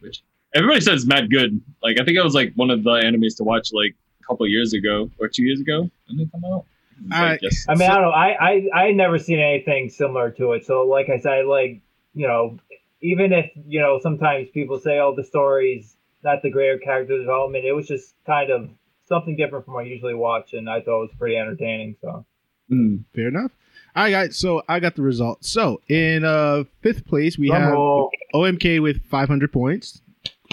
[0.54, 1.60] Everybody says it's mad good.
[1.82, 4.46] Like I think it was like one of the animes to watch like a couple
[4.48, 5.90] years ago or two years ago.
[6.08, 6.64] When they come out?
[7.04, 7.30] It's Alright.
[7.32, 7.66] Like, yes.
[7.68, 8.10] I mean, I don't know.
[8.10, 10.64] I, I I had never seen anything similar to it.
[10.66, 11.80] So, like I said, like
[12.14, 12.58] you know,
[13.00, 17.64] even if you know, sometimes people say, "Oh, the story's not the greater character development,"
[17.64, 18.68] it was just kind of
[19.04, 21.96] something different from what I usually watch, and I thought it was pretty entertaining.
[22.00, 22.24] So,
[22.70, 23.04] Mm.
[23.14, 23.50] Fair enough.
[23.96, 24.36] All right, guys.
[24.36, 25.50] So I got the results.
[25.50, 28.10] So in uh fifth place we Drum have roll.
[28.34, 30.02] OMK with 500 points.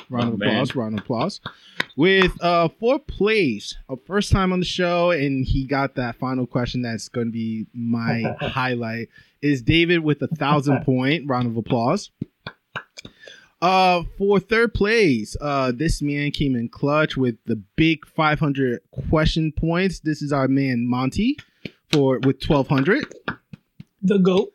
[0.10, 0.50] Round Oh, of man.
[0.50, 0.76] applause.
[0.76, 1.42] Round of applause.
[1.96, 6.46] With uh fourth place, a first time on the show, and he got that final
[6.46, 9.10] question that's going to be my highlight.
[9.42, 11.28] Is David with a thousand point?
[11.28, 12.10] Round of applause.
[13.60, 19.52] Uh, for third place, uh, this man came in clutch with the big 500 question
[19.52, 20.00] points.
[20.00, 21.38] This is our man Monty
[21.92, 23.12] for with 1200.
[24.04, 24.54] The goat.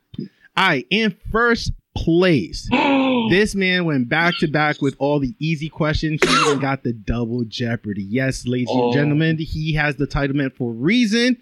[0.56, 2.68] I in first place.
[3.30, 6.18] This man went back to back with all the easy questions.
[6.26, 8.02] He even got the double jeopardy.
[8.02, 8.86] Yes, ladies Oh.
[8.86, 11.36] and gentlemen, he has the titlement for reason.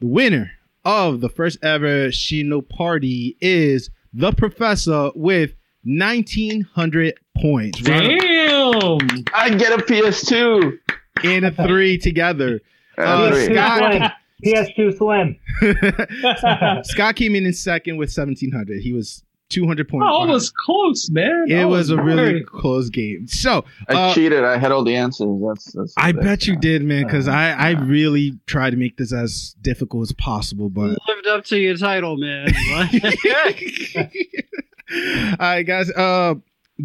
[0.00, 0.52] The winner
[0.84, 5.54] of the first ever Shinopardy is the professor with
[5.84, 7.82] 1900 points.
[7.82, 9.24] Round of- Damn.
[9.34, 10.78] I get a PS2.
[11.24, 12.60] and a three together.
[12.96, 13.46] Uh, Three.
[13.52, 14.12] Scott,
[14.44, 15.36] PS2 Slim.
[16.84, 18.80] Scott came in in second with 1700.
[18.80, 19.23] He was
[19.54, 20.04] 200 points.
[20.04, 20.30] Oh, behind.
[20.30, 21.44] almost close, man.
[21.48, 23.26] It That was a really very- close game.
[23.28, 24.44] So I Uh, cheated.
[24.44, 25.28] I had all the answers.
[25.46, 25.72] That's.
[25.72, 28.96] that's I that's- bet you did, man, because I, I Uh, really tried to make
[28.96, 30.68] this as difficult as possible.
[30.68, 32.48] But lived up to your title, man.
[33.96, 35.90] all right, guys.
[35.90, 36.34] Uh,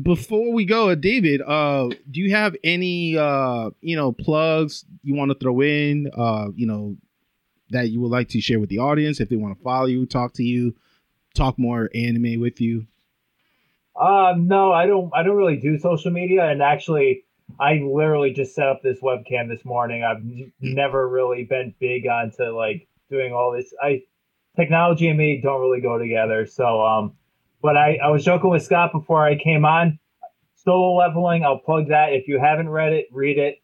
[0.04, 5.16] before we go, uh, David, uh, do you have any uh, you know, plugs you
[5.16, 6.10] want to throw in?
[6.16, 6.96] Uh, you know,
[7.72, 10.06] that you would like to share with the audience if they want to follow you,
[10.06, 10.76] talk to you,
[11.34, 12.88] talk more anime with you.
[14.00, 15.12] Um, no, I don't.
[15.14, 17.26] I don't really do social media, and actually,
[17.60, 20.04] I literally just set up this webcam this morning.
[20.04, 20.24] I've
[20.62, 23.74] never really been big onto like doing all this.
[23.82, 24.04] I
[24.56, 26.46] technology and me don't really go together.
[26.46, 27.14] So, um,
[27.62, 30.00] but I I was joking with Scott before I came on.
[30.56, 31.44] Solo leveling.
[31.44, 32.14] I'll plug that.
[32.14, 33.62] If you haven't read it, read it.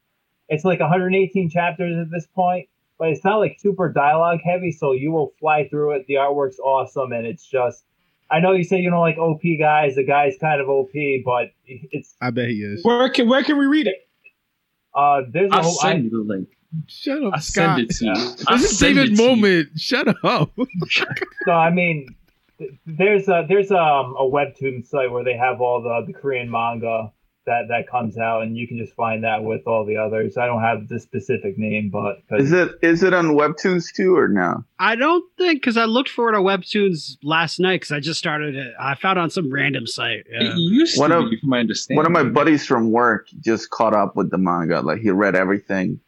[0.48, 2.68] It's like 118 chapters at this point,
[2.98, 6.06] but it's not like super dialogue heavy, so you will fly through it.
[6.08, 7.84] The artwork's awesome, and it's just
[8.32, 9.96] I know you say you don't like OP guys.
[9.96, 10.92] The guy's kind of OP,
[11.26, 12.84] but it's I bet he is.
[12.84, 13.98] Where can where can we read it?
[14.94, 15.78] Uh, there's a I'll whole.
[15.82, 16.50] I, send you the link.
[16.88, 17.78] Shut up, I'll Scott.
[17.78, 18.14] send it to you.
[18.16, 18.34] Yeah.
[18.48, 19.18] I'll This is David it you.
[19.18, 19.70] moment.
[19.80, 20.52] Shut up.
[21.46, 22.16] so I mean,
[22.58, 26.50] th- there's a there's um a webtoon site where they have all the the Korean
[26.50, 27.12] manga
[27.46, 30.38] that that comes out, and you can just find that with all the others.
[30.38, 34.28] I don't have the specific name, but Is it is it on Webtoons too or
[34.28, 34.64] no?
[34.80, 38.20] I don't think because I looked for it on Webtoons last night because I just
[38.20, 38.74] started it.
[38.80, 40.26] I found it on some random site.
[40.30, 40.50] Yeah.
[40.54, 41.98] It used One to of- be, from my understanding.
[41.98, 44.82] One of my buddies from work just caught up with the manga.
[44.82, 46.00] Like he read everything,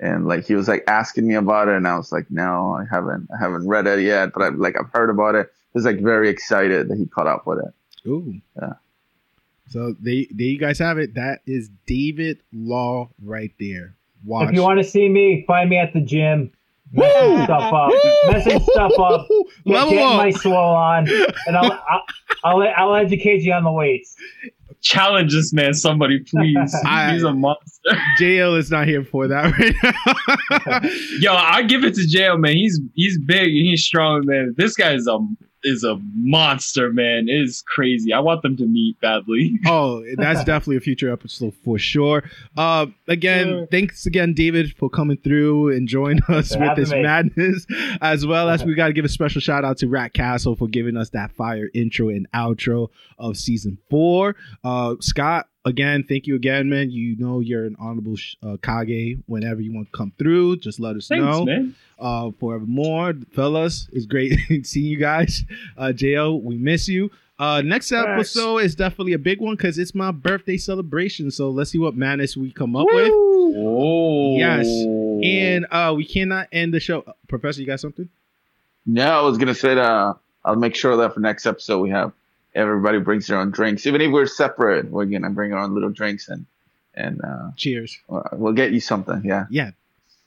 [0.00, 2.84] and like he was like asking me about it, and I was like, no, I
[2.94, 5.50] haven't, I haven't read it yet, but I like I've heard about it.
[5.72, 8.08] He was like very excited that he caught up with it.
[8.08, 8.34] Ooh.
[8.60, 8.74] Yeah.
[9.68, 11.14] So they there you guys have it.
[11.14, 13.96] That is David Law right there.
[14.24, 14.48] Watch.
[14.50, 16.50] if you want to see me, find me at the gym.
[16.92, 17.02] Woo!
[17.02, 17.90] Messing stuff up,
[18.30, 19.26] messing stuff up.
[19.66, 20.16] Get, Level get up.
[20.16, 21.08] my swole on,
[21.46, 22.02] and I'll, I'll
[22.44, 24.14] I'll I'll educate you on the weights.
[24.82, 26.76] Challenge this man, somebody, please.
[26.84, 27.90] I- He's a monster.
[28.20, 29.74] JL is not here for that right
[30.82, 30.88] now.
[31.18, 32.52] Yo, I give it to JL, man.
[32.54, 34.54] He's he's big and he's strong, man.
[34.56, 35.18] This guy is a
[35.64, 37.28] is a monster, man.
[37.28, 38.12] It is crazy.
[38.12, 39.52] I want them to meet badly.
[39.66, 42.22] oh, that's definitely a future episode for sure.
[42.56, 43.66] Uh, again, Sure.
[43.70, 47.02] thanks again, David, for coming through and joining us for with this me.
[47.02, 47.66] madness.
[48.00, 50.68] As well as we got to give a special shout out to Rak Castle for
[50.68, 52.88] giving us that fire intro and outro
[53.18, 54.36] of season four.
[54.62, 56.90] Uh, Scott, again, thank you again, man.
[56.90, 59.18] You know you're an honorable sh- uh, Kage.
[59.26, 61.44] Whenever you want to come through, just let us Thanks, know.
[61.44, 61.74] man.
[61.98, 63.14] uh, forevermore.
[63.32, 65.42] Fellas, it's great seeing you guys.
[65.76, 67.10] Uh, JL, we miss you.
[67.38, 71.30] Uh, next episode is definitely a big one because it's my birthday celebration.
[71.32, 73.10] So let's see what madness we come up with.
[73.12, 74.66] Oh, Yes.
[74.68, 77.00] And uh, we cannot end the show.
[77.06, 78.08] Uh, Professor, you got something?
[78.86, 82.12] Yeah, I was gonna say that I'll make sure that for next episode we have
[82.54, 83.86] everybody brings their own drinks.
[83.86, 86.46] Even if we're separate, we're gonna bring our own little drinks and
[86.94, 87.98] and uh, Cheers.
[88.32, 89.22] we'll get you something.
[89.24, 89.46] Yeah.
[89.50, 89.72] Yeah,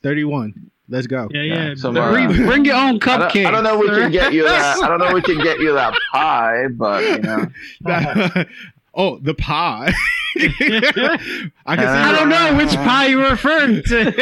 [0.02, 0.70] 31.
[0.90, 1.28] Let's go.
[1.30, 1.74] Yeah, Yeah, yeah.
[1.74, 3.32] some, bring, uh, bring your own I cupcake.
[3.42, 4.82] don't, I don't know if we can get you that.
[4.82, 7.46] I don't know if we can get you that pie, but you know.
[8.94, 9.92] oh, the pie.
[10.36, 11.66] I can see.
[11.66, 14.14] I don't know which pie you're referring to.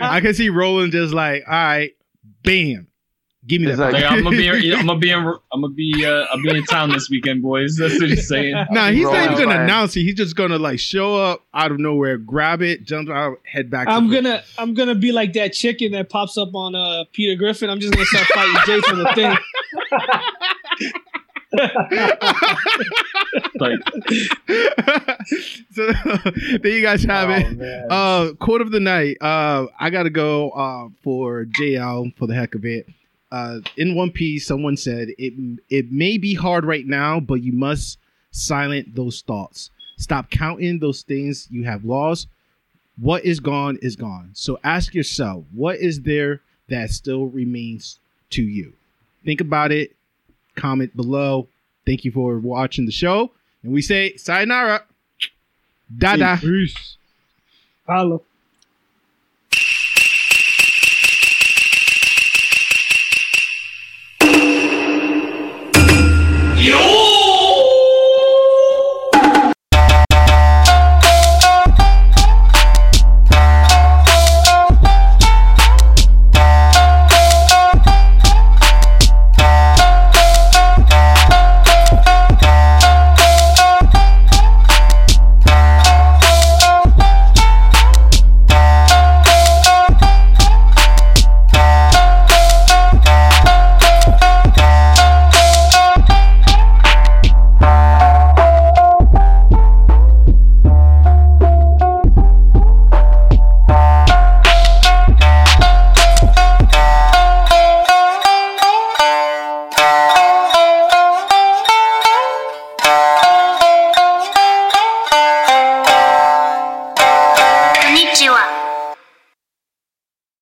[0.00, 1.92] I can see Roland just like, all right,
[2.42, 2.86] bam,
[3.46, 3.92] give me It's that.
[3.92, 6.64] like- I'm gonna be, I'm gonna be, in, I'm gonna be, uh, I'll be in
[6.64, 7.76] town this weekend, boys.
[7.76, 8.54] That's what he's saying.
[8.70, 9.64] Nah, he's not even Rolling gonna fire.
[9.64, 10.02] announce it.
[10.02, 13.88] He's just gonna like show up out of nowhere, grab it, jump out, head back.
[13.88, 17.34] I'm the- gonna I'm gonna be like that chicken that pops up on uh Peter
[17.36, 17.68] Griffin.
[17.70, 19.36] I'm just gonna start fighting Jay for the thing.
[23.56, 23.78] Like,
[25.70, 25.92] so
[26.62, 27.46] there you guys have it.
[27.46, 27.86] Oh, man.
[27.90, 29.18] Uh, quote of the night.
[29.20, 32.86] Uh, I gotta go uh, for JL for the heck of it.
[33.32, 35.32] Uh, in One Piece, someone said it
[35.70, 37.98] it may be hard right now, but you must
[38.30, 39.70] silent those thoughts.
[39.96, 42.28] Stop counting those things you have lost.
[42.98, 44.32] What is gone is gone.
[44.34, 47.98] So ask yourself, what is there that still remains
[48.30, 48.74] to you?
[49.24, 49.96] Think about it.
[50.54, 51.48] Comment below.
[51.86, 53.30] Thank you for watching the show,
[53.62, 54.84] and we say sayonara.
[55.96, 56.36] Dada.
[56.38, 56.98] Peace.
[57.86, 58.20] Holla.